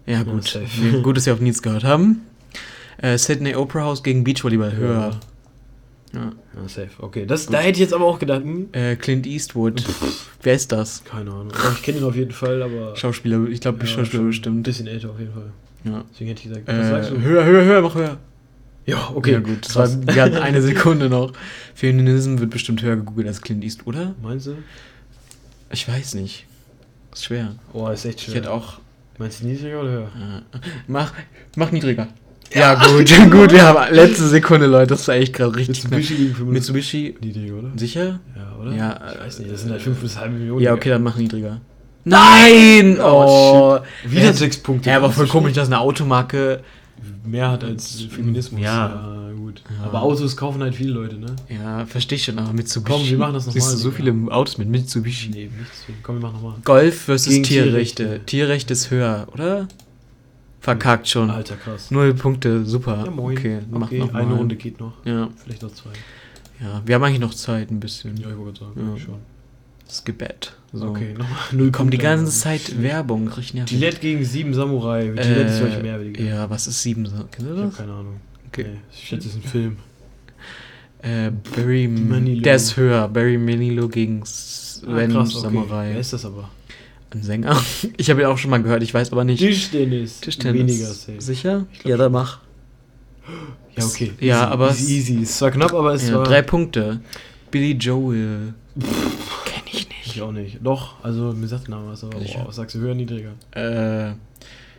Ja, 0.06 0.24
gut. 0.24 0.44
safe. 0.46 0.66
Nee, 0.82 1.02
gut, 1.04 1.16
dass 1.18 1.26
wir 1.26 1.34
auf 1.34 1.40
Nils 1.40 1.62
gehört 1.62 1.84
haben. 1.86 2.22
Äh, 2.98 3.18
Sydney 3.18 3.56
Opera 3.56 3.84
House 3.84 4.04
gegen 4.04 4.24
Beachvolleyball 4.26 4.76
höher. 4.76 5.20
Ja. 6.14 6.32
Ja, 6.56 6.68
safe. 6.68 6.90
Okay, 6.98 7.26
das, 7.28 7.46
da 7.46 7.60
hätte 7.60 7.74
ich 7.74 7.80
jetzt 7.80 7.94
aber 7.94 8.06
auch 8.06 8.18
gedacht, 8.20 8.42
hm, 8.42 8.70
Äh, 8.72 8.96
Clint 8.96 9.28
Eastwood. 9.28 9.84
Wer 10.42 10.56
ist 10.56 10.72
das? 10.72 11.04
keine 11.06 11.30
Ahnung. 11.32 11.52
Ich 11.76 11.84
kenne 11.84 12.00
ihn 12.00 12.04
auf 12.04 12.16
jeden 12.16 12.32
Fall, 12.32 12.64
aber 12.64 12.96
Schauspieler, 12.96 13.48
ich 13.48 13.62
glaube, 13.62 13.78
Ja, 13.82 13.86
Schauspieler 13.86 14.06
schon 14.08 14.24
ein 14.24 14.28
bestimmt. 14.30 14.64
bisschen 14.64 14.88
älter 14.88 15.12
auf 15.12 15.20
jeden 15.20 15.32
Fall. 15.34 15.52
Ja. 15.86 16.04
Deswegen 16.12 16.30
hätte 16.30 16.42
ich 16.42 16.50
gesagt, 16.50 16.68
was 16.68 16.76
Äh, 16.76 16.90
sagst 16.90 17.12
du? 17.12 17.22
höher, 17.22 17.46
höher, 17.46 17.64
höher, 17.64 17.82
mach 17.84 17.94
höher. 17.96 18.18
Ja, 18.90 19.12
okay. 19.14 19.34
Ja, 19.34 19.40
gut. 19.40 19.66
Das 19.66 19.76
war, 19.76 19.86
Krass. 19.88 19.98
wir 20.16 20.22
hatten 20.22 20.36
eine 20.50 20.62
Sekunde 20.62 21.10
noch. 21.10 21.34
Feminism 21.76 22.40
wird 22.40 22.50
bestimmt 22.50 22.82
höher 22.82 22.96
gegoogelt 22.96 23.28
als 23.28 23.42
Clint 23.42 23.64
Eastwood, 23.64 23.96
oder? 23.96 24.16
Meinst 24.22 24.48
du? 24.48 24.56
Ich 25.72 25.88
weiß 25.88 26.16
nicht. 26.16 26.46
Ist 27.14 27.26
schwer. 27.26 27.56
Oh, 27.74 27.88
ist 27.90 28.06
echt 28.06 28.20
Ich 28.20 28.26
schwer. 28.26 28.36
hätte 28.36 28.52
auch. 28.52 28.80
Meinst 29.18 29.42
du 29.42 29.48
niedriger 29.48 29.82
oder 29.82 29.90
höher? 29.92 30.04
Äh, 30.54 30.58
mach, 30.88 31.14
mach 31.56 31.72
niedriger. 31.72 32.08
Ja, 32.54 32.74
gut, 32.76 33.08
gut, 33.32 33.52
wir 33.52 33.64
haben 33.64 33.94
letzte 33.94 34.28
Sekunde, 34.28 34.66
Leute. 34.66 34.88
Das 34.88 35.08
war 35.08 35.16
echt 35.16 35.34
gerade 35.34 35.56
richtig. 35.56 35.84
Mitsubishi 35.84 36.16
gegen 36.16 36.30
500. 36.30 36.54
Mitsubishi, 36.54 37.16
Niedriger, 37.22 37.54
oder? 37.56 37.72
sicher? 37.76 38.20
Ja, 38.36 38.56
oder? 38.60 38.72
Ja, 38.74 39.00
Ich 39.14 39.20
weiß 39.20 39.40
nicht, 39.40 39.52
das 39.52 39.62
sind 39.62 39.72
halt 39.72 39.82
5 39.82 40.00
bis 40.00 40.18
halbe 40.18 40.36
Millionen. 40.36 40.62
Ja, 40.62 40.74
okay, 40.74 40.90
dann 40.90 41.04
mach 41.04 41.16
niedriger. 41.18 41.62
Nein! 42.06 42.98
Oh, 43.00 43.04
Oh! 43.04 44.10
Wieder 44.10 44.24
Ja, 44.26 44.34
sechs 44.34 44.58
Punkte. 44.58 44.90
Ja, 44.90 44.98
aber 44.98 45.12
voll 45.12 45.28
komisch, 45.28 45.54
dass 45.54 45.68
eine 45.68 45.80
Automarke. 45.80 46.62
Schon 47.02 47.32
Mehr 47.32 47.52
hat 47.52 47.64
als 47.64 48.02
Feminismus. 48.04 48.62
Ja. 48.62 49.32
gut. 49.38 49.62
Ja. 49.78 49.86
Aber 49.86 50.02
Autos 50.02 50.36
kaufen 50.38 50.62
halt 50.62 50.76
viele 50.76 50.91
Leute, 50.93 51.18
ne? 51.18 51.36
Ja, 51.50 51.86
verstehe 51.86 52.16
ich 52.18 52.24
schon, 52.26 52.39
aber 52.39 52.54
Mitsubishi. 52.54 52.97
Komm, 52.97 53.10
wir 53.10 53.18
machen 53.18 53.34
das 53.34 53.45
nochmal, 53.47 53.62
Siehst 53.62 53.74
du 53.74 53.78
so 53.78 53.91
viele 53.91 54.14
Autos 54.32 54.58
mit 54.58 54.70
Mitsubishi. 54.70 55.30
Nee, 55.30 55.50
nichts. 55.58 55.86
Komm, 56.04 56.16
wir 56.18 56.22
machen 56.22 56.36
nochmal. 56.41 56.56
Golf 56.64 57.02
versus 57.04 57.34
Gegen 57.34 57.43
Tierrechte. 57.43 58.04
Tierrechte. 58.04 58.26
Tierrechte 58.26 58.74
ist 58.74 58.91
höher, 58.91 59.28
oder? 59.34 59.68
Verkackt 60.62 61.08
schon. 61.08 61.30
Alter, 61.30 61.56
krass. 61.56 61.89
Null 61.89 62.14
Punkte, 62.14 62.66
super. 62.66 63.04
Ja, 63.06 63.12
moin. 63.12 63.38
Okay, 63.38 63.60
mach 63.72 63.88
okay 63.88 64.00
noch 64.00 64.14
eine 64.14 64.28
mal. 64.30 64.38
Runde 64.38 64.56
geht 64.56 64.80
noch. 64.80 64.93
Ja, 65.06 65.30
Vielleicht 65.43 65.62
noch 65.62 65.72
zwei. 65.72 65.91
ja, 66.62 66.82
wir 66.86 66.95
haben 66.95 67.04
eigentlich 67.04 67.20
noch 67.22 67.34
Zeit 67.34 67.72
ein 67.72 67.80
bisschen. 67.80 68.18
Ja, 68.18 68.30
ich 68.30 68.38
wollte 68.38 68.60
sagen, 68.60 68.74
Ja. 68.76 68.91
eigentlich 68.91 69.08
schon. 69.90 69.96
Skibet. 70.06 70.54
So. 70.72 70.86
Okay, 70.90 71.14
nochmal 71.14 71.38
null 71.52 71.72
Kommt 71.72 71.94
die 71.94 71.98
ganze 71.98 72.32
Zeit 72.32 72.82
Werbung, 72.82 73.28
richtig 73.30 73.56
nervig. 73.56 73.72
Gillette 73.72 74.00
gegen 74.00 74.24
sieben 74.24 74.54
Samurai. 74.54 75.06
Gillette 75.16 75.42
ist 75.42 75.62
euch 75.64 75.82
mehr, 75.82 75.98
Digga. 76.00 76.24
Ja, 76.24 76.50
was 76.50 76.68
ist 76.68 76.82
sieben? 76.84 77.06
Sa- 77.08 77.26
Kennst 77.32 77.50
du 77.50 77.54
Ich 77.56 77.60
hab 77.62 77.70
das? 77.70 77.78
keine 77.78 77.92
Ahnung. 77.94 78.22
Okay. 78.48 78.66
Nee, 78.74 78.80
ich 78.94 79.08
schätze, 79.08 79.28
es 79.30 79.36
ist 79.36 79.46
ein 79.46 79.50
Film. 79.50 79.78
Äh, 81.02 81.32
Barry 81.56 81.88
Manilow. 81.88 82.42
Der 82.44 82.56
ist 82.56 82.76
höher. 82.78 83.08
Barry 83.08 83.38
Manilow 83.38 83.88
gegen 83.88 84.22
Sven 84.26 84.94
Ah, 84.96 85.08
krass, 85.08 85.36
okay. 85.36 85.42
Samurai. 85.44 85.90
Wer 85.94 86.00
ist 86.00 86.14
das 86.14 86.26
aber? 86.26 86.50
Ein 87.12 87.24
Sänger. 87.24 87.60
Ich 87.98 88.10
habe 88.12 88.22
ihn 88.22 88.28
auch 88.28 88.38
schon 88.38 88.52
mal 88.52 88.62
gehört, 88.62 88.84
ich 88.84 88.94
weiß 88.94 89.12
aber 89.12 89.24
nicht. 89.24 89.40
Tischtennis. 89.40 90.20
Tischtennis. 90.20 90.60
Weniger 90.60 90.86
safe. 90.88 91.20
Sicher? 91.22 91.66
Ja, 91.84 91.98
dann 91.98 92.12
mach. 92.12 92.40
Ja, 93.78 93.86
okay. 93.86 94.12
Ja, 94.20 94.42
easy, 94.44 94.52
aber 94.52 94.70
Easy, 94.72 94.94
easy. 94.98 95.20
Es 95.24 95.42
war 95.42 95.52
knapp, 95.52 95.74
aber 95.74 95.94
es 95.94 96.08
Ja, 96.10 96.16
war. 96.18 96.24
drei 96.26 96.42
Punkte. 96.44 97.00
Billy 97.50 97.72
Joel. 97.72 98.54
Ich 100.20 100.24
auch 100.28 100.32
nicht. 100.32 100.59
Doch, 100.63 101.03
also 101.03 101.34
mir 101.34 101.47
sagt 101.47 101.67
der 101.67 101.76
Name 101.76 101.91
was, 101.91 102.03
aber 102.03 102.20
boah, 102.20 102.47
was 102.47 102.55
sagst 102.55 102.76
du 102.76 102.80
höher, 102.80 102.93
niedriger? 102.95 103.32
Äh, 103.51 104.13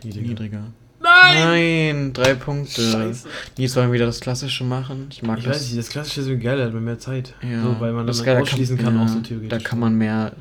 Niedriger. 0.03 0.27
niedriger. 0.27 0.63
Nein! 1.03 1.43
Nein, 1.43 2.13
drei 2.13 2.35
Punkte. 2.35 2.81
Scheiße. 2.81 3.27
Jetzt 3.57 3.75
wollen 3.75 3.87
wir 3.89 3.93
wieder 3.93 4.05
das 4.05 4.19
Klassische 4.19 4.63
machen. 4.63 5.07
Ich 5.11 5.23
mag 5.23 5.39
Ich 5.39 5.45
das. 5.45 5.55
weiß 5.55 5.65
nicht, 5.67 5.79
das 5.79 5.89
Klassische 5.89 6.21
ist 6.21 6.27
irgendwie 6.27 6.45
geil, 6.45 6.63
hat 6.63 6.73
man 6.73 6.83
mehr 6.83 6.99
Zeit. 6.99 7.33
Ja, 7.41 7.63
So, 7.63 7.75
weil 7.79 7.91
man 7.93 8.05
das 8.05 8.21
dann 8.23 8.41
ausschließen 8.41 8.77
kann, 8.77 8.95
ja, 8.95 9.03
auch 9.03 9.07
so 9.07 9.19
theoretisch. 9.19 9.49
Da 9.49 9.57
kann 9.57 9.79
man 9.79 9.95
mehr 9.95 10.31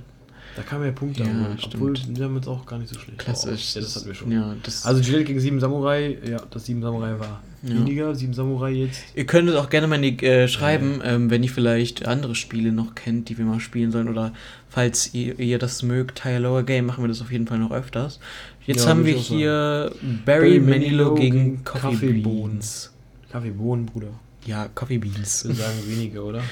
Da 0.57 0.62
kann 0.62 0.80
man 0.80 0.88
ja 0.88 0.92
Punkte 0.94 1.22
Ja, 1.22 1.28
stimmt. 1.57 1.74
Obwohl, 1.76 1.94
wir 2.09 2.24
haben 2.26 2.36
jetzt 2.36 2.48
auch 2.48 2.66
gar 2.66 2.78
nicht 2.78 2.92
so 2.92 2.98
schlecht. 3.01 3.18
klassisch. 3.18 3.72
Oh, 3.74 3.78
ja, 3.78 3.84
das 3.84 3.96
hatten 3.96 4.07
wir 4.07 4.14
schon. 4.14 4.32
Ja, 4.32 4.55
das, 4.62 4.84
Also 4.84 5.01
Gillette 5.03 5.24
gegen 5.24 5.40
sieben 5.40 5.61
Samurai, 5.61 6.18
ja, 6.28 6.42
das 6.51 6.66
sieben 6.66 6.82
Samurai 6.82 7.18
war 7.18 7.40
Ja. 7.63 7.75
weniger. 7.75 8.15
Sieben 8.15 8.33
Samurai 8.33 8.71
jetzt. 8.71 9.03
Ihr 9.15 9.27
könnt 9.27 9.49
es 9.49 9.55
auch 9.57 9.69
gerne 9.69 9.87
mal 9.87 10.01
die, 10.01 10.17
äh, 10.25 10.49
schreiben, 10.49 11.01
ähm, 11.05 11.31
wenn 11.31 11.43
ihr 11.43 11.51
vielleicht 11.51 12.07
andere 12.07 12.35
Spiele 12.35 12.73
noch 12.73 12.95
kennt, 12.95 13.29
die 13.29 13.37
wir 13.39 13.45
mal 13.45 13.61
spielen 13.61 13.91
sollen. 13.93 14.09
Oder 14.09 14.33
falls 14.69 15.13
ihr, 15.15 15.39
ihr 15.39 15.59
das 15.59 15.83
mögt, 15.83 16.25
Higher 16.25 16.41
Lower 16.41 16.63
Game, 16.63 16.87
machen 16.87 17.05
wir 17.05 17.09
das 17.09 17.21
auf 17.21 17.31
jeden 17.31 17.47
Fall 17.47 17.59
noch 17.59 17.71
öfters. 17.71 18.19
Jetzt 18.67 18.85
Ja, 18.85 18.91
haben 18.91 19.05
wir 19.05 19.15
sagen. 19.15 19.25
hier 19.25 19.93
Barry 20.25 20.59
Barry 20.59 20.61
Manilow 20.61 20.71
Manilow 21.11 21.15
gegen 21.17 21.37
gegen 21.39 21.65
Coffee 21.65 21.81
Kaffeebohnen. 21.91 22.51
Beans. 22.53 22.93
Kaffeebohnen, 23.31 23.87
Bruder. 23.87 24.09
Ja, 24.47 24.69
Coffee 24.75 24.99
Beans. 24.99 25.45
würde 25.45 25.57
sagen 25.57 25.79
weniger, 25.87 26.25
oder? 26.25 26.43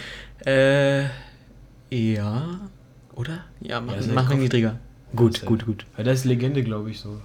äh, 0.47 1.05
ja. 1.91 2.61
Oder? 3.15 3.45
Ja, 3.61 3.81
mach, 3.81 3.95
Ja, 3.95 4.01
ja 4.01 4.07
machen 4.09 4.15
wir 4.15 4.23
Coffee. 4.25 4.37
niedriger. 4.37 4.79
Gut, 5.17 5.45
gut, 5.47 5.65
gut. 5.65 5.87
Weil 5.97 6.05
das 6.05 6.21
ist 6.21 6.25
Legende, 6.27 6.63
glaube 6.63 6.91
ich, 6.91 7.01
so. 7.01 7.19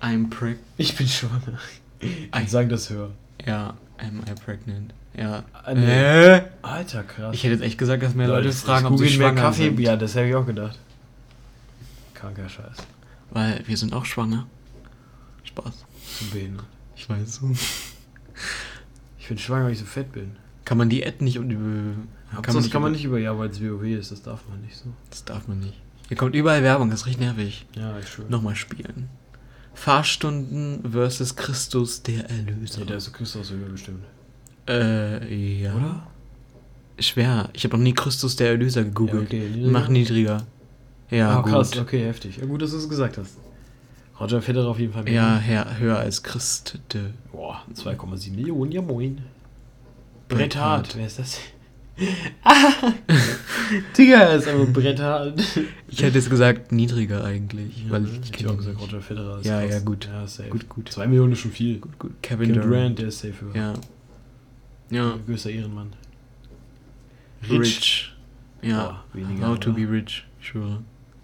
I'm 0.00 0.30
preg... 0.30 0.58
Ich 0.76 0.96
bin 0.96 1.08
schwanger. 1.08 1.58
Würde 2.02 2.48
sagen, 2.48 2.68
das 2.68 2.90
höher. 2.90 3.10
Ja, 3.46 3.74
am 3.98 4.20
I 4.28 4.34
pregnant? 4.44 4.92
Ja. 5.16 5.44
Ah, 5.52 5.74
nee. 5.74 6.36
Äh? 6.36 6.42
Alter, 6.62 7.04
krass. 7.04 7.34
Ich 7.34 7.44
hätte 7.44 7.54
jetzt 7.54 7.62
echt 7.62 7.78
gesagt, 7.78 8.02
dass 8.02 8.14
mehr 8.14 8.28
Leute, 8.28 8.46
Leute 8.48 8.56
fragen, 8.56 8.86
ob 8.86 8.98
sie 8.98 9.04
mehr 9.04 9.12
schwanger 9.12 9.40
Kaffee. 9.40 9.64
sind. 9.64 9.80
Ja, 9.80 9.96
das 9.96 10.16
habe 10.16 10.28
ich 10.28 10.34
auch 10.34 10.46
gedacht. 10.46 10.78
Kranker 12.14 12.48
Scheiß. 12.48 12.76
Weil 13.30 13.62
wir 13.66 13.76
sind 13.76 13.92
auch 13.94 14.04
schwanger. 14.04 14.46
Spaß. 15.44 15.84
Zum 16.18 16.30
Behindern. 16.30 16.66
Ich 16.96 17.08
weiß. 17.08 17.40
Ich 19.18 19.28
bin 19.28 19.38
schwanger, 19.38 19.66
weil 19.66 19.72
ich 19.72 19.78
so 19.78 19.84
fett 19.84 20.12
bin. 20.12 20.36
Kann 20.64 20.78
man 20.78 20.88
die 20.88 21.04
Ad 21.06 21.16
nicht 21.20 21.38
und 21.38 21.50
über. 21.50 21.94
Kann 22.40 22.54
das 22.54 22.70
kann 22.70 22.82
man 22.82 22.92
nicht 22.92 23.04
über, 23.04 23.18
ja, 23.18 23.36
weil 23.38 23.50
es 23.50 23.60
WoW 23.60 23.82
ist, 23.84 24.10
das 24.10 24.22
darf 24.22 24.40
man 24.48 24.60
nicht 24.62 24.76
so. 24.76 24.86
Das 25.10 25.24
darf 25.24 25.48
man 25.48 25.60
nicht. 25.60 25.78
Hier 26.08 26.16
kommt 26.16 26.34
überall 26.34 26.62
Werbung, 26.62 26.90
das 26.90 27.00
ist 27.00 27.06
richtig 27.06 27.22
nervig. 27.22 27.66
Ja, 27.74 27.98
ich 27.98 28.08
schwöre. 28.08 28.30
Nochmal 28.30 28.56
spielen. 28.56 29.08
Fahrstunden 29.74 30.90
versus 30.90 31.36
Christus 31.36 32.02
der 32.02 32.28
Erlöser. 32.28 32.80
Nee, 32.80 32.86
der 32.86 32.96
ist 32.96 33.12
Christus 33.12 33.50
höher 33.50 33.68
bestimmt. 33.68 34.04
äh, 34.68 35.62
ja. 35.62 35.74
Oder? 35.74 36.06
Schwer. 36.98 37.48
Ich 37.52 37.64
habe 37.64 37.76
noch 37.76 37.82
nie 37.82 37.94
Christus 37.94 38.36
der 38.36 38.50
Erlöser 38.50 38.84
gegoogelt. 38.84 39.32
Ja, 39.32 39.40
okay. 39.40 39.66
Mach 39.66 39.88
niedriger. 39.88 40.46
Ja, 41.10 41.38
ah, 41.38 41.40
gut. 41.40 41.52
krass, 41.52 41.76
okay, 41.78 42.04
heftig. 42.04 42.38
Ja, 42.38 42.46
gut, 42.46 42.62
dass 42.62 42.70
du 42.70 42.78
es 42.78 42.88
gesagt 42.88 43.18
hast. 43.18 43.36
Roger 44.18 44.40
Federer 44.40 44.68
auf 44.68 44.78
jeden 44.78 44.92
Fall 44.92 45.02
mehr. 45.02 45.12
Ja, 45.12 45.36
her, 45.36 45.78
höher 45.78 45.98
als 45.98 46.22
Christ. 46.22 46.78
De. 46.92 47.02
Boah, 47.32 47.62
2,7 47.74 48.34
Millionen, 48.34 48.72
ja 48.72 48.80
moin. 48.80 49.20
Bret. 50.28 50.56
Hart, 50.56 50.96
wer 50.96 51.06
ist 51.06 51.18
das? 51.18 51.38
Ah, 52.44 52.92
Digga, 53.98 54.24
ist 54.34 54.48
aber 54.48 54.66
Bret 54.66 55.00
Hart. 55.00 55.40
Ich 55.88 56.02
hätte 56.02 56.18
jetzt 56.18 56.30
gesagt 56.30 56.72
niedriger 56.72 57.24
eigentlich. 57.24 57.84
weil 57.88 58.04
ich, 58.06 58.30
hätte 58.32 58.50
auch 58.50 58.56
gesagt, 58.56 58.76
nicht. 58.80 58.88
Roger 58.92 59.00
Federer 59.02 59.38
ist 59.40 59.46
Ja, 59.46 59.60
krass. 59.62 59.70
ja, 59.72 59.78
gut. 59.80 60.08
Ja, 60.12 60.26
safe. 60.26 60.48
Gut, 60.48 60.68
gut. 60.68 60.88
2 60.90 61.06
Millionen 61.06 61.32
ist 61.32 61.40
schon 61.40 61.50
viel. 61.52 61.78
Gut, 61.78 61.98
gut. 61.98 62.12
Kevin, 62.22 62.48
Kevin 62.48 62.54
Durant. 62.54 62.72
Durant, 62.74 62.98
der 62.98 63.08
ist 63.08 63.20
safe 63.20 63.34
höher. 63.40 63.54
Ja. 63.56 63.72
Ja. 64.90 65.18
Größter 65.26 65.50
Ehrenmann. 65.50 65.92
Rich. 67.48 68.12
Ja. 68.62 68.84
Boah, 68.84 69.04
weniger, 69.14 69.48
How 69.48 69.58
to 69.58 69.70
oder? 69.70 69.80
be 69.80 69.90
rich. 69.90 70.24
Ich 70.40 70.48
schwöre. 70.48 70.82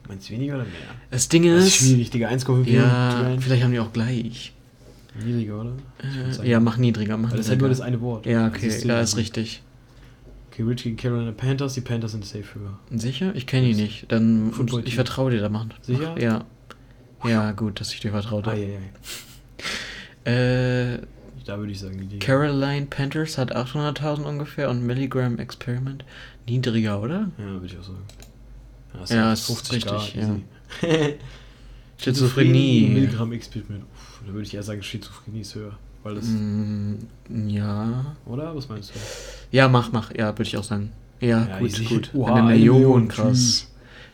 Meinst 0.08 0.28
du 0.28 0.32
weniger 0.34 0.54
oder 0.54 0.64
mehr? 0.64 0.72
Das 1.10 1.28
Ding 1.28 1.44
Das 1.44 1.64
ist. 1.64 1.66
ist 1.68 1.74
schwierig, 1.86 2.10
Digga. 2.10 2.28
1,5 2.28 2.54
Millionen. 2.64 2.74
ja, 2.86 3.18
Durant. 3.20 3.44
vielleicht 3.44 3.62
haben 3.62 3.72
die 3.72 3.78
auch 3.80 3.92
gleich. 3.92 4.52
Niedriger, 5.24 5.60
oder? 5.60 5.72
Äh, 6.42 6.48
ja, 6.48 6.60
mach 6.60 6.76
niedriger, 6.76 7.16
mach 7.16 7.30
Weil 7.30 7.38
das 7.38 7.46
ist 7.46 7.50
halt 7.50 7.58
niedriger. 7.60 7.62
nur 7.62 7.68
das 7.70 7.80
eine 7.80 8.00
Wort. 8.00 8.26
ja, 8.26 8.48
Das 8.48 8.56
okay, 8.56 8.66
ist 8.68 8.88
da 8.88 9.00
ist 9.00 9.16
richtig. 9.16 9.62
Okay, 10.58 10.66
Rich 10.68 10.82
gegen 10.82 10.96
Carolina 10.96 11.30
Panthers. 11.30 11.74
Die 11.74 11.80
Panthers 11.80 12.12
sind 12.12 12.24
safe 12.24 12.44
höher. 12.54 12.78
Sicher? 12.90 13.32
Ich 13.36 13.46
kenne 13.46 13.68
ihn 13.68 13.76
nicht. 13.76 14.10
Dann 14.10 14.52
ich 14.84 14.94
vertraue 14.96 15.30
dir, 15.30 15.40
da 15.40 15.48
machen. 15.48 15.72
Sicher? 15.82 16.20
Ja. 16.20 16.44
Ja, 17.24 17.52
gut, 17.52 17.80
dass 17.80 17.92
ich 17.92 18.00
dir 18.00 18.10
vertraut 18.10 18.46
Ah, 18.48 18.50
habe. 18.52 18.60
ja, 18.60 18.68
ja. 18.68 18.78
Äh, 20.24 20.98
Da 21.46 21.58
würde 21.58 21.70
ich 21.72 21.78
sagen, 21.80 21.96
niedriger. 21.96 22.18
Caroline 22.26 22.86
Panthers 22.86 23.38
hat 23.38 23.54
800.000 23.54 24.22
ungefähr 24.24 24.68
und 24.68 24.84
Milligram 24.84 25.38
Experiment 25.38 26.04
niedriger, 26.46 27.00
oder? 27.00 27.30
Ja, 27.38 27.44
würde 27.46 27.66
ich 27.66 27.78
auch 27.78 27.84
sagen. 27.84 28.02
Ja, 29.08 29.32
ist 29.32 29.48
ist 29.48 29.72
richtig, 29.72 30.14
ja. 30.14 30.22
easy. 30.22 30.44
Schizophrenie. 31.98 32.88
Milligramm 32.92 33.32
Experiment. 33.32 33.84
Uff, 33.84 34.20
Da 34.26 34.32
würde 34.32 34.46
ich 34.46 34.54
eher 34.54 34.62
sagen, 34.62 34.82
Schizophrenie 34.82 35.40
ist 35.40 35.54
höher. 35.54 35.78
Weil 36.08 36.14
das, 36.14 36.24
Mm, 36.26 37.48
ja. 37.48 38.16
oder? 38.24 38.56
Was 38.56 38.68
meinst 38.68 38.90
du? 38.90 38.94
Ja, 39.54 39.68
mach, 39.68 39.92
mach. 39.92 40.10
Ja, 40.16 40.28
würde 40.32 40.42
ich 40.44 40.56
auch 40.56 40.64
sagen. 40.64 40.90
Ja, 41.20 41.46
Ja, 41.46 41.58
gut, 41.58 41.84
gut. 41.88 42.10
Oha, 42.14 42.32
eine 42.32 42.40
eine 42.48 42.52
Million, 42.56 42.76
Million, 42.78 43.08
krass. 43.08 43.66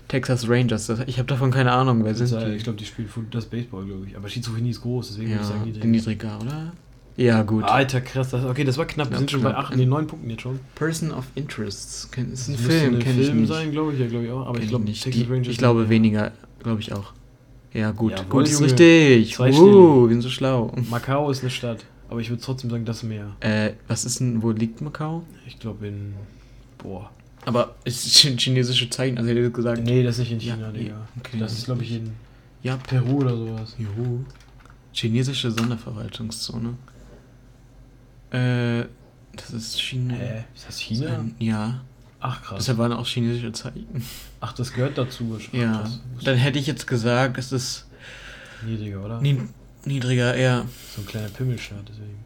Texas 0.08 0.48
Rangers, 0.48 0.90
ich 1.06 1.18
habe 1.18 1.26
davon 1.28 1.50
keine 1.50 1.72
Ahnung, 1.72 2.04
wer 2.04 2.14
sind 2.14 2.32
äh, 2.32 2.50
die? 2.50 2.56
Ich 2.56 2.64
glaube, 2.64 2.78
die 2.78 2.84
spielen 2.84 3.08
das 3.30 3.46
Baseball, 3.46 3.84
glaube 3.86 4.06
ich. 4.06 4.16
Aber 4.16 4.28
Schizophrenie 4.28 4.70
ist 4.70 4.82
groß, 4.82 5.08
deswegen 5.08 5.28
würde 5.30 5.42
ich 5.42 5.48
ja, 5.48 5.52
sagen, 5.54 5.64
niedriger. 5.64 5.86
niedriger, 5.86 6.38
oder? 6.42 6.72
Ja, 7.16 7.42
gut. 7.42 7.62
Alter, 7.64 8.00
krass. 8.00 8.30
Das, 8.30 8.44
okay, 8.44 8.64
das 8.64 8.76
war 8.76 8.86
knapp. 8.86 9.08
Wir 9.08 9.12
Ja, 9.12 9.18
sind 9.18 9.30
schon 9.30 9.42
bei 9.42 9.50
knapp. 9.52 9.66
8, 9.70 9.76
nee, 9.76 9.86
9 9.86 10.06
Punkten 10.08 10.30
jetzt 10.30 10.42
schon. 10.42 10.58
Person 10.74 11.12
of 11.12 11.24
Interests. 11.36 12.08
Ist 12.32 12.48
ein 12.48 12.56
Das 12.56 12.60
Film, 12.60 12.98
kenne 12.98 13.20
ich 13.20 13.26
Film 13.26 13.40
nicht. 13.42 13.48
sein, 13.52 13.70
glaube 13.70 13.92
ich. 13.94 14.00
Ja, 14.00 14.06
glaube 14.08 14.24
ich 14.26 14.30
auch. 14.32 14.46
Aber 14.46 14.54
Kenn 14.54 14.62
ich 14.64 14.68
glaube, 14.68 14.84
nicht. 14.84 15.02
Texas 15.04 15.22
Die, 15.22 15.30
Rangers 15.32 15.48
ich 15.48 15.58
glaube 15.58 15.88
weniger, 15.88 16.32
glaube 16.62 16.80
ich 16.80 16.92
auch. 16.92 17.12
Ja, 17.74 17.90
gut, 17.90 18.12
Jawohl, 18.12 18.24
gut 18.28 18.48
ist 18.48 18.62
richtig. 18.62 19.34
Zweistellig. 19.34 19.74
Uh, 19.74 20.04
wir 20.08 20.14
sind 20.14 20.22
so 20.22 20.30
schlau. 20.30 20.72
Macau 20.88 21.30
ist 21.30 21.42
eine 21.42 21.50
Stadt, 21.50 21.84
aber 22.08 22.20
ich 22.20 22.30
würde 22.30 22.40
trotzdem 22.40 22.70
sagen, 22.70 22.84
das 22.84 23.02
Meer. 23.02 23.34
Äh, 23.40 23.72
was 23.88 24.04
ist 24.04 24.20
denn, 24.20 24.42
wo 24.42 24.52
liegt 24.52 24.80
Macau? 24.80 25.24
Ich 25.46 25.58
glaube 25.58 25.88
in. 25.88 26.14
Boah. 26.78 27.10
Aber 27.46 27.74
es 27.84 28.06
ist 28.06 28.24
ein 28.24 28.38
chinesische 28.38 28.88
Zeichen, 28.88 29.18
also 29.18 29.28
hätte 29.28 29.40
ich 29.40 29.52
gesagt. 29.52 29.82
Nee, 29.84 30.02
das 30.02 30.14
ist 30.14 30.20
nicht 30.20 30.32
in 30.32 30.40
China, 30.40 30.66
Ja, 30.66 30.72
Digga. 30.72 31.08
okay. 31.18 31.36
Das 31.38 31.52
ist, 31.52 31.66
glaube 31.66 31.82
ich, 31.82 31.92
in 31.92 32.12
Ja, 32.62 32.76
Peru 32.76 33.18
oder 33.18 33.36
sowas. 33.36 33.74
Juhu. 33.76 34.20
Chinesische 34.92 35.50
Sonderverwaltungszone. 35.50 36.74
Äh, 38.30 38.84
das 39.36 39.50
ist 39.52 39.80
China. 39.82 40.14
Hä? 40.14 40.44
Ist 40.54 40.68
das 40.68 40.78
China? 40.78 41.24
Ja. 41.38 41.82
Ach, 42.26 42.40
krass. 42.42 42.56
Deshalb 42.60 42.78
waren 42.78 42.92
auch 42.94 43.06
chinesische 43.06 43.52
Zeichen. 43.52 44.02
Ach, 44.40 44.54
das 44.54 44.72
gehört 44.72 44.96
dazu. 44.96 45.38
Ja. 45.52 45.80
krass. 45.80 46.00
Dann 46.24 46.36
hätte 46.38 46.58
ich 46.58 46.66
jetzt 46.66 46.86
gesagt, 46.86 47.36
es 47.36 47.52
ist 47.52 47.84
Niedriger, 48.64 49.04
oder? 49.04 49.20
ni 49.20 49.38
niedriger, 49.84 50.34
eher 50.34 50.64
So 50.96 51.02
ein 51.02 51.06
kleiner 51.06 51.28
Pimmelstaat, 51.28 51.84
deswegen. 51.86 52.24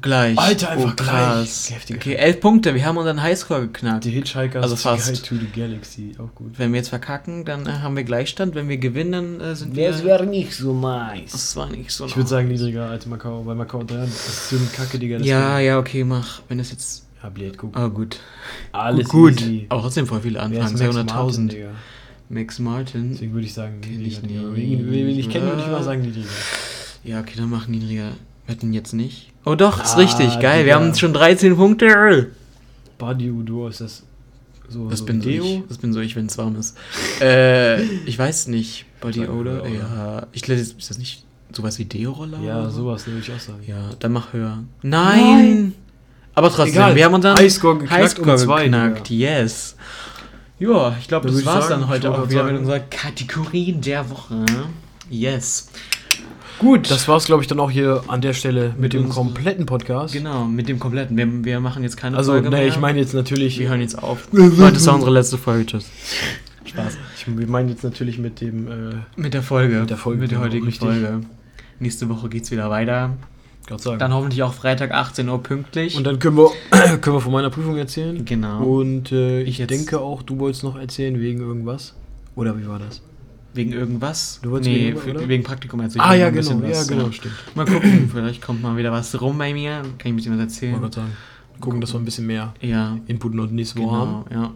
gleich. 0.00 0.38
Alter, 0.38 0.70
einfach 0.70 0.92
oh, 0.92 0.94
krass. 0.94 1.66
gleich. 1.66 1.76
Heftiger 1.76 1.98
Okay, 1.98 2.14
elf 2.14 2.38
Punkte. 2.38 2.76
Wir 2.76 2.86
haben 2.86 2.96
unseren 2.96 3.20
Highscore 3.20 3.62
geknackt. 3.62 4.04
Die 4.04 4.10
Hitchhikers 4.10 4.62
Also 4.62 4.76
fast. 4.76 5.08
Guide 5.08 5.22
to 5.22 5.34
the 5.34 5.60
Galaxy, 5.60 6.14
auch 6.18 6.32
gut. 6.36 6.56
Wenn 6.56 6.70
wir 6.70 6.78
jetzt 6.78 6.90
verkacken, 6.90 7.44
dann 7.44 7.66
äh, 7.66 7.70
haben 7.70 7.96
wir 7.96 8.04
Gleichstand. 8.04 8.54
Wenn 8.54 8.68
wir 8.68 8.78
gewinnen, 8.78 9.40
äh, 9.40 9.56
sind 9.56 9.74
wir. 9.74 10.04
wäre 10.04 10.26
nicht 10.26 10.54
so 10.54 10.72
nice. 10.72 11.32
Das 11.32 11.56
war 11.56 11.68
nicht 11.68 11.90
so. 11.90 12.06
Ich 12.06 12.16
würde 12.16 12.28
sagen 12.28 12.46
niedriger 12.46 12.88
als 12.88 13.06
Macau, 13.06 13.44
weil 13.46 13.56
Macau 13.56 13.82
3 13.82 13.96
das 13.96 14.08
ist 14.08 14.50
so 14.50 14.56
eine 14.58 14.66
Kacke, 14.66 15.00
Digga. 15.00 15.18
das 15.18 15.26
Ja, 15.26 15.58
ja, 15.58 15.80
okay, 15.80 16.04
mach. 16.04 16.42
Wenn 16.48 16.60
es 16.60 16.70
jetzt. 16.70 17.08
Blöd, 17.30 17.56
guck. 17.58 17.76
Oh, 17.78 17.88
gut. 17.90 18.18
Alles 18.72 19.08
gut. 19.08 19.40
easy. 19.40 19.66
Aber 19.68 19.82
trotzdem 19.82 20.06
voll 20.06 20.20
viele 20.20 20.40
Anfragen. 20.40 20.74
ist 20.74 20.80
Max 20.82 20.94
Martin, 20.94 21.08
200.000. 21.08 21.48
Digga? 21.48 21.70
Max 22.28 22.58
Martin. 22.58 23.10
Deswegen 23.12 23.32
würde 23.34 23.46
ich 23.46 23.54
sagen 23.54 23.80
niedriger, 23.80 24.06
ich 24.06 24.22
nicht. 24.22 24.54
Wen 24.54 25.08
ich 25.08 25.16
nicht 25.16 25.30
kenne, 25.30 25.46
würde 25.46 25.62
ich 25.62 25.68
mal 25.68 25.82
sagen 25.82 26.02
niedriger. 26.02 26.28
Ja, 27.04 27.20
okay, 27.20 27.34
dann 27.36 27.50
mach 27.50 27.68
niedriger. 27.68 28.12
Wetten 28.46 28.72
jetzt 28.72 28.92
nicht. 28.92 29.30
Oh 29.44 29.54
doch, 29.54 29.82
ist 29.82 29.94
Ah, 29.94 29.98
richtig. 29.98 30.40
Geil, 30.40 30.64
wir 30.66 30.74
haben 30.74 30.94
schon 30.94 31.12
13 31.12 31.56
Punkte. 31.56 32.30
Body 32.98 33.30
Udo, 33.30 33.68
ist 33.68 33.80
das 33.80 34.02
so 34.68 34.88
Das 34.88 35.00
so 35.00 35.04
bin 35.06 35.20
so 35.20 35.28
Deo? 35.28 35.44
ich. 35.44 35.62
Das 35.68 35.78
bin 35.78 35.92
so 35.92 36.00
ich, 36.00 36.16
wenn 36.16 36.26
es 36.26 36.38
warm 36.38 36.56
ist. 36.56 36.76
äh, 37.20 37.82
ich 37.82 38.18
weiß 38.18 38.48
nicht. 38.48 38.86
Body 39.00 39.20
wir 39.20 39.32
Odor? 39.34 39.66
Ja. 39.68 40.26
Ich 40.32 40.42
glaube, 40.42 40.60
ist 40.60 40.88
das 40.90 40.98
nicht 40.98 41.24
sowas 41.52 41.78
wie 41.78 41.84
Deo-Roller? 41.84 42.40
Ja, 42.40 42.64
so? 42.70 42.82
sowas 42.82 43.06
würde 43.06 43.18
ich 43.20 43.30
auch 43.32 43.38
sagen. 43.40 43.62
Ja, 43.66 43.90
dann 43.98 44.12
mach 44.12 44.32
höher. 44.32 44.62
Nein! 44.82 45.74
Aber 46.34 46.48
trotzdem, 46.50 46.74
Egal, 46.74 46.94
wir 46.96 47.04
haben 47.04 47.14
unseren 47.14 47.36
Highscore 47.36 47.78
geknackt 47.78 48.02
Highscore 48.02 48.32
um 48.32 48.38
zwei, 48.38 48.62
geknackt. 48.64 49.10
Yes. 49.10 49.76
Ja, 50.58 50.96
ich 50.98 51.08
glaube, 51.08 51.28
das 51.28 51.44
war's 51.44 51.68
sagen, 51.68 51.82
dann 51.82 51.90
heute 51.90 52.10
auch 52.10 52.28
wieder 52.30 52.44
mit 52.44 52.52
sagen- 52.52 52.58
unserer 52.58 52.80
Kategorie 52.80 53.72
der 53.72 54.08
Woche. 54.10 54.44
Yes. 55.10 55.68
Gut. 56.58 56.90
Das 56.90 57.08
war's, 57.08 57.24
glaube 57.24 57.42
ich, 57.42 57.48
dann 57.48 57.58
auch 57.58 57.70
hier 57.70 58.04
an 58.06 58.20
der 58.20 58.32
Stelle 58.32 58.68
mit, 58.70 58.78
Mit 58.80 58.92
dem 58.92 59.04
unserem- 59.06 59.26
kompletten 59.34 59.66
Podcast. 59.66 60.14
genau, 60.14 60.44
mit 60.44 60.68
dem 60.68 60.78
kompletten. 60.78 61.16
Wir, 61.16 61.44
wir 61.44 61.60
machen 61.60 61.82
jetzt 61.82 61.96
keine 61.96 62.16
Also, 62.16 62.32
Folge 62.32 62.50
ne, 62.50 62.56
mehr. 62.58 62.66
ich 62.68 62.78
meine 62.78 63.00
jetzt 63.00 63.12
natürlich. 63.14 63.58
wir 63.58 63.68
hören 63.68 63.80
jetzt 63.80 64.00
auf. 64.00 64.28
Heute 64.32 64.76
ist 64.76 64.86
unsere 64.88 65.10
letzte 65.10 65.38
Folge. 65.38 65.66
Tschüss. 65.66 65.86
Spaß. 66.64 66.96
Ich 67.18 67.26
wir 67.26 67.46
meinen 67.48 67.68
jetzt 67.68 67.82
natürlich 67.82 68.18
mit 68.18 68.40
dem. 68.40 68.68
Äh, 68.68 68.94
Mit 69.16 69.34
der 69.34 69.42
Folge. 69.42 69.80
Mit 69.80 69.90
der 69.90 69.96
Folge, 69.96 70.20
Mit 70.20 70.30
der 70.30 70.38
genau, 70.38 70.48
heutigen. 70.50 70.72
Folge. 70.72 71.20
Nächste 71.80 72.08
Woche 72.08 72.28
geht's 72.28 72.50
wieder 72.52 72.70
weiter. 72.70 73.10
Gott 73.68 73.80
sagen. 73.80 73.98
Dann 73.98 74.12
hoffentlich 74.12 74.42
auch 74.42 74.52
Freitag 74.54 74.90
18 74.92 75.28
Uhr 75.28 75.42
pünktlich. 75.42 75.96
und 75.96 76.04
dann 76.04 76.18
können 76.18 76.36
wir, 76.36 76.50
können 77.00 77.16
wir 77.16 77.20
von 77.20 77.32
meiner 77.32 77.50
Prüfung 77.50 77.76
erzählen. 77.76 78.24
genau. 78.24 78.62
Und 78.64 79.12
äh, 79.12 79.42
ich 79.42 79.60
Ich 79.60 79.66
denke 79.66 80.00
auch, 80.00 80.22
du 80.22 80.38
wolltest 80.38 80.64
noch 80.64 80.76
erzählen 80.76 81.18
wegen 81.20 81.40
irgendwas. 81.40 81.94
Oder 82.34 82.58
wie 82.58 82.66
war 82.66 82.78
das? 82.78 83.02
Wegen 83.54 83.72
irgendwas? 83.72 84.40
Du 84.42 84.50
wolltest 84.50 84.70
nee, 84.70 84.88
wegen- 84.88 84.98
für, 84.98 85.28
wegen 85.28 85.42
Praktikum 85.44 85.80
erzählen. 85.80 86.04
ah, 86.04 86.14
ja, 86.14 86.30
noch 86.30 86.38
ein 86.38 86.44
genau. 86.60 86.64
Ja, 86.66 86.70
was, 86.70 86.88
genau, 86.88 87.10
stimmt. 87.12 87.34
Mal 87.54 87.66
gucken, 87.66 88.10
vielleicht 88.12 88.40
kommt 88.42 88.62
mal 88.62 88.76
wieder 88.76 88.90
was 88.92 89.20
rum 89.20 89.36
bei 89.38 89.52
mir. 89.52 89.82
Kann 89.82 89.92
ich 89.98 90.06
ein 90.06 90.16
bisschen 90.16 90.32
was 90.32 90.38
Wollte 90.38 90.52
erzählen. 90.54 90.80
gerade 90.80 90.94
sagen. 90.94 91.12
Gucken, 91.60 91.80
dass 91.80 91.92
wir 91.94 92.00
ein 92.00 92.04
bisschen 92.04 92.26
mehr 92.26 92.54
Ja, 92.60 92.96
Input 93.06 93.34
noch 93.34 93.48
nächste 93.50 93.78
Woche 93.80 93.96
haben. 93.96 94.24
genau, 94.28 94.42
ja. 94.42 94.50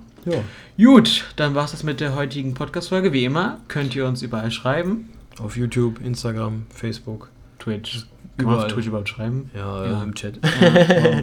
Ja. 0.78 0.84
Gut, 0.84 1.24
dann 1.36 1.54
war's 1.54 1.70
das 1.70 1.84
mit 1.84 2.00
der 2.00 2.16
heutigen 2.16 2.54
Podcast-Folge. 2.54 3.12
Wie 3.12 3.24
immer, 3.24 3.60
könnt 3.68 3.94
ihr 3.94 4.06
uns 4.08 4.22
überall 4.22 4.50
schreiben. 4.50 5.10
Auf 5.38 5.56
YouTube, 5.56 6.00
Instagram, 6.04 6.62
Facebook. 6.70 7.28
Twitch. 7.60 8.06
Man 8.36 8.46
Überall. 8.46 8.68
Twitch 8.70 8.86
überhaupt 8.86 9.08
schreiben? 9.08 9.50
Ja, 9.54 9.86
Ja. 9.86 10.02
Im 10.02 10.14
Chat. 10.14 10.38
Ja, 10.44 10.74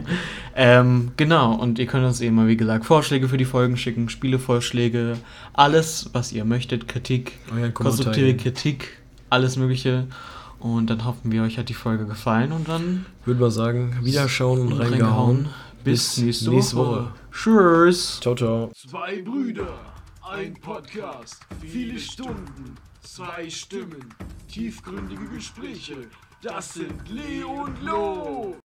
ähm, 0.56 1.12
genau, 1.16 1.54
und 1.54 1.78
ihr 1.78 1.86
könnt 1.86 2.04
uns 2.04 2.20
eben 2.20 2.34
mal, 2.34 2.48
wie 2.48 2.56
gesagt, 2.56 2.84
Vorschläge 2.84 3.28
für 3.28 3.36
die 3.36 3.44
Folgen 3.44 3.76
schicken, 3.76 4.08
Spielevorschläge, 4.08 5.18
alles, 5.52 6.10
was 6.12 6.32
ihr 6.32 6.44
möchtet, 6.44 6.88
Kritik, 6.88 7.38
konstruktive 7.74 8.36
Kritik, 8.36 8.98
alles 9.30 9.56
Mögliche. 9.56 10.08
Und 10.58 10.88
dann 10.90 11.04
hoffen 11.04 11.30
wir, 11.30 11.42
euch 11.42 11.58
hat 11.58 11.68
die 11.68 11.74
Folge 11.74 12.06
gefallen 12.06 12.50
und 12.50 12.68
dann 12.68 13.04
Würde 13.24 13.40
mal 13.40 13.50
sagen, 13.50 13.98
wiederschauen 14.02 14.60
und, 14.62 14.72
und 14.72 14.80
reingehauen. 14.80 15.48
Bis, 15.84 16.14
Bis 16.14 16.18
nächste, 16.22 16.50
nächste 16.50 16.76
Woche. 16.76 17.04
Woche. 17.04 17.12
Tschüss. 17.30 18.18
Ciao, 18.22 18.34
ciao. 18.34 18.72
Zwei 18.74 19.20
Brüder, 19.20 19.78
ein 20.22 20.54
Podcast, 20.54 21.40
viele 21.60 21.98
Stunden, 21.98 22.76
zwei 23.02 23.50
Stimmen, 23.50 24.08
tiefgründige 24.48 25.26
Gespräche. 25.26 25.96
Das 26.44 26.74
sind 26.74 27.08
Leo 27.08 27.62
und 27.64 27.82
Lo. 27.82 28.63